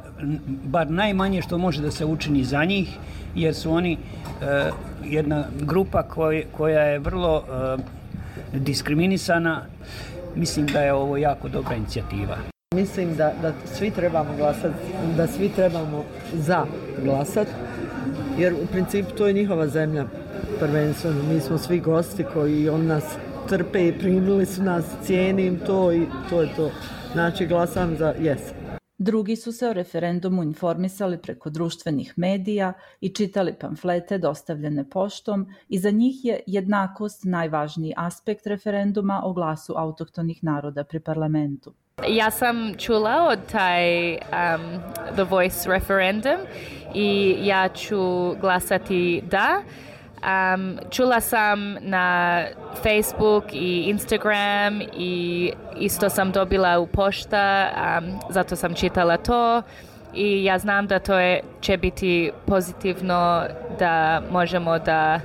bar 0.65 0.91
najmanje 0.91 1.43
što 1.43 1.59
može 1.59 1.83
da 1.83 1.91
se 1.91 2.05
učini 2.05 2.45
za 2.45 2.65
njih 2.65 2.99
jer 3.35 3.55
su 3.55 3.73
oni 3.73 3.93
e, 3.93 4.71
jedna 5.05 5.45
grupa 5.61 6.03
koj, 6.03 6.45
koja 6.57 6.83
je 6.83 6.99
vrlo 6.99 7.43
e, 7.49 7.96
diskriminisana. 8.59 9.63
Mislim 10.35 10.67
da 10.67 10.81
je 10.81 10.93
ovo 10.93 11.17
jako 11.17 11.49
dobra 11.49 11.75
inicijativa. 11.75 12.37
Mislim 12.75 13.17
da, 13.17 13.33
da 13.43 13.53
svi 13.75 13.91
trebamo 13.91 14.37
glasati, 14.37 14.75
da 15.17 15.27
svi 15.27 15.49
trebamo 15.49 16.05
za 16.35 16.67
glasati, 17.05 17.51
jer 18.39 18.55
u 18.55 18.67
principu 18.67 19.11
to 19.11 19.27
je 19.27 19.33
njihova 19.33 19.67
zemlja 19.67 20.05
prvenstveno. 20.59 21.23
Mi 21.23 21.41
smo 21.41 21.59
svi 21.59 21.81
gosti 21.81 22.25
koji 22.35 22.69
on 22.69 22.87
nas 22.87 23.05
trpe 23.49 23.89
i 23.89 23.99
primili 23.99 24.47
su 24.47 24.63
nas, 24.63 24.85
cijenim 25.05 25.59
to 25.67 25.93
i 25.93 26.07
to 26.31 26.43
je 26.43 26.49
to. 26.57 26.71
Znači 27.13 27.47
glasam 27.47 27.97
za 27.97 28.15
yes. 28.21 28.39
Drugi 29.07 29.37
su 29.37 29.53
se 29.53 29.69
o 29.69 29.73
referendumu 29.73 30.43
informisali 30.43 31.19
preko 31.19 31.51
društvenih 31.51 32.13
medija 32.17 32.73
i 33.01 33.09
čitali 33.09 33.55
pamflete 33.61 34.19
dostavljene 34.19 34.91
poštom 34.91 35.47
i 35.69 35.79
za 35.79 35.91
njih 35.91 36.25
je 36.25 36.41
jednakost 36.47 37.25
najvažniji 37.25 37.95
aspekt 37.97 38.47
referenduma 38.47 39.21
o 39.25 39.33
glasu 39.33 39.75
autohtonih 39.77 40.45
naroda 40.45 40.85
pri 40.85 41.01
parlamentu. 41.01 41.73
Ja 42.09 42.31
sam 42.31 42.75
čula 42.79 43.29
od 43.31 43.39
taj 43.53 44.13
um, 44.13 44.19
The 45.15 45.23
Voice 45.23 45.69
referendum 45.69 46.41
i 46.95 47.37
ja 47.41 47.69
ću 47.69 47.99
glasati 48.41 49.23
da. 49.31 49.63
Um, 50.27 50.79
čula 50.91 51.21
sam 51.21 51.77
na 51.81 52.45
Facebook 52.83 53.45
i 53.53 53.83
Instagram 53.83 54.81
i 54.99 55.53
isto 55.81 56.11
sam 56.11 56.33
dobila 56.33 56.79
u 56.79 56.87
pošta, 56.87 57.69
um, 57.99 58.19
zato 58.31 58.57
sam 58.57 58.75
čitala 58.75 59.17
to 59.17 59.63
i 60.15 60.45
ja 60.45 60.59
znam 60.59 60.87
da 60.87 60.99
to 60.99 61.19
je, 61.19 61.41
će 61.61 61.77
biti 61.77 62.31
pozitivno 62.47 63.45
da 63.79 64.23
možemo 64.31 64.79
da 64.79 65.21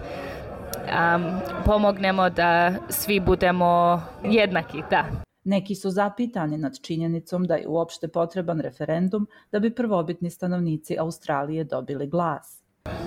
um, 0.75 1.39
pomognemo 1.65 2.29
da 2.29 2.73
svi 2.89 3.19
budemo 3.19 4.01
jednaki, 4.23 4.83
da. 4.89 5.05
Neki 5.43 5.75
su 5.75 5.89
zapitani 5.89 6.57
nad 6.57 6.73
činjenicom 6.81 7.43
da 7.43 7.55
je 7.55 7.67
uopšte 7.67 8.07
potreban 8.07 8.59
referendum 8.59 9.27
da 9.51 9.59
bi 9.59 9.75
prvobitni 9.75 10.29
stanovnici 10.29 10.97
Australije 10.99 11.63
dobili 11.63 12.07
glas. 12.07 12.60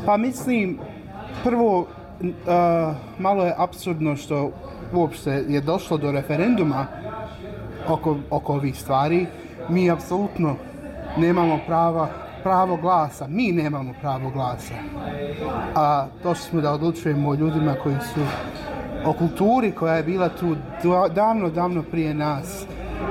Pa 0.07 0.17
mislim, 0.17 0.79
prvo, 1.45 1.79
uh, 1.81 1.87
malo 3.19 3.45
je 3.45 3.55
absurdno 3.57 4.17
što 4.17 4.51
uopšte 4.93 5.45
je 5.49 5.61
došlo 5.61 5.97
do 5.99 6.13
referenduma 6.13 6.87
oko, 7.89 8.17
oko 8.31 8.53
ovih 8.53 8.81
stvari. 8.81 9.27
Mi 9.69 9.91
apsolutno 9.91 10.57
nemamo 11.19 11.59
prava, 11.67 12.09
pravo 12.43 12.77
glasa. 12.77 13.27
Mi 13.29 13.53
nemamo 13.53 13.95
pravo 14.01 14.31
glasa. 14.31 14.75
A 15.75 16.07
to 16.23 16.35
smo 16.35 16.61
da 16.61 16.73
odlučujemo 16.73 17.31
o 17.31 17.35
ljudima 17.35 17.75
koji 17.83 17.97
su 18.15 18.21
o 19.05 19.13
kulturi 19.13 19.73
koja 19.73 19.95
je 19.95 20.03
bila 20.03 20.29
tu 20.29 20.57
davno, 21.15 21.51
davno 21.51 21.83
prije 21.83 22.15
nas. 22.15 22.67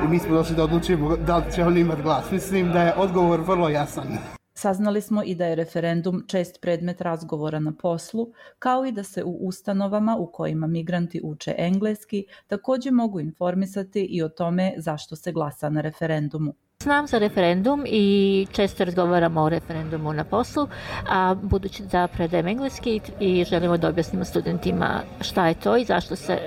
I 0.06 0.08
mi 0.08 0.20
smo 0.20 0.36
došli 0.36 0.56
da 0.56 0.64
odlučujemo 0.64 1.18
da 1.18 1.38
li 1.38 1.52
će 1.56 1.66
oni 1.66 1.80
imati 1.80 2.02
glas. 2.02 2.32
Mislim 2.32 2.72
da 2.72 2.82
je 2.82 2.94
odgovor 2.98 3.40
vrlo 3.40 3.70
jasan. 3.70 4.18
Saznali 4.64 5.02
smo 5.02 5.24
i 5.24 5.36
da 5.36 5.46
je 5.46 5.56
referendum 5.56 6.24
čest 6.28 6.62
predmet 6.62 7.02
razgovora 7.02 7.60
na 7.60 7.72
poslu, 7.82 8.28
kao 8.60 8.86
i 8.86 8.92
da 8.92 9.04
se 9.04 9.24
u 9.24 9.32
ustanovama 9.32 10.16
u 10.20 10.28
kojima 10.32 10.68
migranti 10.68 11.22
uče 11.24 11.56
engleski 11.58 12.26
takođe 12.48 12.92
mogu 12.92 13.20
informisati 13.20 14.02
i 14.02 14.24
o 14.24 14.30
tome 14.30 14.74
zašto 14.78 15.16
se 15.16 15.32
glasa 15.32 15.70
na 15.70 15.82
referendumu. 15.82 16.54
Znam 16.84 17.08
za 17.08 17.18
referendum 17.18 17.84
i 17.88 18.48
često 18.52 18.86
razgovaramo 18.86 19.42
o 19.42 19.50
referendumu 19.50 20.14
na 20.14 20.24
poslu, 20.24 20.68
a 21.10 21.36
budući 21.42 21.84
da 21.92 22.08
predajem 22.08 22.48
engleski 22.48 23.02
i 23.20 23.44
želimo 23.44 23.78
da 23.78 23.90
objasnimo 23.90 24.26
studentima 24.26 25.02
šta 25.22 25.48
je 25.48 25.60
to 25.60 25.78
i 25.78 25.86
zašto 25.86 26.16
se 26.16 26.40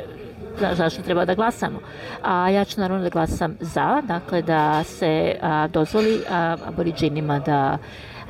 zašto 0.73 1.03
treba 1.03 1.25
da 1.25 1.35
glasamo. 1.35 1.79
A 2.23 2.51
ja 2.51 2.65
ću 2.65 2.81
naravno 2.81 3.03
da 3.03 3.09
glasam 3.09 3.57
za, 3.61 4.03
dakle 4.05 4.43
da 4.43 4.85
se 4.85 5.37
a, 5.43 5.69
dozvoli 5.69 6.21
a, 6.31 6.57
aboriđinima 6.67 7.39
da 7.39 7.79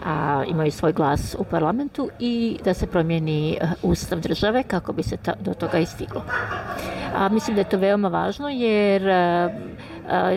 a, 0.04 0.44
imaju 0.48 0.72
svoj 0.72 0.92
glas 0.92 1.37
u 1.38 1.44
parlamentu 1.44 2.09
i 2.18 2.59
da 2.64 2.74
se 2.74 2.87
promijeni 2.87 3.59
ustav 3.82 4.20
države 4.20 4.62
kako 4.62 4.92
bi 4.92 5.02
se 5.02 5.16
ta, 5.16 5.35
do 5.40 5.54
toga 5.54 5.78
istiglo. 5.78 6.22
A, 7.14 7.28
mislim 7.28 7.54
da 7.54 7.61
je 7.61 7.68
to 7.68 7.78
veoma 7.78 8.09
važno 8.09 8.48
jer 8.48 9.09
a, 9.09 9.48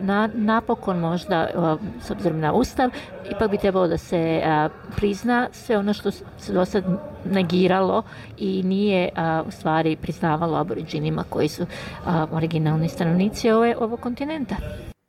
na, 0.02 0.30
napokon 0.34 1.00
možda, 1.00 1.48
s 2.02 2.12
obzirom 2.12 2.40
na 2.40 2.54
ustav, 2.54 2.90
ipak 3.32 3.52
bi 3.52 3.58
trebalo 3.58 3.88
da 3.88 3.98
se 3.98 4.42
prizna 4.96 5.48
sve 5.52 5.78
ono 5.78 5.94
što 5.94 6.12
se 6.12 6.54
do 6.54 6.66
sad 6.66 6.84
negiralo 7.26 8.04
i 8.38 8.64
nije 8.64 9.10
u 9.48 9.52
stvari 9.52 9.96
priznavalo 9.96 10.58
aboriđinima 10.58 11.24
koji 11.30 11.48
su 11.48 11.66
originalni 12.32 12.90
stanovnici 12.90 13.52
ove, 13.52 13.76
ovog 13.78 14.00
kontinenta. 14.00 14.56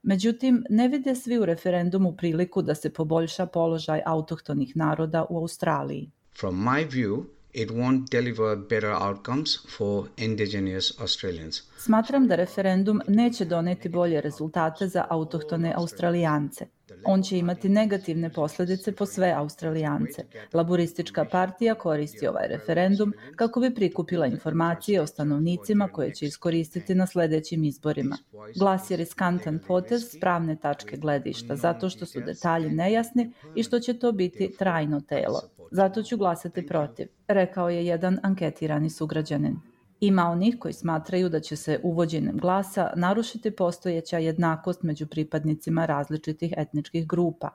Međutim, 0.02 0.64
ne 0.70 0.88
vide 0.88 1.14
svi 1.14 1.38
u 1.38 1.44
referendumu 1.44 2.16
priliku 2.16 2.62
da 2.62 2.74
se 2.74 2.92
poboljša 2.92 3.46
položaj 3.46 4.02
autohtonih 4.06 4.76
naroda 4.76 5.26
u 5.30 5.38
Australiji. 5.38 6.10
From 6.40 6.54
my 6.54 6.90
view, 6.90 7.24
it 7.52 7.70
won't 7.70 8.10
deliver 8.10 8.56
better 8.56 8.94
outcomes 9.08 9.50
for 9.76 10.08
indigenous 10.16 11.00
Australians. 11.00 11.62
Smatram 11.78 12.26
da 12.26 12.36
referendum 12.36 13.00
neće 13.08 13.44
doneti 13.44 13.88
bolje 13.88 14.20
rezultate 14.20 14.88
za 14.88 15.06
autohtone 15.10 15.72
Australijance. 15.76 16.66
On 17.04 17.22
će 17.22 17.38
imati 17.38 17.68
negativne 17.68 18.30
posledice 18.30 18.92
po 18.92 19.06
sve 19.06 19.32
Australijance. 19.36 20.24
Laboristička 20.52 21.24
partija 21.24 21.74
koristi 21.74 22.26
ovaj 22.26 22.48
referendum 22.48 23.12
kako 23.36 23.60
bi 23.60 23.74
prikupila 23.74 24.26
informacije 24.26 25.00
o 25.00 25.06
stanovnicima 25.06 25.88
koje 25.88 26.14
će 26.14 26.26
iskoristiti 26.26 26.94
na 26.94 27.06
sledećim 27.06 27.64
izborima. 27.64 28.16
Glas 28.58 28.90
je 28.90 28.96
riskantan 28.96 29.58
potez 29.66 30.02
s 30.02 30.20
pravne 30.20 30.56
tačke 30.56 30.96
gledišta 30.96 31.56
zato 31.56 31.90
što 31.90 32.06
su 32.06 32.20
detalji 32.20 32.70
nejasni 32.70 33.32
i 33.54 33.62
što 33.62 33.80
će 33.80 33.98
to 33.98 34.12
biti 34.12 34.54
trajno 34.58 35.00
telo. 35.00 35.40
Zato 35.70 36.02
ću 36.02 36.16
glasati 36.16 36.66
protiv, 36.66 37.06
rekao 37.28 37.70
je 37.70 37.86
jedan 37.86 38.18
anketirani 38.22 38.90
sugrađanin. 38.90 39.69
Ima 40.00 40.22
onih 40.30 40.56
koji 40.58 40.74
smatraju 40.74 41.28
da 41.28 41.40
će 41.40 41.56
se 41.56 41.80
uvođenjem 41.82 42.36
glasa 42.36 42.90
narušiti 42.96 43.50
postojeća 43.50 44.18
jednakost 44.18 44.82
među 44.82 45.06
pripadnicima 45.06 45.86
različitih 45.86 46.54
etničkih 46.56 47.06
grupa. 47.06 47.50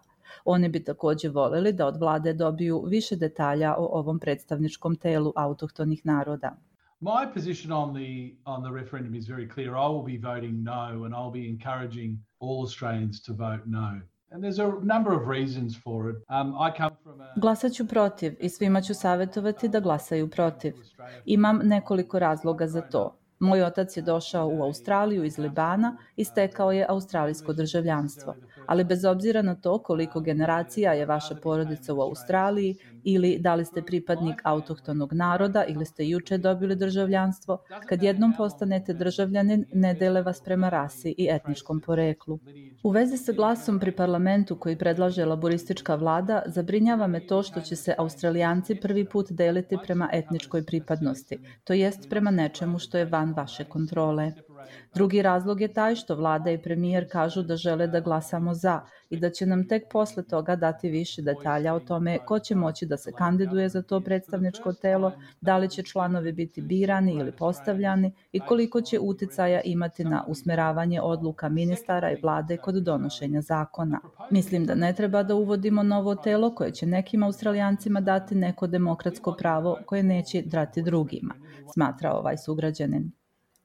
Oni 0.46 0.70
bi 0.70 0.84
takođe 0.84 1.30
voleli 1.30 1.74
da 1.74 1.88
od 1.88 1.98
vlade 1.98 2.34
dobiju 2.34 2.84
više 2.88 3.16
detalja 3.16 3.76
o 3.78 3.86
ovom 4.00 4.20
predstavničkom 4.20 4.96
telu 4.96 5.34
autohtonih 5.36 6.06
naroda. 6.06 6.58
My 7.02 7.34
position 7.34 7.72
on 7.72 7.94
the 7.94 8.36
on 8.46 8.64
the 8.64 8.72
referendum 8.82 9.16
is 9.16 9.28
very 9.28 9.54
clear. 9.54 9.70
I 9.70 9.88
will 9.94 10.06
be 10.06 10.28
voting 10.30 10.64
no 10.64 11.06
and 11.06 11.14
I'll 11.14 11.34
be 11.34 11.50
encouraging 11.50 12.18
all 12.40 12.62
Australians 12.62 13.22
to 13.22 13.34
vote 13.34 13.64
no. 13.66 14.02
Um. 14.32 14.42
Glasaću 17.36 17.88
protiv 17.88 18.36
i 18.40 18.50
svima 18.50 18.82
ću 18.82 18.94
savjetovati 18.94 19.68
da 19.68 19.80
glasaju 19.80 20.30
protiv. 20.30 20.74
Imam 21.26 21.60
nekoliko 21.64 22.20
razloga 22.20 22.68
za 22.68 22.82
to. 22.82 23.18
Moj 23.40 23.64
otac 23.64 23.98
je 23.98 24.04
došao 24.04 24.48
u 24.48 24.64
Australiju 24.64 25.24
iz 25.24 25.38
Libana 25.38 25.98
i 26.16 26.24
stekao 26.24 26.72
je 26.72 26.86
australijsko 26.90 27.54
državljanstvo. 27.54 28.36
Ali 28.68 28.84
bez 28.84 29.06
obzira 29.06 29.42
na 29.42 29.56
to 29.56 29.80
koliko 29.84 30.20
generacija 30.22 30.94
je 30.94 31.06
vaša 31.06 31.36
porodica 31.36 31.94
u 31.94 32.02
Australiji 32.02 32.76
ili 33.06 33.38
da 33.40 33.56
li 33.56 33.66
ste 33.66 33.82
pripadnik 33.82 34.42
autohtonog 34.44 35.14
naroda 35.14 35.64
ili 35.68 35.86
ste 35.86 36.08
juče 36.08 36.38
dobili 36.38 36.76
državljanstvo, 36.76 37.58
kad 37.90 38.04
jednom 38.04 38.34
postanete 38.38 38.94
državljanin 38.94 39.66
ne 39.74 39.94
dele 39.94 40.22
vas 40.22 40.42
prema 40.42 40.70
rasi 40.70 41.16
i 41.18 41.28
etničkom 41.32 41.82
poreklu. 41.82 42.40
U 42.84 42.90
vezi 42.90 43.18
sa 43.18 43.32
glasom 43.32 43.80
pri 43.80 43.92
parlamentu 43.92 44.56
koji 44.60 44.78
predlaže 44.78 45.26
laboristička 45.26 45.96
vlada, 45.96 46.42
zabrinjava 46.46 47.08
me 47.08 47.28
to 47.28 47.44
što 47.44 47.62
će 47.62 47.76
se 47.76 47.96
Australijanci 47.98 48.76
prvi 48.76 49.06
put 49.06 49.32
deliti 49.32 49.78
prema 49.84 50.10
etničkoj 50.14 50.66
pripadnosti, 50.66 51.40
to 51.64 51.74
jest 51.74 52.10
prema 52.10 52.32
nečemu 52.32 52.80
što 52.80 52.98
je 52.98 53.06
van 53.06 53.34
vaše 53.34 53.64
kontrole. 53.64 54.32
Drugi 54.94 55.22
razlog 55.22 55.62
je 55.62 55.74
taj 55.74 55.96
što 55.96 56.16
vlada 56.16 56.52
i 56.52 56.62
premijer 56.62 57.10
kažu 57.12 57.44
da 57.44 57.56
žele 57.56 57.88
da 57.88 58.00
glasamo 58.00 58.54
za 58.54 58.82
i 59.10 59.20
da 59.20 59.30
će 59.30 59.46
nam 59.46 59.68
tek 59.68 59.84
posle 59.92 60.24
toga 60.24 60.56
dati 60.56 60.90
više 60.90 61.22
detalja 61.22 61.74
o 61.74 61.80
tome 61.80 62.18
ko 62.26 62.40
će 62.40 62.56
moći 62.56 62.86
da 62.86 62.98
se 62.98 63.12
kandiduje 63.12 63.70
za 63.70 63.82
to 63.82 64.02
predstavničko 64.02 64.74
telo, 64.74 65.12
da 65.42 65.58
li 65.58 65.70
će 65.70 65.84
članovi 65.84 66.32
biti 66.32 66.62
birani 66.62 67.14
ili 67.14 67.32
postavljani 67.32 68.12
i 68.32 68.40
koliko 68.40 68.82
će 68.82 69.00
uticaja 69.00 69.62
imati 69.62 70.04
na 70.04 70.24
usmeravanje 70.28 71.02
odluka 71.02 71.50
ministara 71.50 72.12
i 72.12 72.22
vlade 72.22 72.58
kod 72.58 72.76
donošenja 72.76 73.42
zakona. 73.42 74.00
Mislim 74.32 74.66
da 74.66 74.76
ne 74.76 74.94
treba 74.94 75.24
da 75.24 75.36
uvodimo 75.36 75.84
novo 75.84 76.16
telo 76.16 76.56
koje 76.56 76.72
će 76.72 76.86
nekim 76.86 77.24
australijancima 77.24 78.02
dati 78.02 78.36
neko 78.36 78.68
demokratsko 78.68 79.36
pravo 79.40 79.78
koje 79.86 80.04
neće 80.04 80.42
drati 80.42 80.82
drugima, 80.82 81.34
smatra 81.74 82.12
ovaj 82.12 82.38
sugrađanin. 82.38 83.12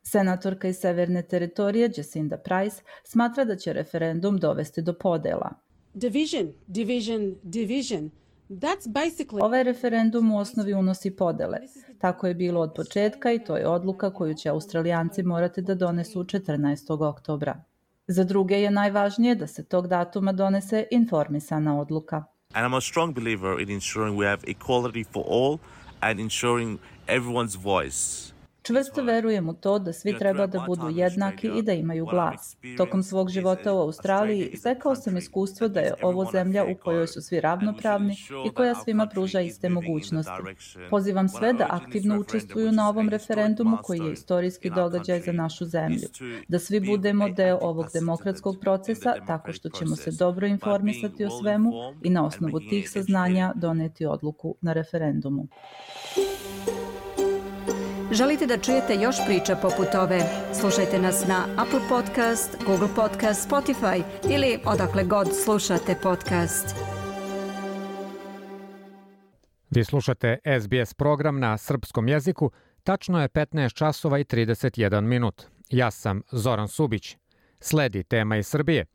Senatorka 0.03 0.69
iz 0.69 0.79
Severne 0.79 1.23
teritorije 1.23 1.91
Jacinda 1.97 2.37
Price 2.37 2.83
smatra 3.05 3.45
da 3.45 3.57
će 3.57 3.73
referendum 3.73 4.39
dovesti 4.39 4.83
do 4.83 4.93
podela. 4.93 5.51
Division, 5.95 6.53
division, 6.67 7.35
division. 7.43 8.11
That's 8.49 8.89
basically... 8.89 9.45
Ovaj 9.45 9.63
referendum 9.63 10.33
u 10.33 10.39
osnovi 10.39 10.75
unosi 10.75 11.17
podele. 11.17 11.59
Tako 11.99 12.27
je 12.27 12.35
bilo 12.35 12.61
od 12.61 12.73
početka 12.77 13.33
i 13.33 13.45
to 13.45 13.57
je 13.57 13.69
odluka 13.69 14.15
koju 14.15 14.35
će 14.35 14.49
Australijanci 14.49 15.23
morati 15.23 15.63
da 15.63 15.75
donesu 15.75 16.25
14. 16.25 17.09
oktobra. 17.09 17.65
Za 18.07 18.25
druge 18.25 18.61
je 18.61 18.71
najvažnije 18.71 19.35
da 19.35 19.47
se 19.47 19.65
tog 19.65 19.89
datuma 19.89 20.33
donese 20.33 20.87
informisana 20.91 21.81
odluka. 21.81 22.25
And 22.55 22.67
I'm 22.67 22.77
a 22.77 22.81
strong 22.81 23.15
believer 23.15 23.61
in 23.61 23.71
ensuring 23.71 24.19
we 24.19 24.27
have 24.27 24.43
equality 24.47 25.05
for 25.13 25.25
all 25.29 25.59
and 26.01 26.21
ensuring 26.21 26.79
everyone's 27.07 27.57
voice 27.63 28.33
Čvrsto 28.63 29.03
verujem 29.03 29.49
u 29.49 29.55
to 29.55 29.79
da 29.79 29.93
svi 29.93 30.19
treba 30.19 30.47
da 30.47 30.65
budu 30.67 30.89
jednaki 30.89 31.51
i 31.59 31.63
da 31.63 31.73
imaju 31.73 32.07
glas. 32.07 32.57
Tokom 32.77 33.03
svog 33.03 33.31
života 33.31 33.73
u 33.73 33.79
Australiji 33.79 34.57
stekao 34.57 34.97
sam 34.97 35.17
iskustvo 35.17 35.69
da 35.69 35.81
je 35.81 35.95
ovo 36.03 36.25
zemlja 36.33 36.65
u 36.65 36.75
kojoj 36.75 37.07
su 37.07 37.23
svi 37.23 37.41
ravnopravni 37.41 38.17
i 38.47 38.51
koja 38.51 38.75
svima 38.75 39.07
pruža 39.07 39.41
iste 39.41 39.69
mogućnosti. 39.69 40.33
Pozivam 40.91 41.29
sve 41.29 41.53
da 41.53 41.67
aktivno 41.71 42.21
učestvuju 42.21 42.73
na 42.73 42.89
ovom 42.89 43.09
referendumu 43.09 43.79
koji 43.83 43.99
je 43.99 44.13
istorijski 44.13 44.71
događaj 44.71 45.21
za 45.21 45.33
našu 45.33 45.65
zemlju. 45.65 46.09
Da 46.49 46.59
svi 46.59 46.81
budemo 46.81 47.29
deo 47.29 47.59
ovog 47.63 47.87
demokratskog 47.95 48.57
procesa 48.61 49.15
tako 49.27 49.53
što 49.53 49.69
ćemo 49.69 49.97
se 49.97 50.11
dobro 50.11 50.47
informisati 50.47 51.25
o 51.25 51.31
svemu 51.31 51.71
i 52.03 52.11
na 52.11 52.27
osnovu 52.27 52.61
tih 52.61 52.91
saznanja 52.91 53.53
doneti 53.55 54.07
odluku 54.07 54.55
na 54.61 54.73
referendumu. 54.73 55.49
Želite 58.13 58.47
da 58.47 58.59
čujete 58.59 58.95
još 58.95 59.17
priča 59.27 59.57
poput 59.57 59.95
ove? 59.95 60.21
Slušajte 60.61 60.99
nas 60.99 61.27
na 61.27 61.45
Apple 61.57 61.81
Podcast, 61.89 62.57
Google 62.67 62.89
Podcast, 62.97 63.51
Spotify 63.51 64.03
ili 64.31 64.59
odakle 64.65 65.05
god 65.05 65.29
slušate 65.45 65.95
podcast. 66.03 66.77
Vi 69.71 69.85
slušate 69.85 70.39
SBS 70.61 70.95
program 70.95 71.41
na 71.41 71.59
srpskom 71.59 72.09
jeziku. 72.09 72.51
Tačno 72.83 73.23
je 73.23 73.29
15 73.29 73.75
časova 73.75 74.19
i 74.19 74.25
31 74.25 75.01
minut. 75.01 75.43
Ja 75.69 75.91
sam 75.91 76.23
Zoran 76.33 76.69
Subić. 76.69 77.17
Sledi 77.61 78.03
tema 78.03 78.37
iz 78.37 78.47
Srbije. 78.47 78.87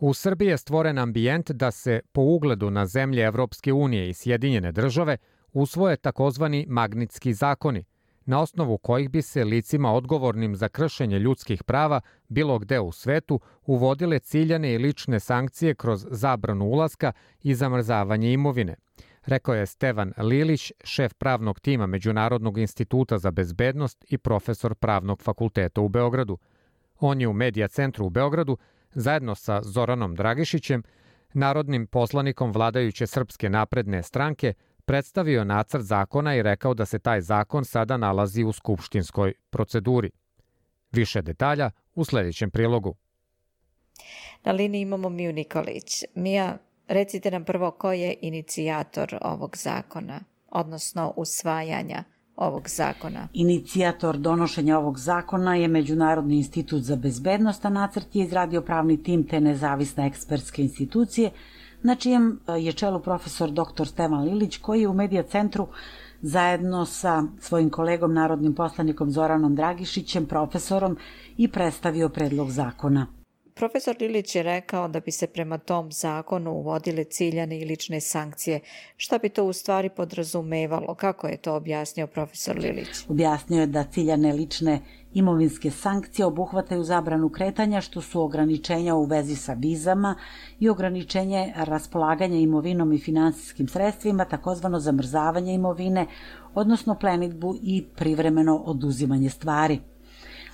U 0.00 0.14
Srbiji 0.14 0.48
je 0.48 0.58
stvoren 0.58 0.98
ambijent 0.98 1.50
da 1.50 1.70
se 1.70 2.00
po 2.12 2.20
ugledu 2.20 2.70
na 2.70 2.86
zemlje 2.86 3.24
Evropske 3.24 3.72
unije 3.72 4.08
i 4.08 4.14
Sjedinjene 4.14 4.72
države 4.72 5.16
usvoje 5.52 5.96
takozvani 5.96 6.66
magnitski 6.68 7.32
zakoni– 7.32 7.84
na 8.26 8.40
osnovu 8.40 8.78
kojih 8.78 9.10
bi 9.10 9.22
se 9.22 9.44
licima 9.44 9.92
odgovornim 9.92 10.56
za 10.56 10.68
kršenje 10.68 11.18
ljudskih 11.18 11.62
prava 11.62 12.00
bilo 12.28 12.58
gde 12.58 12.80
u 12.80 12.92
svetu 12.92 13.40
uvodile 13.66 14.18
ciljane 14.18 14.74
i 14.74 14.78
lične 14.78 15.20
sankcije 15.20 15.74
kroz 15.74 16.06
zabranu 16.10 16.64
ulaska 16.64 17.12
i 17.42 17.54
zamrzavanje 17.54 18.32
imovine, 18.32 18.76
rekao 19.26 19.54
je 19.54 19.66
Stevan 19.66 20.12
Lilić, 20.18 20.72
šef 20.84 21.14
pravnog 21.14 21.60
tima 21.60 21.86
Međunarodnog 21.86 22.58
instituta 22.58 23.18
za 23.18 23.30
bezbednost 23.30 24.04
i 24.08 24.18
profesor 24.18 24.74
pravnog 24.74 25.22
fakulteta 25.22 25.80
u 25.80 25.88
Beogradu. 25.88 26.38
On 27.00 27.20
je 27.20 27.28
u 27.28 27.32
Medija 27.32 27.68
centru 27.68 28.06
u 28.06 28.10
Beogradu 28.10 28.58
zajedno 28.94 29.34
sa 29.34 29.62
Zoranom 29.62 30.14
Dragišićem, 30.14 30.82
narodnim 31.32 31.86
poslanikom 31.86 32.52
vladajuće 32.52 33.06
Srpske 33.06 33.50
napredne 33.50 34.02
stranke, 34.02 34.54
predstavio 34.84 35.44
nacrt 35.44 35.82
zakona 35.82 36.34
i 36.34 36.42
rekao 36.42 36.74
da 36.74 36.86
se 36.86 36.98
taj 36.98 37.20
zakon 37.20 37.64
sada 37.64 37.96
nalazi 37.96 38.44
u 38.44 38.52
skupštinskoj 38.52 39.32
proceduri. 39.50 40.10
Više 40.92 41.22
detalja 41.22 41.70
u 41.94 42.04
sledećem 42.04 42.50
prilogu. 42.50 42.94
Na 44.44 44.52
liniji 44.52 44.80
imamo 44.80 45.08
Miju 45.08 45.32
Nikolić. 45.32 46.04
Mija, 46.14 46.58
recite 46.88 47.30
nam 47.30 47.44
prvo 47.44 47.70
ko 47.70 47.92
je 47.92 48.14
inicijator 48.20 49.18
ovog 49.20 49.56
zakona, 49.56 50.20
odnosno 50.50 51.12
usvajanja 51.16 52.04
ovog 52.36 52.68
zakona. 52.68 53.28
Inicijator 53.32 54.16
donošenja 54.16 54.78
ovog 54.78 54.98
zakona 54.98 55.56
je 55.56 55.68
Međunarodni 55.68 56.36
institut 56.36 56.82
za 56.82 56.96
bezbednost, 56.96 57.64
a 57.64 57.68
nacrt 57.68 58.16
je 58.16 58.24
izradio 58.24 58.62
pravni 58.62 59.02
tim 59.02 59.28
te 59.28 59.40
nezavisne 59.40 60.06
ekspertske 60.06 60.62
institucije– 60.62 61.30
na 61.84 61.94
čijem 61.94 62.40
e, 62.48 62.52
je 62.52 62.72
čelu 62.72 63.00
profesor 63.00 63.50
dr. 63.50 63.86
Stevan 63.86 64.24
Lilić, 64.24 64.56
koji 64.56 64.80
je 64.80 64.88
u 64.88 64.94
Medija 64.94 65.22
centru 65.22 65.66
zajedno 66.22 66.86
sa 66.86 67.22
svojim 67.40 67.70
kolegom, 67.70 68.14
narodnim 68.14 68.54
poslanikom 68.54 69.10
Zoranom 69.10 69.54
Dragišićem, 69.54 70.26
profesorom, 70.26 70.96
i 71.36 71.48
predstavio 71.48 72.08
predlog 72.08 72.50
zakona. 72.50 73.06
Profesor 73.56 73.96
Lilić 74.00 74.34
je 74.34 74.42
rekao 74.42 74.88
da 74.88 75.00
bi 75.00 75.10
se 75.10 75.26
prema 75.26 75.58
tom 75.58 75.92
zakonu 75.92 76.52
uvodile 76.52 77.04
ciljane 77.04 77.58
i 77.58 77.64
lične 77.64 78.00
sankcije. 78.00 78.60
Šta 78.96 79.18
bi 79.18 79.28
to 79.28 79.44
u 79.44 79.52
stvari 79.52 79.88
podrazumevalo? 79.88 80.94
Kako 80.94 81.26
je 81.26 81.36
to 81.36 81.54
objasnio 81.54 82.06
profesor 82.06 82.58
Lilić? 82.58 82.88
Objasnio 83.08 83.60
je 83.60 83.66
da 83.66 83.84
ciljane 83.84 84.32
lične 84.32 84.80
imovinske 85.14 85.70
sankcije 85.70 86.26
obuhvataju 86.26 86.84
zabranu 86.84 87.28
kretanja 87.28 87.80
što 87.80 88.00
su 88.00 88.22
ograničenja 88.22 88.94
u 88.94 89.04
vezi 89.04 89.36
sa 89.36 89.52
vizama 89.52 90.14
i 90.60 90.68
ograničenje 90.68 91.52
raspolaganja 91.56 92.36
imovinom 92.36 92.92
i 92.92 92.98
finansijskim 92.98 93.68
sredstvima, 93.68 94.24
takozvano 94.24 94.80
zamrzavanje 94.80 95.54
imovine, 95.54 96.06
odnosno 96.54 96.94
plenitbu 96.94 97.54
i 97.62 97.84
privremeno 97.96 98.56
oduzimanje 98.56 99.30
stvari 99.30 99.80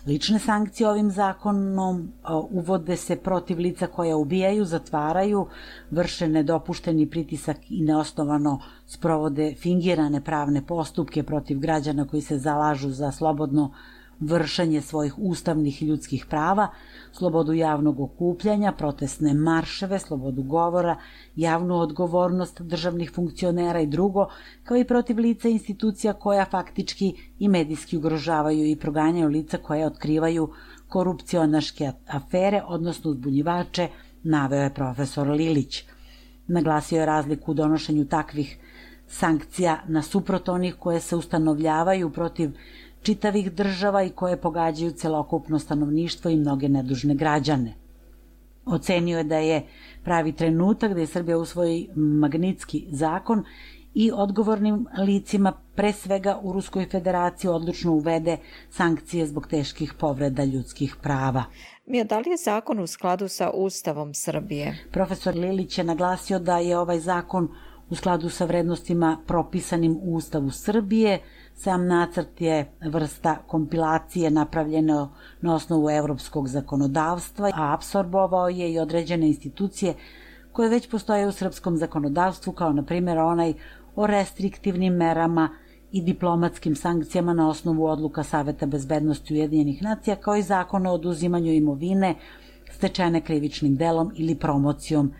Lične 0.06 0.38
sankcije 0.38 0.88
ovim 0.88 1.10
zakonom 1.10 2.12
uvode 2.50 2.96
se 2.96 3.16
protiv 3.16 3.58
lica 3.58 3.86
koja 3.86 4.16
ubijaju, 4.16 4.64
zatvaraju, 4.64 5.46
vrše 5.90 6.28
nedopušteni 6.28 7.06
pritisak 7.10 7.56
i 7.68 7.82
neosnovano 7.84 8.60
sprovode 8.86 9.54
fingirane 9.54 10.24
pravne 10.24 10.66
postupke 10.66 11.22
protiv 11.22 11.58
građana 11.58 12.06
koji 12.06 12.22
se 12.22 12.38
zalažu 12.38 12.90
za 12.90 13.12
slobodno 13.12 13.72
vršenje 14.20 14.80
svojih 14.80 15.18
ustavnih 15.18 15.82
i 15.82 15.86
ljudskih 15.86 16.26
prava, 16.26 16.68
slobodu 17.12 17.52
javnog 17.52 18.00
okupljanja, 18.00 18.72
protestne 18.72 19.34
marševe, 19.34 19.98
slobodu 19.98 20.42
govora, 20.42 20.96
javnu 21.36 21.78
odgovornost 21.78 22.60
državnih 22.60 23.12
funkcionera 23.14 23.80
i 23.80 23.86
drugo, 23.86 24.28
kao 24.64 24.76
i 24.76 24.84
protiv 24.84 25.18
lica 25.18 25.48
institucija 25.48 26.12
koja 26.12 26.44
faktički 26.44 27.14
i 27.38 27.48
medijski 27.48 27.96
ugrožavaju 27.96 28.66
i 28.66 28.76
proganjaju 28.76 29.28
lica 29.28 29.58
koja 29.58 29.86
otkrivaju 29.86 30.52
korupcionaške 30.88 31.92
afere, 32.06 32.62
odnosno 32.66 33.10
uzbunjivače, 33.10 33.88
naveo 34.22 34.62
je 34.62 34.74
profesor 34.74 35.28
Lilić. 35.28 35.84
Naglasio 36.46 37.00
je 37.00 37.06
razliku 37.06 37.50
u 37.50 37.54
donošenju 37.54 38.04
takvih 38.04 38.58
sankcija 39.08 39.80
nasuprot 39.88 40.48
onih 40.48 40.74
koje 40.78 41.00
se 41.00 41.16
ustanovljavaju 41.16 42.10
protiv 42.10 42.50
čitavih 43.02 43.52
država 43.52 44.02
i 44.02 44.10
koje 44.10 44.40
pogađaju 44.40 44.90
celokupno 44.90 45.58
stanovništvo 45.58 46.30
i 46.30 46.36
mnoge 46.36 46.68
nedužne 46.68 47.14
građane. 47.14 47.74
Ocenio 48.66 49.18
je 49.18 49.24
da 49.24 49.36
je 49.36 49.66
pravi 50.04 50.32
trenutak 50.32 50.94
da 50.94 51.00
je 51.00 51.06
Srbija 51.06 51.38
usvoji 51.38 51.88
magnitski 51.96 52.86
zakon 52.90 53.44
i 53.94 54.10
odgovornim 54.14 54.86
licima, 54.98 55.52
pre 55.74 55.92
svega 55.92 56.38
u 56.42 56.52
Ruskoj 56.52 56.86
federaciji, 56.90 57.50
odlučno 57.50 57.92
uvede 57.92 58.36
sankcije 58.70 59.26
zbog 59.26 59.46
teških 59.46 59.94
povreda 59.94 60.44
ljudskih 60.44 60.96
prava. 61.02 61.44
Mija, 61.86 62.04
da 62.04 62.18
li 62.18 62.30
je 62.30 62.36
zakon 62.36 62.78
u 62.78 62.86
skladu 62.86 63.28
sa 63.28 63.50
Ustavom 63.50 64.14
Srbije? 64.14 64.78
Profesor 64.92 65.34
Lilić 65.34 65.78
je 65.78 65.84
naglasio 65.84 66.38
da 66.38 66.58
je 66.58 66.78
ovaj 66.78 67.00
zakon 67.00 67.48
u 67.90 67.94
skladu 67.94 68.28
sa 68.28 68.44
vrednostima 68.44 69.18
propisanim 69.26 69.98
u 70.02 70.14
Ustavu 70.14 70.50
Srbije, 70.50 71.18
Sam 71.60 71.86
nacrt 71.86 72.40
je 72.40 72.72
vrsta 72.80 73.36
kompilacije 73.46 74.30
napravljeno 74.30 75.10
na 75.40 75.54
osnovu 75.54 75.90
evropskog 75.90 76.48
zakonodavstva, 76.48 77.50
a 77.54 77.74
apsorbovao 77.74 78.48
je 78.48 78.72
i 78.72 78.78
određene 78.78 79.26
institucije 79.26 79.94
koje 80.52 80.68
već 80.68 80.90
postoje 80.90 81.26
u 81.26 81.32
srpskom 81.32 81.76
zakonodavstvu, 81.76 82.52
kao 82.52 82.72
na 82.72 82.82
primjer 82.82 83.18
onaj 83.18 83.54
o 83.96 84.06
restriktivnim 84.06 84.94
merama 84.94 85.48
i 85.92 86.02
diplomatskim 86.02 86.76
sankcijama 86.76 87.34
na 87.34 87.48
osnovu 87.48 87.86
odluka 87.86 88.22
Saveta 88.22 88.66
bezbednosti 88.66 89.34
Ujedinjenih 89.34 89.82
nacija, 89.82 90.16
kao 90.16 90.36
i 90.36 90.42
zakon 90.42 90.86
o 90.86 90.92
oduzimanju 90.92 91.52
imovine 91.52 92.14
stečene 92.72 93.20
krivičnim 93.20 93.76
delom 93.76 94.12
ili 94.16 94.34
promocijom 94.34 95.12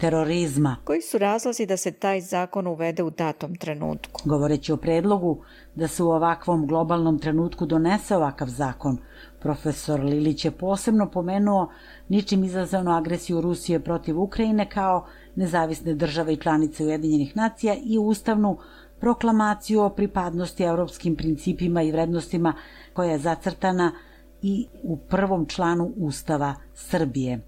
terorizma. 0.00 0.76
Koji 0.84 1.00
su 1.00 1.18
razlozi 1.18 1.66
da 1.66 1.76
se 1.76 1.90
taj 1.90 2.20
zakon 2.20 2.66
uvede 2.66 3.02
u 3.02 3.10
datom 3.10 3.56
trenutku? 3.56 4.22
Govoreći 4.24 4.72
o 4.72 4.76
predlogu 4.76 5.42
da 5.74 5.88
se 5.88 6.02
u 6.02 6.10
ovakvom 6.10 6.66
globalnom 6.66 7.18
trenutku 7.18 7.66
donese 7.66 8.16
ovakav 8.16 8.48
zakon, 8.48 8.98
profesor 9.40 10.00
Lilić 10.00 10.44
je 10.44 10.50
posebno 10.50 11.10
pomenuo 11.10 11.70
ničim 12.08 12.44
izazvanu 12.44 12.96
agresiju 12.96 13.40
Rusije 13.40 13.80
protiv 13.80 14.20
Ukrajine 14.20 14.68
kao 14.70 15.06
nezavisne 15.34 15.94
države 15.94 16.32
i 16.32 16.36
članice 16.36 16.84
Ujedinjenih 16.84 17.36
nacija 17.36 17.74
i 17.84 17.98
ustavnu 17.98 18.58
proklamaciju 19.00 19.82
o 19.82 19.90
pripadnosti 19.90 20.62
evropskim 20.62 21.16
principima 21.16 21.82
i 21.82 21.92
vrednostima 21.92 22.54
koja 22.92 23.10
je 23.10 23.18
zacrtana 23.18 23.92
i 24.42 24.66
u 24.82 24.96
prvom 24.96 25.46
članu 25.46 25.92
Ustava 25.96 26.54
Srbije. 26.74 27.40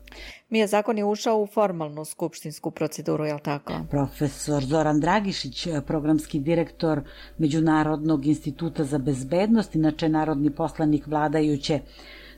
Mija, 0.48 0.66
zakon 0.66 0.98
je 0.98 1.05
ušao 1.05 1.38
u 1.38 1.46
formalnu 1.46 2.05
skupštinsku 2.05 2.70
proceduru, 2.70 3.24
je 3.24 3.35
li 3.35 3.40
tako? 3.40 3.72
Profesor 3.90 4.64
Zoran 4.64 5.00
Dragišić, 5.00 5.68
programski 5.87 6.40
direktor 6.40 7.00
Međunarodnog 7.38 8.26
instituta 8.26 8.85
za 8.85 8.98
bezbednost, 8.98 9.74
inače 9.74 10.09
narodni 10.09 10.50
poslanik 10.50 11.07
vladajuće 11.07 11.81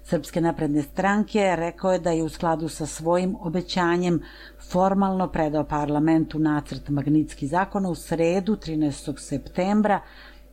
Srpske 0.05 0.41
napredne 0.41 0.83
stranke, 0.83 1.57
rekao 1.57 1.93
je 1.93 1.99
da 1.99 2.11
je 2.11 2.23
u 2.23 2.29
skladu 2.29 2.69
sa 2.69 2.87
svojim 2.87 3.37
obećanjem 3.41 4.23
formalno 4.71 5.29
predao 5.29 5.65
parlamentu 5.65 6.39
nacrt 6.39 6.89
Magnitski 6.89 7.47
zakona 7.47 7.89
u 7.89 7.95
sredu 7.95 8.57
13. 8.57 9.19
septembra, 9.19 10.01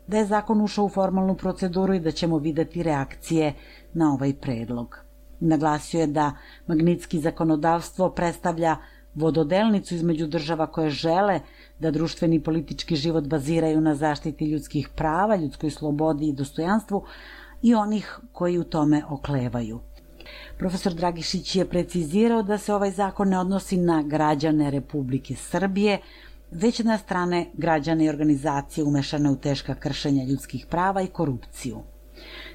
da 0.08 0.18
je 0.18 0.26
zakon 0.26 0.62
ušao 0.62 0.86
u 0.86 0.90
formalnu 0.90 1.36
proceduru 1.36 1.94
i 1.94 2.00
da 2.00 2.12
ćemo 2.12 2.38
videti 2.38 2.84
reakcije 2.84 3.54
na 3.94 4.14
ovaj 4.14 4.34
predlog. 4.34 5.00
Naglasio 5.40 6.00
je 6.00 6.08
da 6.08 6.32
magnitski 6.68 7.20
zakonodavstvo 7.20 8.10
predstavlja 8.10 8.78
vododelnicu 9.16 9.96
između 9.96 10.28
država 10.28 10.68
koje 10.68 10.90
žele 10.90 11.40
da 11.80 11.92
društveni 11.92 12.36
i 12.36 12.44
politički 12.44 12.96
život 12.96 13.28
baziraju 13.28 13.82
na 13.82 13.96
zaštiti 13.96 14.46
ljudskih 14.46 14.90
prava, 14.96 15.36
ljudskoj 15.36 15.70
slobodi 15.70 16.28
i 16.28 16.34
dostojanstvu 16.34 17.04
i 17.62 17.76
onih 17.76 18.20
koji 18.32 18.60
u 18.60 18.64
tome 18.64 19.04
oklevaju. 19.10 19.80
Profesor 20.58 20.94
Dragišić 20.94 21.56
je 21.56 21.70
precizirao 21.70 22.44
da 22.44 22.58
se 22.58 22.74
ovaj 22.74 22.92
zakon 22.92 23.30
ne 23.30 23.40
odnosi 23.40 23.78
na 23.78 24.02
građane 24.04 24.72
Republike 24.72 25.36
Srbije, 25.36 26.00
već 26.52 26.80
na 26.80 26.98
strane 26.98 27.50
građane 27.54 28.06
i 28.06 28.10
organizacije 28.10 28.84
umešane 28.84 29.30
u 29.30 29.36
teška 29.36 29.76
kršenja 29.76 30.24
ljudskih 30.24 30.66
prava 30.66 31.02
i 31.02 31.08
korupciju. 31.08 31.84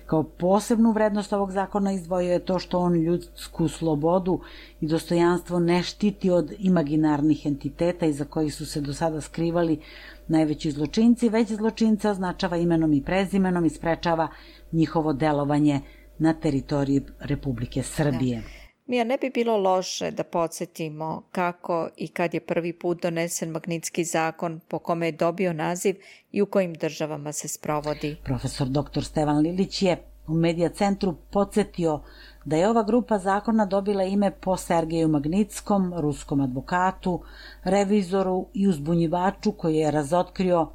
Kao 0.07 0.23
posebnu 0.23 0.93
vrednost 0.93 1.33
ovog 1.33 1.53
zakona 1.53 1.93
izdvojio 1.93 2.33
je 2.33 2.45
to 2.45 2.59
što 2.59 2.79
on 2.79 2.95
ljudsku 2.95 3.69
slobodu 3.69 4.41
i 4.81 4.87
dostojanstvo 4.87 5.59
ne 5.59 5.83
štiti 5.83 6.31
od 6.31 6.53
imaginarnih 6.59 7.47
entiteta 7.47 8.07
iza 8.07 8.25
kojih 8.25 8.55
su 8.55 8.67
se 8.67 8.81
do 8.81 8.95
sada 8.95 9.21
skrivali 9.21 9.81
najveći 10.29 10.71
zločinci, 10.71 11.29
već 11.29 11.53
zločinca 11.53 12.11
označava 12.11 12.57
imenom 12.57 12.93
i 12.93 13.03
prezimenom 13.03 13.65
i 13.65 13.71
sprečava 13.71 14.29
njihovo 14.73 15.13
delovanje 15.13 15.81
na 16.19 16.33
teritoriji 16.33 17.03
Republike 17.21 17.83
Srbije. 17.83 18.37
Da. 18.37 18.64
Mija, 18.87 19.05
ne 19.05 19.19
bi 19.19 19.31
bilo 19.31 19.57
loše 19.57 20.11
da 20.11 20.25
podsjetimo 20.25 21.23
kako 21.33 21.89
i 21.97 22.09
kad 22.09 22.35
je 22.35 22.41
prvi 22.41 22.73
put 22.73 23.03
donesen 23.03 23.51
Magnitski 23.51 24.05
zakon 24.05 24.61
po 24.69 24.79
kome 24.79 25.07
je 25.07 25.13
dobio 25.13 25.53
naziv 25.53 25.97
i 26.33 26.43
u 26.43 26.47
kojim 26.47 26.75
državama 26.75 27.33
se 27.33 27.49
sprovodi. 27.49 28.17
Profesor 28.25 28.69
dr. 28.69 29.05
Stevan 29.05 29.39
Lilić 29.39 29.83
je 29.83 30.03
u 30.27 30.35
Medija 30.35 30.69
centru 30.69 31.15
podsjetio 31.31 32.01
da 32.45 32.57
je 32.57 32.69
ova 32.69 32.83
grupa 32.83 33.19
zakona 33.19 33.67
dobila 33.67 34.05
ime 34.05 34.31
po 34.31 34.57
Sergeju 34.57 35.09
Magnitskom, 35.09 35.95
ruskom 35.97 36.41
advokatu, 36.41 37.23
revizoru 37.63 38.47
i 38.55 38.69
uzbunjivaču 38.69 39.53
koji 39.53 39.77
je 39.77 39.91
razotkrio 39.91 40.69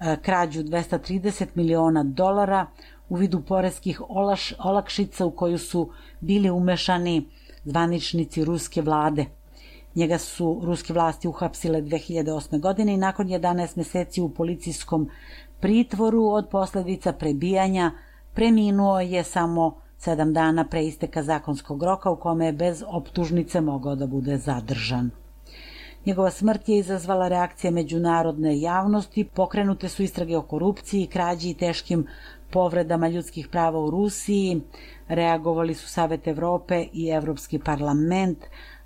e, 0.00 0.16
krađu 0.22 0.62
230 0.62 1.46
miliona 1.54 2.04
dolara 2.04 2.66
u 3.12 3.16
vidu 3.16 3.40
poreskih 3.40 4.00
olaš, 4.08 4.54
olakšica 4.58 5.26
u 5.26 5.30
koju 5.30 5.58
su 5.58 5.90
bili 6.20 6.50
umešani 6.50 7.28
zvaničnici 7.64 8.44
ruske 8.44 8.82
vlade. 8.82 9.26
Njega 9.94 10.18
su 10.18 10.60
ruske 10.64 10.92
vlasti 10.92 11.28
uhapsile 11.28 11.82
2008. 11.82 12.60
godine 12.60 12.94
i 12.94 12.96
nakon 12.96 13.28
11 13.28 13.76
meseci 13.76 14.22
u 14.22 14.28
policijskom 14.28 15.08
pritvoru 15.60 16.24
od 16.24 16.48
posledica 16.48 17.12
prebijanja 17.12 17.90
preminuo 18.34 19.00
je 19.00 19.24
samo 19.24 19.74
sedam 19.98 20.32
dana 20.32 20.64
pre 20.64 20.84
isteka 20.84 21.22
zakonskog 21.22 21.82
roka 21.82 22.10
u 22.10 22.16
kome 22.16 22.46
je 22.46 22.52
bez 22.52 22.84
optužnice 22.86 23.60
mogao 23.60 23.94
da 23.94 24.06
bude 24.06 24.38
zadržan. 24.38 25.10
Njegova 26.06 26.30
smrt 26.30 26.68
je 26.68 26.78
izazvala 26.78 27.28
reakcije 27.28 27.70
međunarodne 27.70 28.60
javnosti, 28.60 29.24
pokrenute 29.24 29.88
su 29.88 30.02
istrage 30.02 30.36
o 30.36 30.42
korupciji, 30.42 31.06
krađi 31.06 31.50
i 31.50 31.54
teškim 31.54 32.06
povredama 32.52 33.08
ljudskih 33.08 33.48
prava 33.48 33.80
u 33.80 33.90
Rusiji, 33.90 34.60
reagovali 35.08 35.74
su 35.74 35.88
Savet 35.88 36.28
Evrope 36.28 36.86
i 36.92 37.08
Evropski 37.08 37.58
parlament, 37.58 38.38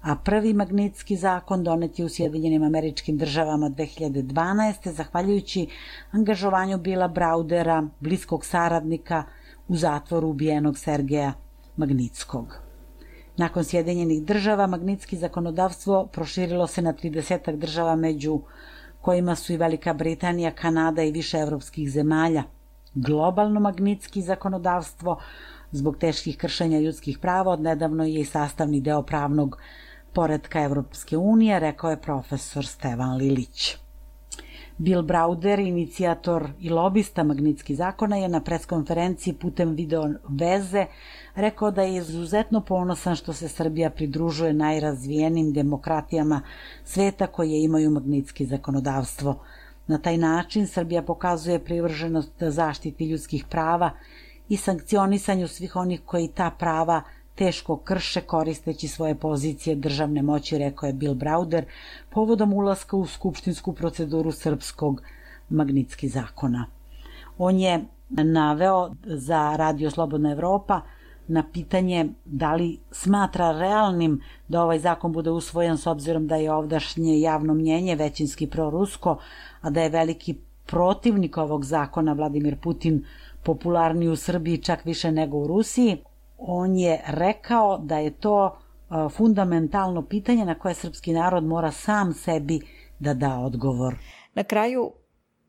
a 0.03 0.17
prvi 0.17 0.55
magnitski 0.55 1.17
zakon 1.17 1.65
donet 1.65 1.99
je 1.99 2.05
u 2.05 2.09
Sjedinjenim 2.09 2.63
američkim 2.63 3.19
državama 3.19 3.71
2012. 3.71 4.91
zahvaljujući 4.91 5.67
angažovanju 6.11 6.79
Bila 6.79 7.09
Braudera, 7.09 7.89
bliskog 8.01 8.45
saradnika 8.45 9.25
u 9.69 9.77
zatvoru 9.77 10.29
ubijenog 10.29 10.79
Sergeja 10.79 11.33
Magnitskog. 11.77 12.59
Nakon 13.37 13.65
Sjedinjenih 13.65 14.23
država, 14.23 14.67
magnitski 14.67 15.17
zakonodavstvo 15.17 16.07
proširilo 16.07 16.67
se 16.67 16.83
na 16.83 16.93
30 16.93 17.57
država 17.57 17.97
među 17.97 18.41
kojima 19.01 19.35
su 19.35 19.53
i 19.53 19.57
Velika 19.57 19.95
Britanija, 19.95 20.51
Kanada 20.51 21.03
i 21.03 21.13
više 21.13 21.39
evropskih 21.39 21.91
zemalja– 21.91 22.43
globalno 22.97 23.61
magnitski 23.61 24.23
zakonodavstvo 24.23 25.19
zbog 25.73 25.97
teških 25.97 26.37
kršenja 26.37 26.81
ljudskih 26.81 27.19
prava 27.19 27.53
odnedavno 27.53 28.05
je 28.05 28.21
i 28.21 28.25
sastavni 28.25 28.81
deo 28.81 29.03
pravnog 29.03 29.59
poredka 30.13 30.63
Evropske 30.63 31.17
unije, 31.17 31.61
rekao 31.61 31.91
je 31.91 32.01
profesor 32.01 32.67
Stevan 32.67 33.17
Lilić. 33.17 33.77
Bill 34.79 35.03
Browder, 35.03 35.59
inicijator 35.59 36.51
i 36.61 36.71
lobista 36.71 37.25
Magnitski 37.25 37.75
zakona, 37.75 38.17
je 38.17 38.29
na 38.29 38.41
preskonferenciji 38.41 39.35
putem 39.35 39.75
video 39.75 40.09
veze 40.29 40.87
rekao 41.35 41.71
da 41.71 41.83
je 41.83 41.97
izuzetno 41.97 42.61
ponosan 42.61 43.17
što 43.17 43.33
se 43.33 43.49
Srbija 43.49 43.91
pridružuje 43.91 44.53
najrazvijenim 44.53 45.53
demokratijama 45.53 46.41
sveta 46.85 47.27
koje 47.27 47.65
imaju 47.65 47.91
Magnitski 47.91 48.47
zakonodavstvo. 48.47 49.41
Na 49.87 49.99
taj 49.99 50.17
način 50.19 50.67
Srbija 50.67 51.03
pokazuje 51.03 51.65
privrženost 51.65 52.33
zaštiti 52.41 53.07
ljudskih 53.07 53.45
prava 53.51 53.91
i 54.49 54.57
sankcionisanju 54.57 55.49
svih 55.49 55.77
onih 55.77 56.01
koji 56.05 56.29
ta 56.29 56.51
prava 56.51 57.03
teško 57.35 57.77
krše 57.77 58.21
koristeći 58.21 58.89
svoje 58.89 59.15
pozicije 59.15 59.77
državne 59.77 60.23
moći, 60.23 60.59
rekao 60.59 60.87
je 60.87 60.93
Bill 60.93 61.15
Browder, 61.15 61.63
povodom 62.11 62.53
ulaska 62.53 62.97
u 62.97 63.07
skupštinsku 63.07 63.73
proceduru 63.73 64.33
srpskog 64.33 65.03
Magnitski 65.49 66.09
zakona. 66.09 66.67
On 67.39 67.59
je 67.59 67.85
naveo 68.11 68.95
za 69.05 69.57
Radio 69.57 69.91
Slobodna 69.91 70.33
Evropa 70.33 70.81
na 71.29 71.45
pitanje 71.53 72.09
da 72.25 72.55
li 72.55 72.79
smatra 72.91 73.53
realnim 73.53 74.21
da 74.49 74.63
ovaj 74.63 74.79
zakon 74.79 75.13
bude 75.13 75.31
usvojen 75.31 75.79
s 75.79 75.87
obzirom 75.87 76.27
da 76.27 76.37
je 76.37 76.53
ovdašnje 76.53 77.21
javno 77.21 77.55
mnjenje 77.55 77.95
većinski 77.95 78.47
prorusko, 78.47 79.19
a 79.61 79.71
da 79.71 79.83
je 79.83 79.89
veliki 79.89 80.35
protivnik 80.67 81.37
ovog 81.37 81.65
zakona 81.65 82.13
Vladimir 82.13 82.57
Putin 82.61 83.05
popularniji 83.45 84.09
u 84.09 84.17
Srbiji 84.17 84.59
čak 84.59 84.85
više 84.85 85.13
nego 85.13 85.39
u 85.39 85.47
Rusiji, 85.47 85.97
on 86.39 86.77
je 86.77 87.03
rekao 87.07 87.79
da 87.79 87.99
je 87.99 88.11
to 88.11 88.59
fundamentalno 89.11 90.03
pitanje 90.03 90.45
na 90.45 90.55
koje 90.55 90.75
srpski 90.75 91.13
narod 91.13 91.45
mora 91.45 91.71
sam 91.71 92.15
sebi 92.15 92.61
da 92.99 93.15
da 93.15 93.39
odgovor. 93.39 93.95
Na 94.35 94.45
kraju, 94.45 94.93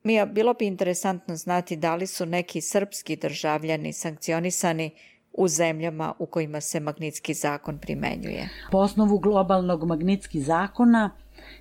Mija, 0.03 0.25
bilo 0.25 0.53
bi 0.53 0.67
interesantno 0.67 1.35
znati 1.35 1.75
da 1.75 1.95
li 1.95 2.07
su 2.07 2.25
neki 2.25 2.61
srpski 2.61 3.15
državljani 3.15 3.93
sankcionisani 3.93 4.91
u 5.37 5.47
zemljama 5.47 6.13
u 6.19 6.25
kojima 6.25 6.61
se 6.61 6.79
Magnitski 6.79 7.33
zakon 7.33 7.77
primenjuje. 7.77 8.49
Po 8.71 8.77
osnovu 8.77 9.19
globalnog 9.19 9.83
Magnitski 9.83 10.41
zakona, 10.41 11.09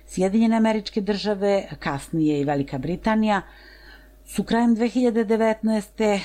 Sjedinjene 0.05 0.57
američke 0.57 1.01
države, 1.01 1.67
kasnije 1.79 2.41
i 2.41 2.43
Velika 2.43 2.77
Britanija, 2.77 3.41
su 4.25 4.43
krajem 4.43 4.75
2019. 4.75 6.19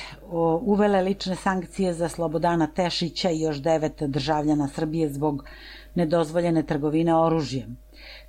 uvele 0.61 1.01
lične 1.01 1.35
sankcije 1.35 1.93
za 1.93 2.09
Slobodana 2.09 2.67
Tešića 2.67 3.29
i 3.29 3.39
još 3.39 3.57
devet 3.57 4.03
državljana 4.03 4.67
Srbije 4.67 5.09
zbog 5.09 5.45
nedozvoljene 5.95 6.63
trgovine 6.63 7.15
oružjem. 7.15 7.77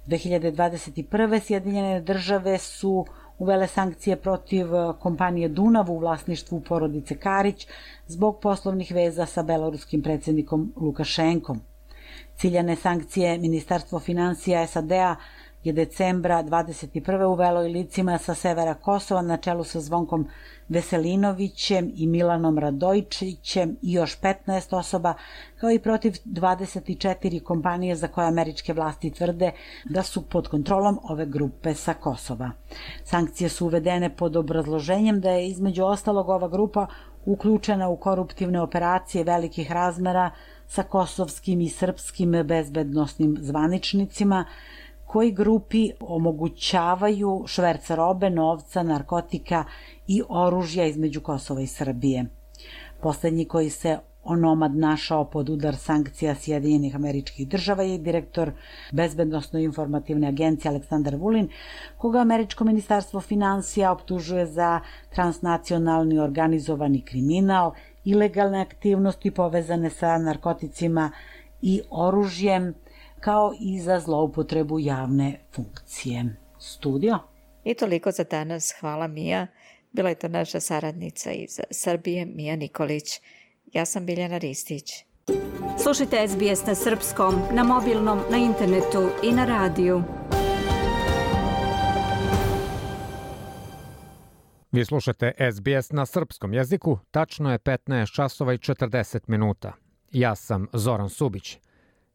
2021. 0.07 1.41
Sjedinjene 1.41 2.01
države 2.01 2.59
su 2.59 3.07
uvele 3.39 3.67
sankcije 3.67 4.17
protiv 4.17 4.67
kompanije 4.99 5.49
Dunav 5.49 5.91
u 5.91 5.99
vlasništvu 5.99 6.61
porodice 6.61 7.17
Karić 7.17 7.67
zbog 8.07 8.41
poslovnih 8.41 8.93
veza 8.93 9.27
sa 9.27 9.43
beloruskim 9.43 10.03
predsednikom 10.03 10.73
Lukašenkom. 10.77 11.61
Ciljane 12.37 12.77
sankcije 12.77 13.39
Ministarstvo 13.39 14.01
financija 14.01 14.67
SAD-a 14.67 15.17
je 15.65 15.73
decembra 15.73 16.43
21. 16.43 17.25
uvelo 17.25 17.65
i 17.65 17.73
licima 17.73 18.19
sa 18.19 18.35
severa 18.35 18.75
Kosova 18.75 19.23
na 19.23 19.37
čelu 19.37 19.65
sa 19.65 19.81
Zvonkom 19.81 20.29
Veselinovićem 20.69 21.93
i 21.95 22.07
Milanom 22.07 22.59
Radojčićem 22.59 23.77
i 23.83 23.93
još 23.93 24.21
15 24.21 24.77
osoba, 24.77 25.15
kao 25.61 25.71
i 25.71 25.79
protiv 25.79 26.13
24 26.25 27.43
kompanije 27.43 27.97
za 27.97 28.09
koje 28.09 28.29
američke 28.29 28.73
vlasti 28.73 29.11
tvrde 29.11 29.51
da 29.85 30.03
su 30.03 30.23
pod 30.23 30.49
kontrolom 30.49 30.99
ove 31.03 31.27
grupe 31.27 31.75
sa 31.75 31.95
Kosova. 31.95 32.51
Sankcije 33.05 33.49
su 33.49 33.67
uvedene 33.67 34.17
pod 34.17 34.37
obrazloženjem 34.37 35.21
da 35.21 35.31
je 35.31 35.49
između 35.49 35.85
ostalog 35.85 36.29
ova 36.29 36.49
grupa 36.49 36.87
uključena 37.27 37.89
u 37.89 37.97
koruptivne 37.97 38.61
operacije 38.61 39.25
velikih 39.25 39.73
razmera 39.73 40.31
sa 40.67 40.83
kosovskim 40.83 41.61
i 41.61 41.69
srpskim 41.69 42.33
bezbednostnim 42.45 43.37
zvaničnicima, 43.41 44.45
koji 45.15 45.33
grupi 45.33 45.91
omogućavaju 46.01 47.45
šverca 47.47 47.95
robe, 47.95 48.31
novca, 48.31 48.83
narkotika 48.83 49.65
i 50.07 50.23
oružja 50.29 50.87
između 50.87 51.21
Kosova 51.21 51.61
i 51.61 51.67
Srbije. 51.67 52.25
Poslednji 53.03 53.45
koji 53.45 53.71
se 53.71 53.99
onomad 54.25 54.77
našao 54.77 55.25
pod 55.25 55.49
udar 55.49 55.77
sankcija 55.77 56.35
Sjedinjenih 56.35 56.97
američkih 56.97 57.49
država 57.49 57.83
je 57.83 57.99
direktor 57.99 58.53
Bezbednostno-informativne 58.93 60.29
agencije 60.29 60.71
Aleksandar 60.71 61.17
Vulin, 61.17 61.49
koga 61.99 62.19
Američko 62.19 62.65
ministarstvo 62.65 63.21
financija 63.21 63.93
optužuje 63.93 64.47
za 64.47 64.81
transnacionalni 65.15 66.19
organizovani 66.19 67.01
kriminal, 67.01 67.73
ilegalne 68.05 68.61
aktivnosti 68.61 69.31
povezane 69.31 69.91
sa 69.91 70.19
narkoticima 70.19 71.11
i 71.63 71.81
oružjem, 71.91 72.75
kao 73.25 73.55
i 73.61 73.81
za 73.81 74.01
zloupotrebu 74.01 74.79
javne 74.79 75.41
funkcije. 75.55 76.37
Studio? 76.59 77.19
I 77.65 77.75
toliko 77.75 78.11
za 78.11 78.25
danas. 78.25 78.75
Hvala 78.81 79.09
Mija. 79.09 79.47
Bila 79.93 80.09
je 80.09 80.15
to 80.15 80.29
naša 80.29 80.61
saradnica 80.61 81.33
iz 81.33 81.61
Srbije, 81.71 82.27
Mija 82.27 82.57
Nikolić. 82.57 83.21
Ja 83.73 83.85
sam 83.85 84.07
Biljana 84.07 84.39
Ristić. 84.39 84.91
Slušajte 85.83 86.29
SBS 86.29 86.67
na 86.67 86.75
srpskom, 86.75 87.35
na 87.53 87.65
mobilnom, 87.65 88.21
na 88.31 88.37
internetu 88.37 89.09
i 89.23 89.33
na 89.33 89.45
radiju. 89.45 90.03
Vi 94.73 94.85
slušate 94.85 95.33
SBS 95.53 95.93
na 95.93 96.07
srpskom 96.07 96.55
jeziku, 96.55 96.99
tačno 97.11 97.53
je 97.53 97.59
15 97.59 98.15
časova 98.15 98.53
i 98.53 98.59
40 98.59 99.19
minuta. 99.27 99.73
Ja 100.13 100.35
sam 100.35 100.67
Zoran 100.73 101.11
Subić. 101.11 101.64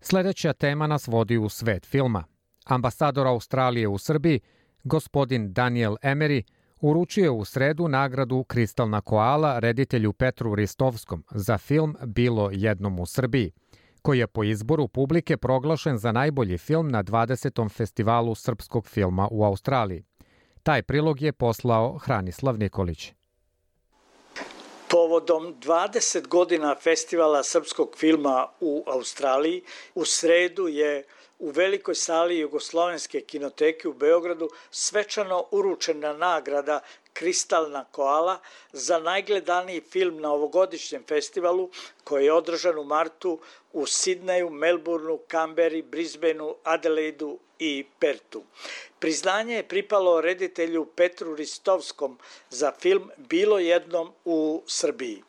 Sledeća 0.02 0.54
tema 0.54 0.88
nas 0.88 1.08
vodi 1.08 1.38
u 1.38 1.50
svet 1.50 1.86
filma. 1.86 2.24
Ambasador 2.66 3.28
Australije 3.28 3.88
u 3.88 3.98
Srbiji, 3.98 4.40
gospodin 4.84 5.54
Daniel 5.54 5.96
Emery, 6.02 6.42
uručio 6.82 7.34
u 7.34 7.46
sredu 7.46 7.88
nagradu 7.88 8.44
Kristalna 8.44 9.02
koala 9.02 9.60
reditelju 9.60 10.14
Petru 10.14 10.56
Ristovskom 10.56 11.24
za 11.32 11.58
film 11.58 11.98
Bilo 12.06 12.50
jednom 12.54 13.00
u 13.00 13.06
Srbiji, 13.06 13.52
koji 14.02 14.20
je 14.20 14.28
po 14.28 14.44
izboru 14.44 14.88
publike 14.88 15.38
proglašen 15.38 15.98
za 15.98 16.12
najbolji 16.12 16.58
film 16.58 16.92
na 16.92 17.04
20. 17.04 17.70
festivalu 17.70 18.36
srpskog 18.36 18.88
filma 18.88 19.28
u 19.32 19.44
Australiji. 19.44 20.04
Taj 20.64 20.82
prilog 20.82 21.22
je 21.22 21.34
poslao 21.34 21.98
Hranislav 21.98 22.58
Nikolić. 22.58 23.14
Povodom 24.90 25.56
20 25.62 26.28
godina 26.28 26.76
festivala 26.76 27.44
srpskog 27.44 27.96
filma 27.98 28.48
u 28.60 28.84
Australiji, 28.88 29.64
u 29.96 30.06
sredu 30.06 30.68
je 30.68 31.04
u 31.40 31.50
velikoj 31.50 31.96
sali 31.96 32.40
Jugoslovenske 32.40 33.22
kinoteke 33.22 33.88
u 33.88 33.94
Beogradu 33.94 34.50
svečano 34.72 35.46
uručena 35.52 36.14
nagrada 36.14 36.80
Kristalna 37.14 37.86
koala 37.92 38.40
za 38.74 39.00
najgledaniji 39.00 39.82
film 39.82 40.22
na 40.22 40.32
ovogodišnjem 40.32 41.04
festivalu 41.08 41.70
koji 42.04 42.26
je 42.26 42.34
održan 42.34 42.80
u 42.80 42.84
martu 42.84 43.40
u 43.74 43.86
Sidneju, 43.86 44.50
Melbourneu, 44.50 45.18
Kamberi, 45.28 45.82
Brisbaneu, 45.82 46.56
Adelaidu 46.64 47.40
i 47.60 47.86
Pertu. 48.00 48.44
Priznanje 49.00 49.56
je 49.56 49.68
pripalo 49.68 50.22
reditelju 50.22 50.86
Petru 50.86 51.36
Ristovskom 51.36 52.18
za 52.50 52.72
film 52.82 53.12
Bilo 53.18 53.60
jednom 53.60 54.14
u 54.26 54.64
Srbiji. 54.68 55.24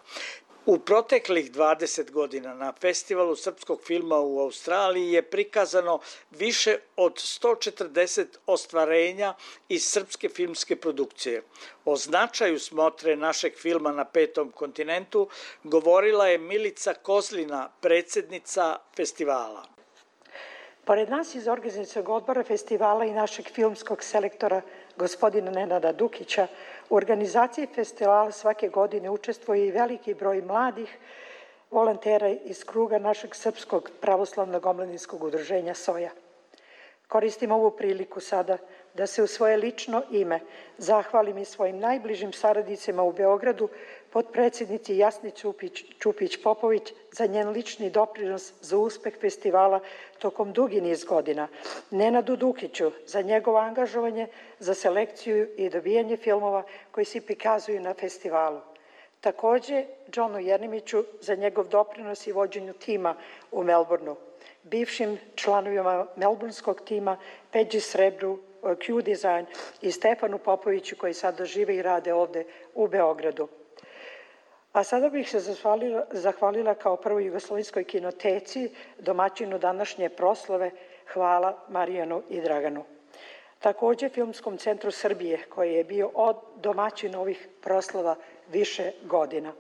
U 0.67 0.79
proteklih 0.79 1.53
20 1.53 2.11
godina 2.11 2.55
na 2.55 2.73
festivalu 2.81 3.37
srpskog 3.37 3.83
filma 3.85 4.21
u 4.21 4.41
Australiji 4.41 5.13
je 5.13 5.23
prikazano 5.23 5.99
više 6.31 6.79
od 6.97 7.15
140 7.15 8.27
ostvarenja 8.47 9.35
iz 9.69 9.85
srpske 9.85 10.29
filmske 10.29 10.77
produkcije. 10.77 11.43
O 11.85 11.97
značaju 11.97 12.59
smotre 12.59 13.17
našeg 13.17 13.59
filma 13.59 13.93
na 13.93 14.05
petom 14.05 14.51
kontinentu 14.51 15.29
govorila 15.65 16.29
je 16.29 16.39
Milica 16.39 16.95
Kozlina, 16.95 17.71
predsednica 17.81 18.77
festivala. 18.97 19.70
Pored 20.85 21.11
nas 21.11 21.35
iz 21.35 21.49
organizacijog 21.49 22.09
odbora 22.09 22.43
festivala 22.45 23.05
i 23.05 23.13
našeg 23.13 23.47
filmskog 23.53 24.03
selektora 24.03 24.61
gospodina 24.97 25.51
Nenada 25.51 25.93
Dukića, 25.93 26.47
u 26.91 26.97
organizaciji 26.97 27.67
festivala 27.75 28.33
svake 28.33 28.69
godine 28.69 29.11
učestvuje 29.11 29.67
i 29.67 29.71
veliki 29.71 30.15
broj 30.15 30.43
mladih 30.43 30.99
volontera 31.71 32.29
iz 32.29 32.65
kruga 32.65 32.99
našeg 32.99 33.35
Srpskog 33.35 33.91
pravoslavnog 34.01 34.67
omladinskog 34.67 35.25
udruženja 35.25 35.75
SOJA. 35.75 36.11
Koristim 37.09 37.53
ovu 37.53 37.71
priliku 37.71 38.21
sada 38.21 38.59
da 38.95 39.07
se 39.07 39.23
u 39.23 39.27
svoje 39.27 39.57
lično 39.57 40.03
ime 40.11 40.41
zahvalim 40.79 41.39
i 41.39 41.45
svojim 41.45 41.79
najbližim 41.79 42.33
saradnicima 42.33 43.03
u 43.03 43.13
Beogradu, 43.13 43.69
podpredsednici 44.13 44.97
Jasni 44.97 45.31
Čupić, 45.31 45.85
Čupić-Popović 45.99 46.93
za 47.13 47.27
njen 47.27 47.49
lični 47.49 47.91
doprinos 47.91 48.53
za 48.61 48.79
uspeh 48.79 49.15
festivala 49.21 49.81
tokom 50.19 50.53
dugi 50.53 50.81
niz 50.81 51.05
godina, 51.05 51.49
Nenadu 51.91 52.37
Dukiću 52.37 52.91
za 53.07 53.23
njegovo 53.23 53.59
angažovanje 53.59 54.27
za 54.59 54.75
selekciju 54.75 55.49
i 55.57 55.71
dobijanje 55.71 56.17
filmova 56.17 56.63
koji 56.91 57.05
se 57.05 57.21
prikazuju 57.21 57.81
na 57.81 57.95
festivalu. 57.95 58.61
Takođe, 59.21 59.85
Johnu 60.15 60.39
Jernimiću 60.39 61.05
za 61.21 61.35
njegov 61.35 61.69
doprinos 61.69 62.27
i 62.27 62.33
vođenju 62.33 62.73
tima 62.73 63.17
u 63.53 63.65
Melbourneu, 63.65 64.17
bivšim 64.63 65.19
članovima 65.35 66.07
melburnskog 66.17 66.81
tima, 66.85 67.17
Peđi 67.53 67.81
Srebru, 67.81 68.39
Q 68.63 69.03
Design 69.03 69.47
i 69.83 69.93
Stefanu 69.93 70.39
Popoviću 70.39 70.97
koji 70.97 71.15
sada 71.15 71.45
žive 71.45 71.77
i 71.77 71.83
rade 71.83 72.15
ovde 72.15 72.45
u 72.75 72.89
Beogradu. 72.89 73.49
A 74.73 74.85
sada 74.85 75.09
bih 75.11 75.31
se 75.31 75.41
zahvalila, 75.41 76.05
zahvalila 76.13 76.75
kao 76.75 76.97
prvoj 76.97 77.27
jugoslovenskoj 77.27 77.85
kinoteci, 77.85 78.71
domaćinu 78.99 79.59
današnje 79.59 80.09
proslove, 80.09 80.71
hvala 81.13 81.65
Marijanu 81.69 82.23
i 82.29 82.41
Draganu. 82.41 82.85
Takođe 83.59 84.09
Filmskom 84.09 84.59
centru 84.59 84.91
Srbije, 84.91 85.43
koji 85.49 85.75
je 85.75 85.85
bio 85.85 86.11
od 86.15 86.37
domaćin 86.57 87.15
ovih 87.15 87.49
proslova 87.61 88.17
više 88.53 88.93
godina. 89.03 89.53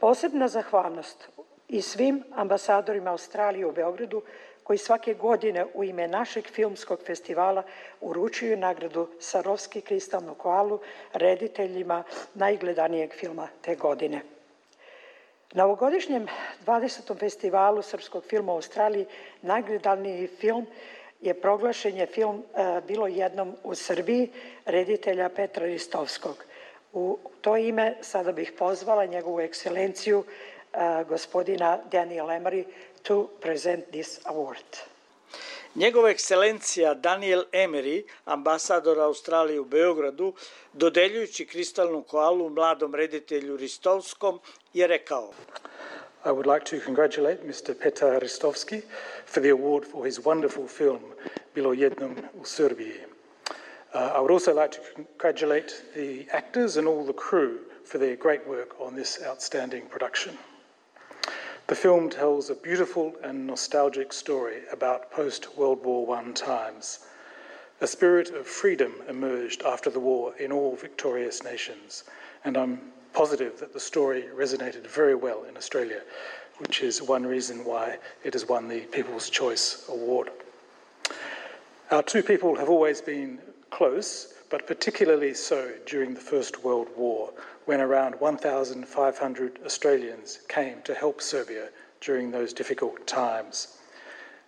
Posebna 0.00 0.48
zahvalnost 0.48 1.28
i 1.68 1.82
svim 1.82 2.24
ambasadorima 2.34 3.10
Australije 3.10 3.66
u 3.66 3.72
Beogradu 3.72 4.22
koji 4.66 4.78
svake 4.78 5.14
godine 5.14 5.66
u 5.74 5.84
ime 5.84 6.08
našeg 6.08 6.44
filmskog 6.46 6.98
festivala 7.06 7.62
uručuju 8.00 8.56
nagradu 8.56 9.08
Sarovski 9.20 9.80
kristalnu 9.80 10.34
koalu 10.34 10.80
rediteljima 11.12 12.02
najgledanijeg 12.34 13.12
filma 13.14 13.48
te 13.60 13.74
godine. 13.74 14.20
Na 15.52 15.64
ovogodišnjem 15.64 16.26
20. 16.66 17.18
festivalu 17.18 17.82
srpskog 17.82 18.24
filma 18.24 18.52
u 18.52 18.56
Australiji 18.56 19.06
najgledaniji 19.42 20.26
film 20.26 20.66
je 21.20 21.34
proglašen 21.40 21.96
je 21.96 22.06
film 22.06 22.42
e, 22.54 22.80
Bilo 22.86 23.06
jednom 23.06 23.56
u 23.64 23.74
Srbiji 23.74 24.30
reditelja 24.64 25.28
Petra 25.28 25.66
Ristovskog. 25.66 26.44
U 26.92 27.18
to 27.40 27.56
ime 27.56 27.94
sada 28.00 28.32
bih 28.32 28.52
pozvala 28.58 29.06
njegovu 29.06 29.40
ekscelenciju 29.40 30.18
uh, 30.18 31.08
gospodina 31.08 31.78
Daniel 31.90 32.26
Emery 32.26 32.64
to 33.06 33.30
present 33.40 33.92
this 33.92 34.20
award. 34.24 34.64
Njegova 35.74 36.10
ekscelencija 36.10 36.94
Daniel 36.94 37.44
Emery, 37.52 38.04
ambasador 38.24 39.00
Australije 39.00 39.60
u 39.60 39.64
Beogradu, 39.64 40.34
dodeljujući 40.72 41.46
kristalnu 41.46 42.02
koalu 42.02 42.48
mladom 42.50 42.94
reditelju 42.94 43.56
Ristovskom, 43.56 44.40
je 44.72 44.86
rekao 44.86 45.32
I 46.24 46.28
would 46.28 46.54
like 46.54 46.64
to 46.64 46.84
congratulate 46.84 47.42
Mr. 47.44 47.74
Petar 47.82 48.22
Ristovski 48.22 48.80
for 49.26 49.42
the 49.42 49.50
award 49.50 49.84
for 49.90 50.04
his 50.04 50.18
wonderful 50.18 50.66
film 50.68 51.00
Bilo 51.54 51.72
jednom 51.72 52.16
u 52.40 52.44
Srbiji. 52.44 52.94
Uh, 53.94 54.00
I 54.00 54.18
would 54.18 54.32
also 54.32 54.52
like 54.62 54.76
to 54.76 54.82
congratulate 54.94 55.68
the 55.94 56.26
actors 56.36 56.76
and 56.76 56.88
all 56.88 57.04
the 57.04 57.12
crew 57.28 57.58
for 57.84 57.98
their 57.98 58.16
great 58.16 58.46
work 58.46 58.80
on 58.80 58.94
this 58.94 59.18
outstanding 59.30 59.88
production. 59.88 60.34
The 61.68 61.74
film 61.74 62.10
tells 62.10 62.48
a 62.48 62.54
beautiful 62.54 63.16
and 63.24 63.44
nostalgic 63.44 64.12
story 64.12 64.62
about 64.70 65.10
post 65.10 65.56
World 65.56 65.84
War 65.84 66.16
I 66.16 66.30
times. 66.30 67.00
A 67.80 67.88
spirit 67.88 68.30
of 68.30 68.46
freedom 68.46 69.02
emerged 69.08 69.62
after 69.62 69.90
the 69.90 69.98
war 69.98 70.32
in 70.36 70.52
all 70.52 70.76
victorious 70.76 71.42
nations, 71.42 72.04
and 72.44 72.56
I'm 72.56 72.92
positive 73.12 73.58
that 73.58 73.72
the 73.72 73.80
story 73.80 74.26
resonated 74.32 74.86
very 74.86 75.16
well 75.16 75.42
in 75.42 75.56
Australia, 75.56 76.02
which 76.58 76.82
is 76.84 77.02
one 77.02 77.26
reason 77.26 77.64
why 77.64 77.98
it 78.22 78.34
has 78.34 78.48
won 78.48 78.68
the 78.68 78.82
People's 78.82 79.28
Choice 79.28 79.86
Award. 79.88 80.30
Our 81.90 82.04
two 82.04 82.22
people 82.22 82.54
have 82.54 82.68
always 82.68 83.00
been 83.00 83.40
close, 83.70 84.34
but 84.50 84.68
particularly 84.68 85.34
so 85.34 85.72
during 85.84 86.14
the 86.14 86.20
First 86.20 86.62
World 86.62 86.86
War, 86.96 87.32
when 87.66 87.80
around 87.80 88.14
1,500 88.18 89.58
Australians 89.64 90.40
came 90.48 90.80
to 90.82 90.94
help 90.94 91.20
Serbia 91.20 91.68
during 92.00 92.30
those 92.30 92.52
difficult 92.52 93.06
times. 93.06 93.76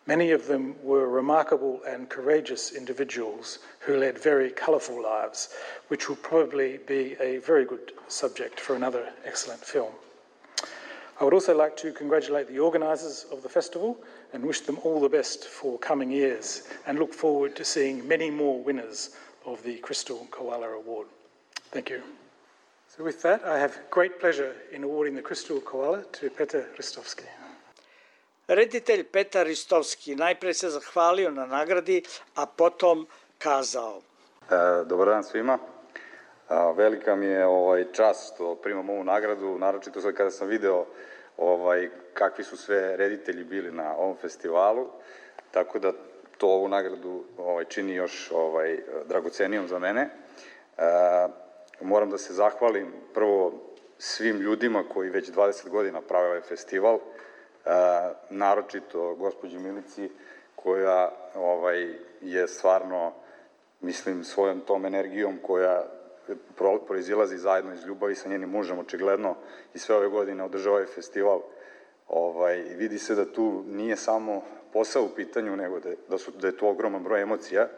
Many 0.06 0.30
of 0.30 0.46
them 0.46 0.74
were 0.82 1.08
remarkable 1.08 1.82
and 1.86 2.08
courageous 2.08 2.72
individuals 2.72 3.58
who 3.80 3.98
led 3.98 4.18
very 4.18 4.50
colourful 4.50 5.02
lives, 5.02 5.50
which 5.88 6.08
will 6.08 6.16
probably 6.16 6.78
be 6.86 7.14
a 7.20 7.38
very 7.38 7.66
good 7.66 7.92
subject 8.06 8.58
for 8.58 8.74
another 8.74 9.10
excellent 9.26 9.60
film. 9.60 9.92
I 11.20 11.24
would 11.24 11.34
also 11.34 11.54
like 11.54 11.76
to 11.78 11.92
congratulate 11.92 12.46
the 12.46 12.60
organisers 12.60 13.26
of 13.32 13.42
the 13.42 13.48
festival 13.48 13.98
and 14.32 14.44
wish 14.44 14.60
them 14.60 14.78
all 14.84 15.00
the 15.00 15.08
best 15.08 15.46
for 15.46 15.76
coming 15.78 16.10
years 16.10 16.68
and 16.86 16.98
look 16.98 17.12
forward 17.12 17.56
to 17.56 17.64
seeing 17.64 18.06
many 18.06 18.30
more 18.30 18.62
winners 18.62 19.10
of 19.44 19.62
the 19.64 19.78
Crystal 19.78 20.28
Koala 20.30 20.70
Award. 20.70 21.08
Thank 21.72 21.90
you. 21.90 22.02
So 22.98 23.04
with 23.04 23.22
that, 23.22 23.44
I 23.44 23.58
have 23.60 23.72
great 23.90 24.18
pleasure 24.18 24.52
in 24.72 24.82
awarding 24.82 25.14
the 25.14 25.22
Crystal 25.22 25.60
Koala 25.60 26.02
to 26.02 26.30
Petar 26.30 26.64
Ristovski. 26.76 27.22
Reditelj 28.48 29.04
Petar 29.04 29.46
Ristovski 29.46 30.16
najpre 30.16 30.54
se 30.54 30.70
zahvalio 30.70 31.30
na 31.30 31.46
nagradi, 31.46 32.02
a 32.34 32.46
potom 32.46 33.06
kazao. 33.38 34.00
E, 34.50 34.84
dobar 34.84 35.08
dan 35.08 35.24
svima. 35.24 35.58
A, 36.48 36.70
velika 36.70 37.16
mi 37.16 37.26
je 37.26 37.46
ovaj 37.46 37.84
čast 37.92 38.34
što 38.34 38.54
primam 38.54 38.90
ovu 38.90 39.04
nagradu, 39.04 39.58
naročito 39.58 40.00
sad 40.00 40.14
kada 40.14 40.30
sam 40.30 40.48
video 40.48 40.86
ovaj 41.36 41.90
kakvi 42.14 42.44
su 42.44 42.56
sve 42.56 42.96
reditelji 42.96 43.44
bili 43.44 43.72
na 43.72 43.96
ovom 43.96 44.16
festivalu, 44.16 44.88
tako 45.50 45.78
da 45.78 45.92
to 46.38 46.48
ovu 46.48 46.68
nagradu 46.68 47.24
ovaj 47.36 47.64
čini 47.64 47.94
još 47.94 48.30
ovaj 48.34 48.78
dragocenijom 49.08 49.68
za 49.68 49.78
mene. 49.78 50.08
E, 50.78 51.47
Moram 51.80 52.10
da 52.10 52.18
se 52.18 52.32
zahvalim 52.32 52.92
prvo 53.14 53.52
svim 53.98 54.36
ljudima 54.36 54.84
koji 54.94 55.10
već 55.10 55.30
20 55.30 55.68
godina 55.68 56.00
prave 56.00 56.26
ovaj 56.26 56.40
festival, 56.40 56.94
e, 56.94 57.00
naročito 58.30 59.14
gospođi 59.14 59.58
Milici 59.58 60.10
koja 60.56 61.12
ovaj, 61.34 61.94
je 62.20 62.48
stvarno, 62.48 63.12
mislim, 63.80 64.24
svojom 64.24 64.60
tom 64.60 64.86
energijom 64.86 65.38
koja 65.42 65.84
proizilazi 66.86 67.38
zajedno 67.38 67.74
iz 67.74 67.84
ljubavi 67.84 68.14
sa 68.14 68.28
njenim 68.28 68.50
mužem, 68.50 68.78
očigledno, 68.78 69.34
i 69.74 69.78
sve 69.78 69.96
ove 69.96 70.08
godine 70.08 70.44
održava 70.44 70.76
ovaj 70.76 70.86
festival. 70.86 71.40
Ovaj, 72.08 72.56
vidi 72.56 72.98
se 72.98 73.14
da 73.14 73.32
tu 73.32 73.64
nije 73.66 73.96
samo 73.96 74.42
posao 74.72 75.04
u 75.04 75.14
pitanju, 75.16 75.56
nego 75.56 75.80
da, 75.80 75.90
da, 76.08 76.18
su, 76.18 76.30
da 76.30 76.46
je 76.46 76.56
tu 76.56 76.68
ogroman 76.68 77.02
broj 77.02 77.22
emocija, 77.22 77.68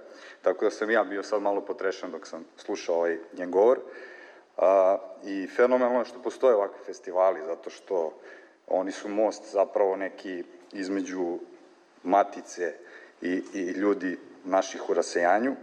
tako 0.42 0.64
da 0.64 0.70
sam 0.70 0.90
ja 0.90 1.04
bio 1.04 1.22
sad 1.22 1.42
malo 1.42 1.60
potrešan 1.60 2.10
dok 2.10 2.26
sam 2.26 2.44
slušao 2.56 2.96
ovaj 2.96 3.18
njen 3.38 3.50
govor. 3.50 3.78
A, 4.56 4.98
I 5.24 5.46
fenomenalno 5.56 5.98
je 5.98 6.04
što 6.04 6.22
postoje 6.22 6.54
ovakvi 6.54 6.84
festivali, 6.86 7.44
zato 7.46 7.70
što 7.70 8.12
oni 8.66 8.92
su 8.92 9.08
most 9.08 9.52
zapravo 9.52 9.96
neki 9.96 10.44
između 10.72 11.38
matice 12.02 12.74
i, 13.22 13.42
i 13.54 13.60
ljudi 13.60 14.18
naših 14.44 14.90
u 14.90 14.94
rasejanju. 14.94 15.56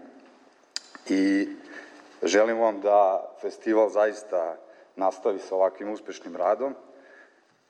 I 1.09 1.49
želim 2.23 2.59
vam 2.59 2.82
da 2.82 3.30
festival 3.41 3.89
zaista 3.89 4.57
nastavi 4.95 5.39
sa 5.39 5.55
ovakvim 5.55 5.91
uspešnim 5.91 6.36
radom 6.36 6.75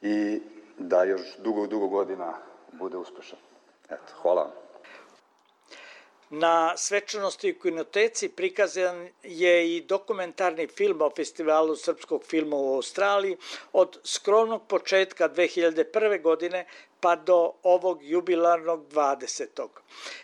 i 0.01 0.41
da 0.77 1.03
još 1.03 1.37
dugo, 1.37 1.67
dugo 1.67 1.87
godina 1.87 2.33
bude 2.71 2.97
uspešan. 2.97 3.39
Eto, 3.89 4.13
hvala 4.21 4.41
vam. 4.41 4.51
Na 6.29 6.77
svečanosti 6.77 7.59
kinoteci 7.61 8.29
prikazan 8.29 9.09
je 9.23 9.75
i 9.77 9.81
dokumentarni 9.81 10.67
film 10.67 11.01
o 11.01 11.09
festivalu 11.15 11.75
srpskog 11.75 12.23
filma 12.23 12.55
u 12.55 12.75
Australiji 12.75 13.37
od 13.73 13.99
skromnog 14.03 14.67
početka 14.67 15.29
2001. 15.29 16.21
godine 16.21 16.65
pa 16.99 17.15
do 17.15 17.51
ovog 17.63 18.03
jubilarnog 18.03 18.87
20. 18.93 19.67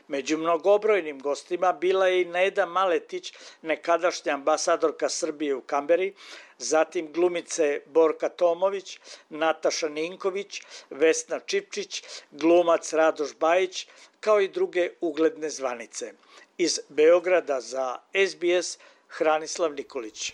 Među 0.08 0.38
mnogobrojnim 0.38 1.20
gostima 1.20 1.74
bila 1.74 2.08
je 2.08 2.22
i 2.22 2.26
Neda 2.26 2.66
Maletić, 2.66 3.34
nekadašnja 3.62 4.34
ambasadorka 4.34 5.10
Srbije 5.10 5.56
u 5.56 5.62
Kamberi, 5.62 6.14
zatim 6.58 7.14
glumice 7.14 7.82
Borka 7.86 8.30
Tomović, 8.30 9.00
Nataša 9.30 9.90
Ninković, 9.90 10.62
Vesna 10.90 11.40
Čipčić, 11.40 12.04
glumac 12.32 12.94
Radoš 12.94 13.36
Bajić, 13.40 13.88
kao 14.20 14.42
i 14.42 14.48
druge 14.48 14.90
ugledne 15.02 15.50
zvanice. 15.50 16.14
Iz 16.58 16.80
Beograda 16.90 17.62
za 17.62 17.98
SBS 18.28 18.78
Hranislav 19.08 19.74
Nikolić. 19.74 20.34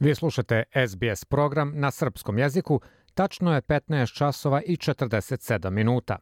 Vi 0.00 0.14
slušate 0.14 0.64
SBS 0.86 1.24
program 1.24 1.72
na 1.74 1.90
srpskom 1.90 2.38
jeziku, 2.38 2.80
tačno 3.14 3.54
je 3.54 3.62
15 3.62 4.14
časova 4.14 4.62
i 4.62 4.76
47 4.76 5.70
minuta. 5.70 6.18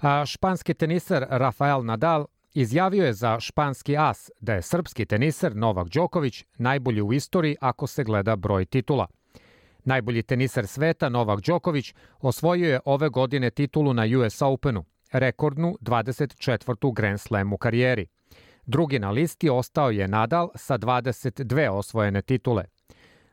A 0.00 0.26
španski 0.26 0.74
teniser 0.74 1.26
Rafael 1.30 1.84
Nadal 1.84 2.26
Izjavio 2.54 3.04
je 3.04 3.12
za 3.12 3.40
španski 3.40 3.96
as 3.96 4.30
da 4.40 4.54
je 4.54 4.62
srpski 4.62 5.06
teniser 5.06 5.56
Novak 5.56 5.88
Đoković 5.88 6.44
najbolji 6.58 7.02
u 7.02 7.12
istoriji 7.12 7.56
ako 7.60 7.86
se 7.86 8.04
gleda 8.04 8.36
broj 8.36 8.64
titula. 8.64 9.06
Najbolji 9.84 10.22
teniser 10.22 10.66
sveta 10.66 11.08
Novak 11.08 11.40
Đoković 11.40 11.94
osvojio 12.20 12.72
je 12.72 12.80
ove 12.84 13.08
godine 13.08 13.50
titulu 13.50 13.94
na 13.94 14.04
US 14.18 14.42
Openu, 14.42 14.84
rekordnu 15.12 15.76
24. 15.80 16.94
Grand 16.94 17.20
Slam 17.20 17.52
u 17.52 17.56
karijeri. 17.56 18.06
Drugi 18.66 18.98
na 18.98 19.10
listi 19.10 19.50
ostao 19.50 19.90
je 19.90 20.08
Nadal 20.08 20.48
sa 20.54 20.78
22 20.78 21.68
osvojene 21.68 22.22
titule. 22.22 22.64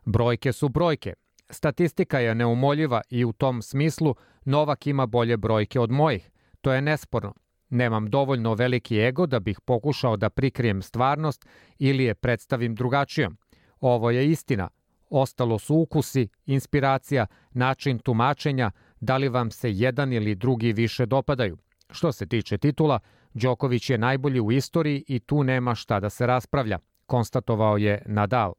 Brojke 0.05 0.53
su 0.53 0.69
brojke. 0.69 1.13
Statistika 1.49 2.19
je 2.19 2.35
neumoljiva 2.35 3.01
i 3.09 3.25
u 3.25 3.33
tom 3.33 3.61
smislu 3.61 4.15
Novak 4.45 4.87
ima 4.87 5.05
bolje 5.05 5.37
brojke 5.37 5.79
od 5.79 5.91
mojih. 5.91 6.31
To 6.61 6.73
je 6.73 6.81
nesporno. 6.81 7.33
Nemam 7.69 8.09
dovoljno 8.09 8.53
veliki 8.53 8.99
ego 8.99 9.25
da 9.25 9.39
bih 9.39 9.61
pokušao 9.61 10.17
da 10.17 10.29
prikrijem 10.29 10.81
stvarnost 10.81 11.45
ili 11.79 12.03
je 12.03 12.15
predstavim 12.15 12.75
drugačijom. 12.75 13.37
Ovo 13.79 14.11
je 14.11 14.31
istina. 14.31 14.69
Ostalo 15.09 15.59
su 15.59 15.75
ukusi, 15.75 16.27
inspiracija, 16.45 17.25
način 17.51 17.99
tumačenja, 17.99 18.71
da 18.99 19.17
li 19.17 19.29
vam 19.29 19.51
se 19.51 19.71
jedan 19.71 20.13
ili 20.13 20.35
drugi 20.35 20.73
više 20.73 21.05
dopadaju. 21.05 21.57
Što 21.89 22.11
se 22.11 22.25
tiče 22.25 22.57
titula, 22.57 22.99
Đoković 23.33 23.89
je 23.89 23.97
najbolji 23.97 24.39
u 24.39 24.51
istoriji 24.51 25.03
i 25.07 25.19
tu 25.19 25.43
nema 25.43 25.75
šta 25.75 25.99
da 25.99 26.09
se 26.09 26.27
raspravlja, 26.27 26.79
konstatovao 27.05 27.77
je 27.77 28.01
Nadal. 28.05 28.53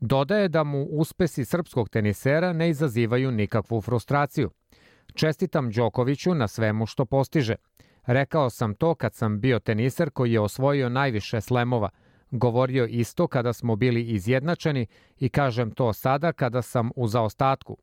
Dodaje 0.00 0.48
da 0.48 0.64
mu 0.64 0.84
uspesi 0.84 1.44
srpskog 1.44 1.88
tenisera 1.88 2.52
ne 2.52 2.68
izazivaju 2.70 3.30
nikakvu 3.30 3.80
frustraciju. 3.80 4.50
Čestitam 5.14 5.70
Đokoviću 5.70 6.34
na 6.34 6.48
svemu 6.48 6.86
što 6.86 7.04
postiže. 7.04 7.54
Rekao 8.06 8.50
sam 8.50 8.74
to 8.74 8.94
kad 8.94 9.14
sam 9.14 9.40
bio 9.40 9.58
teniser 9.58 10.10
koji 10.10 10.32
je 10.32 10.40
osvojio 10.40 10.88
najviše 10.88 11.40
slemova. 11.40 11.88
Govorio 12.30 12.86
isto 12.86 13.26
kada 13.26 13.52
smo 13.52 13.76
bili 13.76 14.02
izjednačeni 14.02 14.86
i 15.18 15.28
kažem 15.28 15.70
to 15.70 15.92
sada 15.92 16.32
kada 16.32 16.62
sam 16.62 16.90
u 16.96 17.08
zaostatku. 17.08 17.76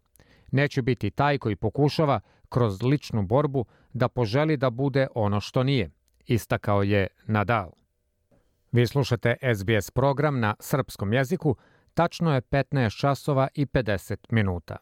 Neću 0.51 0.81
biti 0.81 1.11
taj 1.11 1.37
koji 1.37 1.55
pokušava, 1.55 2.19
kroz 2.49 2.81
ličnu 2.81 3.23
borbu, 3.23 3.65
da 3.93 4.07
poželi 4.07 4.57
da 4.57 4.69
bude 4.69 5.07
ono 5.15 5.39
što 5.39 5.63
nije, 5.63 5.89
istakao 6.25 6.83
je 6.83 7.07
Nadal. 7.25 7.71
Vi 8.71 8.87
slušate 8.87 9.35
SBS 9.55 9.91
program 9.91 10.39
na 10.39 10.55
srpskom 10.59 11.13
jeziku, 11.13 11.55
tačno 11.93 12.33
je 12.33 12.41
15 12.41 12.99
časova 12.99 13.47
i 13.55 13.65
50 13.65 14.15
minuta. 14.29 14.77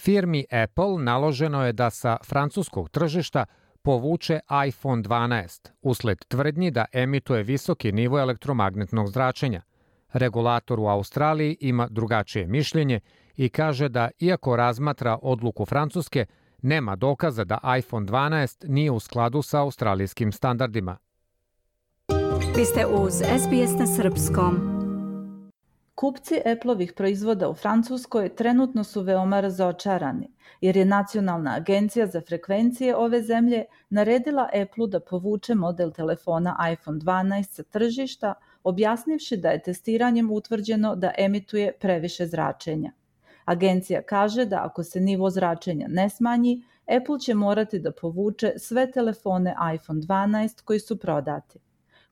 Firmi 0.00 0.44
Apple 0.50 0.98
naloženo 0.98 1.66
je 1.66 1.72
da 1.72 1.90
sa 1.90 2.16
francuskog 2.24 2.88
tržišta 2.88 3.44
povuče 3.82 4.40
iPhone 4.68 5.02
12 5.02 5.70
usled 5.82 6.24
tvrdnji 6.28 6.70
da 6.70 6.84
emituje 6.92 7.42
visoki 7.42 7.92
nivo 7.92 8.20
elektromagnetnog 8.20 9.08
zračenja. 9.08 9.62
Regulator 10.12 10.80
u 10.80 10.86
Australiji 10.86 11.56
ima 11.60 11.88
drugačije 11.90 12.46
mišljenje 12.46 13.00
i 13.36 13.48
kaže 13.48 13.88
da 13.88 14.10
iako 14.18 14.56
razmatra 14.56 15.18
odluku 15.22 15.64
Francuske, 15.64 16.26
nema 16.62 16.96
dokaza 16.96 17.44
da 17.44 17.76
iPhone 17.78 18.06
12 18.06 18.68
nije 18.68 18.90
u 18.90 19.00
skladu 19.00 19.42
sa 19.42 19.60
australijskim 19.60 20.32
standardima. 20.32 20.96
Vi 22.56 22.64
ste 22.64 22.86
uz 22.86 23.12
SBS 23.14 23.78
na 23.78 23.86
Srpskom. 23.86 24.75
Kupci 25.96 26.40
Appleovih 26.44 26.92
proizvoda 26.92 27.48
u 27.48 27.54
Francuskoj 27.54 28.28
trenutno 28.36 28.84
su 28.84 29.02
veoma 29.02 29.40
razočarani, 29.40 30.28
jer 30.60 30.76
je 30.76 30.84
Nacionalna 30.84 31.54
agencija 31.56 32.06
za 32.06 32.20
frekvencije 32.20 32.96
ove 32.96 33.22
zemlje 33.22 33.64
naredila 33.90 34.48
Apple 34.62 34.88
da 34.88 35.00
povuče 35.00 35.54
model 35.54 35.92
telefona 35.92 36.56
iPhone 36.72 36.98
12 36.98 37.42
sa 37.42 37.62
tržišta, 37.62 38.34
objasnivši 38.64 39.36
da 39.36 39.50
je 39.50 39.62
testiranjem 39.62 40.30
utvrđeno 40.30 40.96
da 40.96 41.12
emituje 41.18 41.72
previše 41.80 42.26
zračenja. 42.26 42.92
Agencija 43.44 44.02
kaže 44.02 44.44
da 44.44 44.64
ako 44.64 44.84
se 44.84 45.00
nivo 45.00 45.30
zračenja 45.30 45.86
ne 45.88 46.10
smanji, 46.10 46.62
Apple 46.86 47.20
će 47.20 47.34
morati 47.34 47.78
da 47.78 47.92
povuče 47.92 48.52
sve 48.56 48.90
telefone 48.90 49.56
iPhone 49.74 50.00
12 50.00 50.62
koji 50.62 50.80
su 50.80 50.98
prodati. 50.98 51.58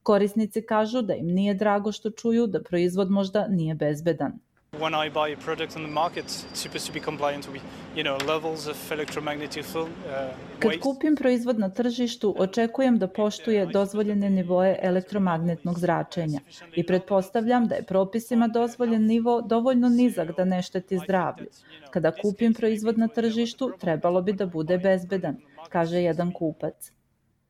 Korisnici 0.04 0.62
kažu 0.62 1.02
da 1.02 1.14
im 1.14 1.26
nije 1.26 1.54
drago 1.54 1.92
što 1.92 2.10
čuju 2.10 2.46
da 2.46 2.62
proizvod 2.62 3.10
možda 3.10 3.46
nije 3.48 3.74
bezbedan. 3.74 4.32
When 4.80 5.06
I 5.06 5.10
buy 5.10 5.32
a 5.32 5.36
product 5.44 5.76
on 5.76 5.82
the 5.82 5.92
market, 5.92 6.24
it's 6.24 6.44
supposed 6.52 6.86
to 6.86 6.92
be 6.92 7.00
compliant 7.00 7.46
with, 7.46 7.62
you 7.96 8.02
know, 8.02 8.16
levels 8.28 8.66
of 8.66 8.92
electromagnetic 8.92 9.66
field, 9.72 9.88
uh, 9.88 10.34
Kad 10.58 10.78
kupim 10.80 11.16
proizvod 11.16 11.58
na 11.58 11.68
tržištu, 11.68 12.34
očekujem 12.38 12.98
da 12.98 13.08
poštuje 13.08 13.66
dozvoljene 13.66 14.30
nivoe 14.30 14.76
elektromagnetnog 14.82 15.78
zračenja 15.78 16.40
i 16.74 16.86
pretpostavljam 16.86 17.68
da 17.68 17.74
je 17.74 17.82
propisima 17.82 18.48
dozvoljen 18.48 19.06
nivo 19.06 19.40
dovoljno 19.42 19.88
nizak 19.88 20.36
da 20.36 20.44
ne 20.44 20.62
šteti 20.62 20.98
zdravlju. 20.98 21.46
Kada 21.90 22.12
kupim 22.22 22.54
proizvod 22.54 22.98
na 22.98 23.08
tržištu, 23.08 23.72
trebalo 23.80 24.22
bi 24.22 24.32
da 24.32 24.46
bude 24.46 24.78
bezbedan, 24.78 25.36
kaže 25.68 26.02
jedan 26.02 26.32
kupac. 26.32 26.90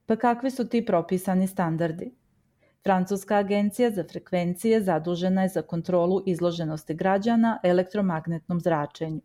Pa 0.07 0.17
kakvi 0.17 0.51
su 0.51 0.69
ti 0.69 0.87
propisani 0.87 1.47
standardi? 1.47 2.13
Francuska 2.85 3.37
agencija 3.37 3.91
za 3.91 4.05
frekvencije 4.05 4.83
zadužena 4.83 5.43
je 5.43 5.49
za 5.49 5.63
kontrolu 5.63 6.23
izloženosti 6.27 6.95
građana 6.95 7.61
elektromagnetnom 7.63 8.61
zračenju. 8.61 9.21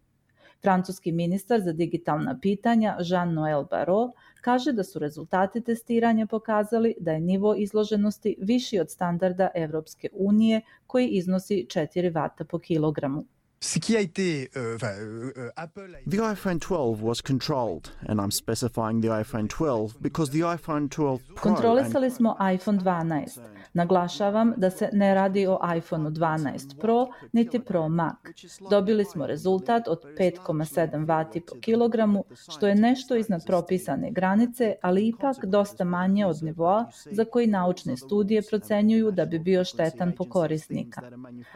Francuski 0.61 1.11
ministar 1.11 1.61
za 1.61 1.71
digitalna 1.73 2.37
pitanja 2.41 2.95
Jean-Noël 2.99 3.69
Barrot 3.69 4.11
kaže 4.41 4.71
da 4.71 4.83
su 4.83 4.99
rezultati 4.99 5.61
testiranja 5.61 6.25
pokazali 6.25 6.95
da 6.99 7.11
je 7.11 7.19
nivo 7.19 7.55
izloženosti 7.55 8.35
viši 8.39 8.79
od 8.79 8.91
standarda 8.91 9.49
Evropske 9.55 10.09
unije 10.13 10.61
koji 10.87 11.07
iznosi 11.07 11.65
4 11.69 12.15
vata 12.15 12.45
po 12.45 12.59
kilogramu. 12.59 13.25
Euh, 13.61 14.07
euh, 14.55 15.33
euh, 15.37 15.49
Apple. 15.57 15.97
The 16.07 16.19
iPhone 16.21 16.59
12 16.59 17.01
was 17.03 17.21
controlled, 17.21 17.91
and 18.07 18.19
I'm 18.21 18.31
specifying 18.31 19.01
the 19.01 19.09
iPhone 19.09 19.49
12 19.49 20.01
because 20.01 20.31
the 20.31 20.43
iPhone 20.43 20.87
12 20.87 21.19
Pro. 21.35 21.53
Kontrolisali 21.53 22.09
smo 22.11 22.37
iPhone 22.53 22.77
12. 22.77 23.39
Naglašavam 23.73 24.53
da 24.57 24.69
se 24.69 24.89
ne 24.93 25.13
radi 25.15 25.47
o 25.47 25.59
iPhone 25.77 26.09
12 26.09 26.79
Pro 26.79 27.07
niti 27.31 27.59
Pro 27.59 27.81
Max. 27.81 28.69
Dobili 28.69 29.05
smo 29.05 29.27
rezultat 29.27 29.87
od 29.87 30.03
5,7 30.19 31.07
vati 31.07 31.41
po 31.41 31.55
kilogramu, 31.61 32.23
što 32.53 32.67
je 32.67 32.75
nešto 32.75 33.15
iznad 33.15 33.45
propisane 33.45 34.11
granice, 34.11 34.75
ali 34.81 35.07
ipak 35.07 35.45
dosta 35.45 35.83
manje 35.83 36.25
od 36.25 36.43
nivoa 36.43 36.91
za 37.11 37.25
koji 37.25 37.47
naučne 37.47 37.97
studije 37.97 38.41
procenjuju 38.49 39.11
da 39.11 39.25
bi 39.25 39.39
bio 39.39 39.63
štetan 39.63 40.13
po 40.17 40.29
korisnika. 40.29 41.01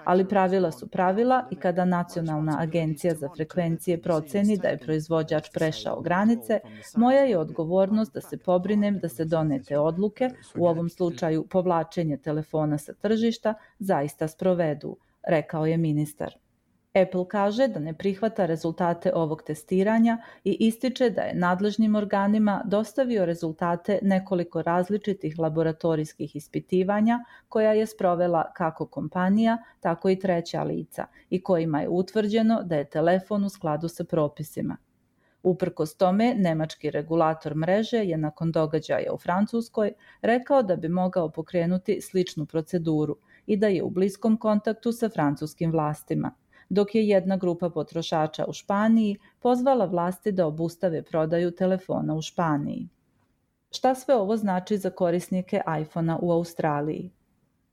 Ali 0.04 0.28
pravila 0.28 0.72
su 0.72 0.88
pravila 0.88 1.48
i 1.52 1.56
kada 1.56 1.86
Nacionalna 1.94 2.56
agencija 2.60 3.14
za 3.16 3.30
frekvencije 3.36 4.02
proceni 4.02 4.58
da 4.58 4.68
je 4.68 4.78
proizvođač 4.78 5.50
prešao 5.54 6.02
granice, 6.02 6.60
moja 6.96 7.24
je 7.24 7.38
odgovornost 7.38 8.14
da 8.14 8.22
se 8.22 8.38
pobrinem 8.38 9.00
da 9.00 9.10
se 9.10 9.26
donete 9.26 9.78
odluke, 9.80 10.30
u 10.58 10.68
ovom 10.68 10.90
slučaju 10.90 11.46
povlačenje 11.50 12.18
telefona 12.18 12.78
sa 12.78 12.94
tržišta, 12.94 13.54
zaista 13.80 14.28
sprovedu, 14.28 14.98
rekao 15.28 15.66
je 15.66 15.78
ministar. 15.78 16.43
Apple 16.94 17.28
kaže 17.28 17.68
da 17.68 17.80
ne 17.80 17.94
prihvata 17.94 18.46
rezultate 18.46 19.12
ovog 19.14 19.44
testiranja 19.44 20.18
i 20.44 20.58
ističe 20.60 21.10
da 21.10 21.22
je 21.22 21.36
nadležnim 21.36 21.96
organima 21.96 22.62
dostavio 22.66 23.26
rezultate 23.26 24.00
nekoliko 24.02 24.62
različitih 24.62 25.40
laboratorijskih 25.40 26.36
ispitivanja 26.36 27.20
koja 27.50 27.72
je 27.74 27.88
sprovela 27.88 28.52
kako 28.54 28.86
kompanija, 28.86 29.58
tako 29.80 30.10
i 30.10 30.20
treća 30.20 30.64
lica 30.64 31.06
i 31.30 31.44
kojima 31.44 31.82
je 31.82 31.90
utvrđeno 31.90 32.62
da 32.64 32.76
je 32.76 32.90
telefon 32.90 33.44
u 33.44 33.50
skladu 33.50 33.88
sa 33.88 34.04
propisima. 34.04 34.78
Uprkos 35.44 35.98
tome, 35.98 36.36
nemački 36.38 36.92
regulator 36.92 37.56
mreže 37.56 37.98
je 37.98 38.18
nakon 38.18 38.52
događaja 38.52 39.14
u 39.14 39.18
Francuskoj 39.18 39.94
rekao 40.22 40.64
da 40.64 40.76
bi 40.76 40.90
mogao 40.90 41.30
pokrenuti 41.30 42.02
sličnu 42.02 42.46
proceduru 42.46 43.18
i 43.46 43.58
da 43.58 43.68
je 43.68 43.84
u 43.84 43.90
bliskom 43.90 44.38
kontaktu 44.38 44.92
sa 44.92 45.10
francuskim 45.10 45.72
vlastima– 45.72 46.32
dok 46.70 46.96
je 46.96 47.08
jedna 47.08 47.38
grupa 47.38 47.70
potrošača 47.70 48.46
u 48.48 48.54
Španiji 48.54 49.18
pozvala 49.40 49.86
vlasti 49.86 50.32
da 50.32 50.48
obustave 50.48 51.02
prodaju 51.02 51.52
telefona 51.52 52.16
u 52.16 52.22
Španiji. 52.22 52.88
Šta 53.72 53.96
sve 53.96 54.16
ovo 54.16 54.38
znači 54.38 54.78
za 54.78 54.90
korisnike 54.90 55.62
iPhona 55.82 56.20
u 56.22 56.32
Australiji? 56.32 57.12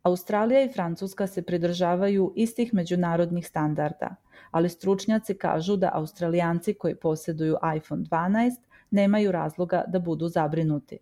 Australija 0.02 0.62
i 0.62 0.72
Francuska 0.72 1.26
se 1.26 1.42
pridržavaju 1.42 2.32
istih 2.36 2.74
međunarodnih 2.74 3.46
standarda, 3.46 4.14
ali 4.50 4.68
stručnjaci 4.68 5.34
kažu 5.34 5.76
da 5.76 5.90
Australijanci 5.94 6.74
koji 6.74 6.94
posjeduju 6.94 7.56
iPhone 7.76 8.02
12 8.02 8.50
nemaju 8.90 9.32
razloga 9.32 9.84
da 9.88 9.98
budu 9.98 10.28
zabrinuti. 10.28 10.98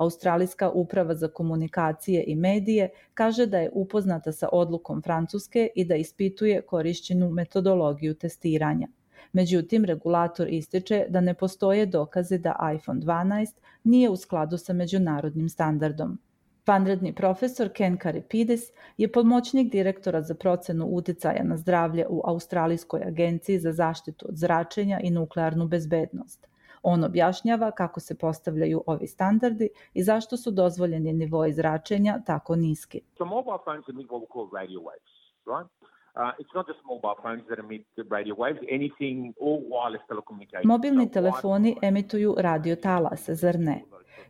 Australijska 0.00 0.70
uprava 0.70 1.14
za 1.14 1.28
komunikacije 1.28 2.24
i 2.26 2.36
medije 2.36 2.88
kaže 3.14 3.46
da 3.46 3.58
je 3.58 3.70
upoznata 3.72 4.32
sa 4.32 4.48
odlukom 4.52 5.02
Francuske 5.02 5.68
i 5.74 5.84
da 5.84 5.96
ispituje 5.96 6.62
korišćenu 6.62 7.30
metodologiju 7.30 8.14
testiranja. 8.14 8.88
Međutim, 9.32 9.84
regulator 9.84 10.48
ističe 10.48 11.06
da 11.08 11.20
ne 11.20 11.34
postoje 11.34 11.86
dokaze 11.86 12.38
da 12.38 12.72
iPhone 12.74 13.00
12 13.00 13.52
nije 13.84 14.10
u 14.10 14.16
skladu 14.16 14.58
sa 14.58 14.72
međunarodnim 14.72 15.48
standardom. 15.48 16.18
Vanredni 16.66 17.14
profesor 17.14 17.68
Ken 17.72 17.96
Karipidis 17.96 18.62
je 18.96 19.12
pomoćnik 19.12 19.72
direktora 19.72 20.22
za 20.22 20.34
procenu 20.34 20.86
uticaja 20.86 21.44
na 21.44 21.56
zdravlje 21.56 22.06
u 22.08 22.22
Australijskoj 22.24 23.02
agenciji 23.06 23.58
za 23.58 23.72
zaštitu 23.72 24.26
od 24.28 24.36
zračenja 24.36 25.00
i 25.00 25.10
nuklearnu 25.10 25.68
bezbednost. 25.68 26.49
On 26.82 27.04
objašnjava 27.04 27.70
kako 27.70 28.00
se 28.00 28.18
postavljaju 28.18 28.82
ovi 28.86 29.06
standardi 29.06 29.68
i 29.94 30.02
zašto 30.02 30.36
su 30.36 30.50
dozvoljeni 30.50 31.12
nivoi 31.12 31.52
zračenja 31.52 32.20
tako 32.26 32.56
niski. 32.56 33.00
So 33.18 33.24
mobile 33.24 33.58
phones 33.64 33.88
emit 33.88 34.08
what 34.08 34.20
we 34.20 34.32
call 34.32 34.48
radio 34.52 34.80
waves, 34.80 35.12
right? 35.46 35.70
Uh, 36.16 36.22
it's 36.38 36.54
not 36.54 36.66
just 36.68 36.80
mobile 36.84 37.14
phones 37.22 37.46
that 37.48 37.58
emit 37.58 37.86
radio 38.10 38.34
waves, 38.34 38.60
anything, 38.72 39.34
all 39.40 39.60
wireless 39.74 40.02
telecommunications. 40.08 40.64
Mobilni 40.64 41.10
telefoni 41.10 41.76
emituju 41.82 42.34
radio 42.38 42.76
talase, 42.76 43.34
zar 43.34 43.58
ne? 43.58 43.82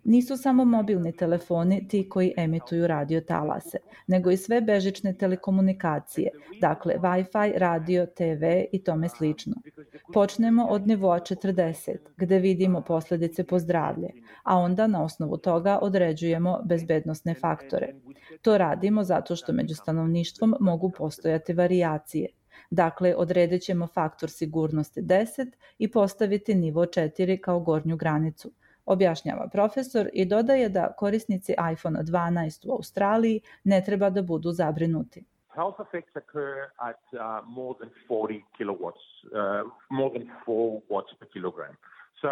Nisu 0.05 0.37
samo 0.37 0.65
mobilni 0.65 1.13
telefoni 1.13 1.89
ti 1.89 2.09
koji 2.09 2.35
emituju 2.37 2.87
radio 2.87 3.21
talase, 3.21 3.79
nego 4.07 4.31
i 4.31 4.37
sve 4.37 4.61
bežične 4.61 5.15
telekomunikacije, 5.15 6.31
dakle 6.61 6.95
Wi-Fi, 6.99 7.59
radio, 7.59 8.07
TV 8.07 8.45
i 8.73 8.85
tome 8.85 9.09
slično. 9.09 9.55
Počnemo 10.13 10.65
od 10.65 10.87
nivoa 10.87 11.21
40, 11.21 11.97
gde 12.17 12.39
vidimo 12.39 12.81
posledice 12.81 13.45
po 13.45 13.59
zdravlje, 13.59 14.09
a 14.43 14.57
onda 14.57 14.87
na 14.87 15.05
osnovu 15.05 15.37
toga 15.37 15.79
određujemo 15.83 16.61
bezbednostne 16.65 17.35
faktore. 17.35 17.95
To 18.43 18.59
radimo 18.59 19.05
zato 19.05 19.37
što 19.37 19.53
među 19.53 19.75
stanovništvom 19.75 20.55
mogu 20.61 20.91
postojati 20.91 21.53
varijacije. 21.53 22.29
Dakle, 22.71 23.15
odredit 23.17 23.63
ćemo 23.63 23.87
faktor 23.87 24.31
sigurnosti 24.31 25.03
10 25.03 25.51
i 25.79 25.91
postaviti 25.91 26.55
nivo 26.55 26.85
4 26.85 27.41
kao 27.41 27.61
gornju 27.61 27.97
granicu 27.97 28.53
objašnjava 28.93 29.49
profesor 29.53 30.09
i 30.13 30.25
dodaje 30.25 30.69
da 30.69 30.93
korisnici 30.93 31.55
iPhone 31.73 32.03
12 32.03 32.69
u 32.69 32.73
Australiji 32.73 33.41
ne 33.65 33.83
treba 33.87 34.11
da 34.11 34.23
budu 34.23 34.53
zabrinuti. 34.53 35.25
Health 35.55 35.81
effects 35.81 36.17
occur 36.17 36.71
at 36.77 37.03
uh, 37.13 37.21
more 37.49 37.75
than 37.79 37.91
40 38.09 38.43
kilowatts, 38.59 39.05
uh, 39.25 39.71
more 39.91 40.11
than 40.15 40.29
4 40.47 40.81
watts 40.89 41.15
per 41.19 41.29
kilogram. 41.29 41.77
So, 42.21 42.29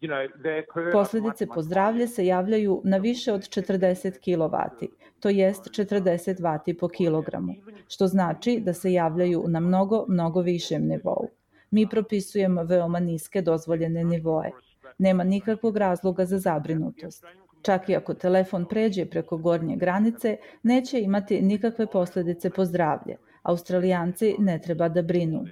you 0.00 0.08
know, 0.08 0.28
they 0.42 0.58
occur 0.58 0.92
Posledice 0.92 1.46
po 1.46 1.62
zdravlje 1.62 2.06
se 2.08 2.26
javljaju 2.26 2.80
na 2.84 2.96
više 2.96 3.32
od 3.32 3.40
40 3.40 4.18
kW, 4.20 4.88
to 5.20 5.28
jest 5.28 5.64
40 5.64 6.40
W 6.40 6.78
po 6.80 6.88
kilogramu, 6.88 7.54
što 7.88 8.06
znači 8.06 8.60
da 8.60 8.72
se 8.74 8.92
javljaju 8.92 9.44
na 9.48 9.60
mnogo, 9.60 10.04
mnogo 10.08 10.40
višem 10.40 10.86
nivou. 10.86 11.28
Mi 11.70 11.88
propisujemo 11.88 12.64
veoma 12.64 13.00
niske 13.00 13.42
dozvoljene 13.42 14.04
nivoe. 14.04 14.50
Nema 14.98 15.24
nikakvog 15.24 15.76
razloga 15.76 16.24
za 16.24 16.38
zabrinutost. 16.38 17.24
Čak 17.62 17.88
i 17.88 17.96
ako 17.96 18.14
telefon 18.14 18.64
pređe 18.68 19.06
preko 19.06 19.36
gornje 19.36 19.76
granice, 19.76 20.36
neće 20.62 21.00
imati 21.00 21.42
nikakve 21.42 21.86
posledice 21.86 22.50
po 22.50 22.64
zdravlje. 22.64 23.16
Australijanci 23.42 24.34
ne 24.38 24.58
treba 24.58 24.88
da 24.88 25.02
brinu. 25.02 25.44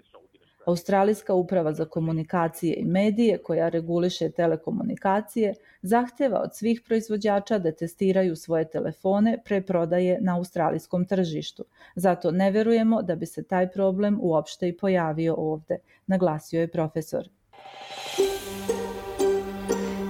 Australijska 0.66 1.34
uprava 1.34 1.72
za 1.72 1.84
komunikacije 1.84 2.74
i 2.74 2.84
medije, 2.84 3.38
koja 3.38 3.68
reguliše 3.68 4.30
telekomunikacije, 4.30 5.54
zahteva 5.82 6.40
od 6.40 6.56
svih 6.56 6.82
proizvođača 6.86 7.58
da 7.58 7.72
testiraju 7.72 8.36
svoje 8.36 8.68
telefone 8.70 9.38
pre 9.44 9.62
prodaje 9.62 10.18
na 10.20 10.36
australijskom 10.36 11.04
tržištu. 11.04 11.64
Zato 11.94 12.30
ne 12.30 12.50
verujemo 12.50 13.02
da 13.02 13.16
bi 13.16 13.26
se 13.26 13.42
taj 13.42 13.70
problem 13.70 14.18
uopšte 14.22 14.68
i 14.68 14.76
pojavio 14.76 15.34
ovde, 15.34 15.78
naglasio 16.06 16.60
je 16.60 16.68
profesor. 16.68 17.28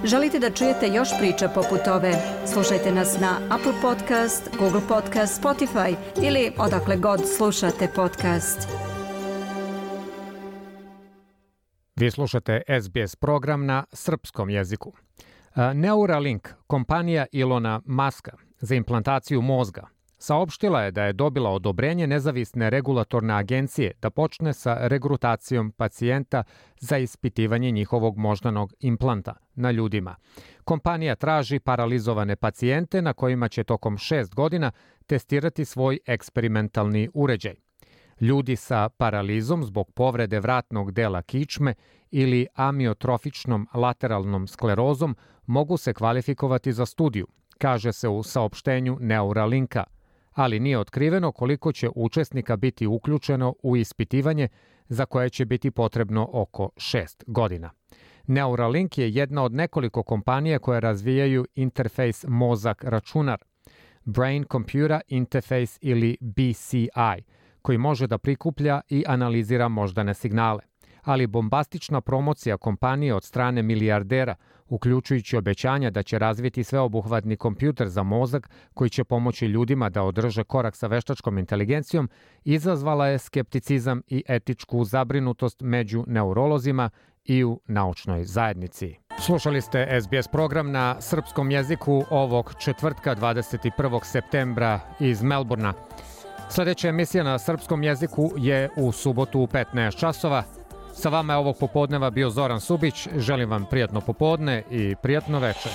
Želite 0.03 0.39
da 0.39 0.51
čujete 0.51 0.87
još 0.87 1.09
priča 1.19 1.47
poput 1.47 1.87
ove? 1.87 2.13
Slušajte 2.53 2.91
nas 2.91 3.19
na 3.19 3.39
Apple 3.49 3.73
Podcast, 3.81 4.49
Google 4.59 4.81
Podcast, 4.87 5.43
Spotify 5.43 5.95
ili 6.23 6.51
odakle 6.57 6.97
god 6.97 7.21
slušate 7.37 7.87
podcast. 7.95 8.67
Vi 11.95 12.11
slušate 12.11 12.61
SBS 12.81 13.15
program 13.15 13.65
na 13.65 13.83
srpskom 13.93 14.49
jeziku. 14.49 14.93
Neuralink, 15.73 16.49
kompanija 16.67 17.25
Ilona 17.31 17.81
Maska 17.85 18.31
za 18.59 18.75
implantaciju 18.75 19.41
mozga, 19.41 19.87
saopštila 20.19 20.81
je 20.81 20.91
da 20.91 21.03
je 21.03 21.13
dobila 21.13 21.49
odobrenje 21.49 22.07
nezavisne 22.07 22.69
regulatorne 22.69 23.33
agencije 23.33 23.91
da 24.01 24.09
počne 24.09 24.53
sa 24.53 24.77
regrutacijom 24.87 25.71
pacijenta 25.71 26.43
za 26.79 26.97
ispitivanje 26.97 27.71
njihovog 27.71 28.17
moždanog 28.17 28.73
implanta 28.79 29.33
na 29.55 29.71
ljudima. 29.71 30.15
Kompanija 30.63 31.15
traži 31.15 31.59
paralizovane 31.59 32.35
pacijente 32.35 33.01
na 33.01 33.13
kojima 33.13 33.47
će 33.47 33.63
tokom 33.63 33.97
šest 33.97 34.35
godina 34.35 34.71
testirati 35.07 35.65
svoj 35.65 35.99
eksperimentalni 36.05 37.09
uređaj. 37.13 37.55
Ljudi 38.21 38.55
sa 38.55 38.89
paralizom 38.89 39.63
zbog 39.63 39.91
povrede 39.91 40.39
vratnog 40.39 40.91
dela 40.91 41.21
kičme 41.21 41.73
ili 42.11 42.47
amiotrofičnom 42.55 43.67
lateralnom 43.73 44.47
sklerozom 44.47 45.15
mogu 45.45 45.77
se 45.77 45.93
kvalifikovati 45.93 46.73
za 46.73 46.85
studiju, 46.85 47.27
kaže 47.57 47.93
se 47.93 48.07
u 48.07 48.23
saopštenju 48.23 48.97
Neuralinka– 48.99 49.83
ali 50.39 50.59
nije 50.59 50.79
otkriveno 50.79 51.31
koliko 51.31 51.71
će 51.71 51.89
učesnika 51.95 52.57
biti 52.57 52.87
uključeno 52.87 53.55
u 53.63 53.77
ispitivanje 53.77 54.47
za 54.87 55.05
koje 55.05 55.29
će 55.29 55.45
biti 55.45 55.71
potrebno 55.71 56.29
oko 56.33 56.69
šest 56.77 57.23
godina. 57.27 57.71
Neuralink 58.27 58.97
je 58.97 59.11
jedna 59.11 59.43
od 59.43 59.53
nekoliko 59.53 60.03
kompanija 60.03 60.59
koje 60.59 60.79
razvijaju 60.79 61.45
interfejs 61.55 62.25
mozak-računar, 62.27 63.37
Brain 64.05 64.45
Computer 64.51 64.99
Interface 65.07 65.79
ili 65.81 66.17
BCI, 66.21 67.23
koji 67.61 67.77
može 67.77 68.07
da 68.07 68.17
prikuplja 68.17 68.81
i 68.89 69.03
analizira 69.07 69.67
moždane 69.67 70.13
signale 70.13 70.69
ali 71.03 71.27
bombastična 71.27 72.01
promocija 72.01 72.57
kompanije 72.57 73.15
od 73.15 73.23
strane 73.23 73.63
milijardera, 73.63 74.35
uključujući 74.69 75.37
obećanja 75.37 75.89
da 75.89 76.03
će 76.03 76.19
razviti 76.19 76.63
sveobuhvatni 76.63 77.37
kompjuter 77.37 77.89
za 77.89 78.03
mozak 78.03 78.49
koji 78.73 78.89
će 78.89 79.03
pomoći 79.03 79.45
ljudima 79.45 79.89
da 79.89 80.03
održe 80.03 80.43
korak 80.43 80.75
sa 80.75 80.87
veštačkom 80.87 81.37
inteligencijom, 81.37 82.09
izazvala 82.43 83.07
je 83.07 83.17
skepticizam 83.17 84.01
i 84.07 84.23
etičku 84.27 84.83
zabrinutost 84.83 85.61
među 85.61 86.03
neurolozima 86.07 86.89
i 87.25 87.43
u 87.43 87.59
naučnoj 87.67 88.23
zajednici. 88.23 88.95
Slušali 89.19 89.61
ste 89.61 90.01
SBS 90.01 90.27
program 90.31 90.71
na 90.71 91.01
srpskom 91.01 91.51
jeziku 91.51 92.03
ovog 92.09 92.53
četvrtka 92.59 93.15
21. 93.15 94.03
septembra 94.03 94.79
iz 94.99 95.23
Melburna. 95.23 95.73
Sledeća 96.49 96.87
emisija 96.87 97.23
na 97.23 97.39
srpskom 97.39 97.83
jeziku 97.83 98.31
je 98.37 98.69
u 98.77 98.91
subotu 98.91 99.39
u 99.39 99.47
15 99.47 99.99
časova. 99.99 100.58
Sa 100.99 101.09
vama 101.09 101.33
je 101.33 101.37
ovog 101.37 101.57
popodneva 101.57 102.09
bio 102.09 102.29
Zoran 102.29 102.59
Subić. 102.59 103.07
Želim 103.17 103.49
vam 103.49 103.65
prijatno 103.65 104.01
popodne 104.01 104.63
i 104.71 104.95
prijatno 104.95 105.39
večer. 105.39 105.71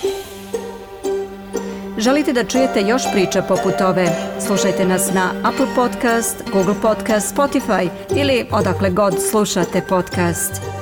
Želite 1.97 2.33
da 2.33 2.43
čujete 2.43 2.81
još 2.81 3.03
priča 3.13 3.41
poput 3.41 3.81
ove? 3.81 4.07
Slušajte 4.47 4.85
nas 4.85 5.13
na 5.13 5.31
Apple 5.43 5.67
Podcast, 5.75 6.43
Google 6.53 6.75
Podcast, 6.81 7.35
Spotify 7.35 7.89
ili 8.15 8.45
odakle 8.51 8.89
god 8.89 9.13
slušate 9.29 9.81
podcast. 9.89 10.74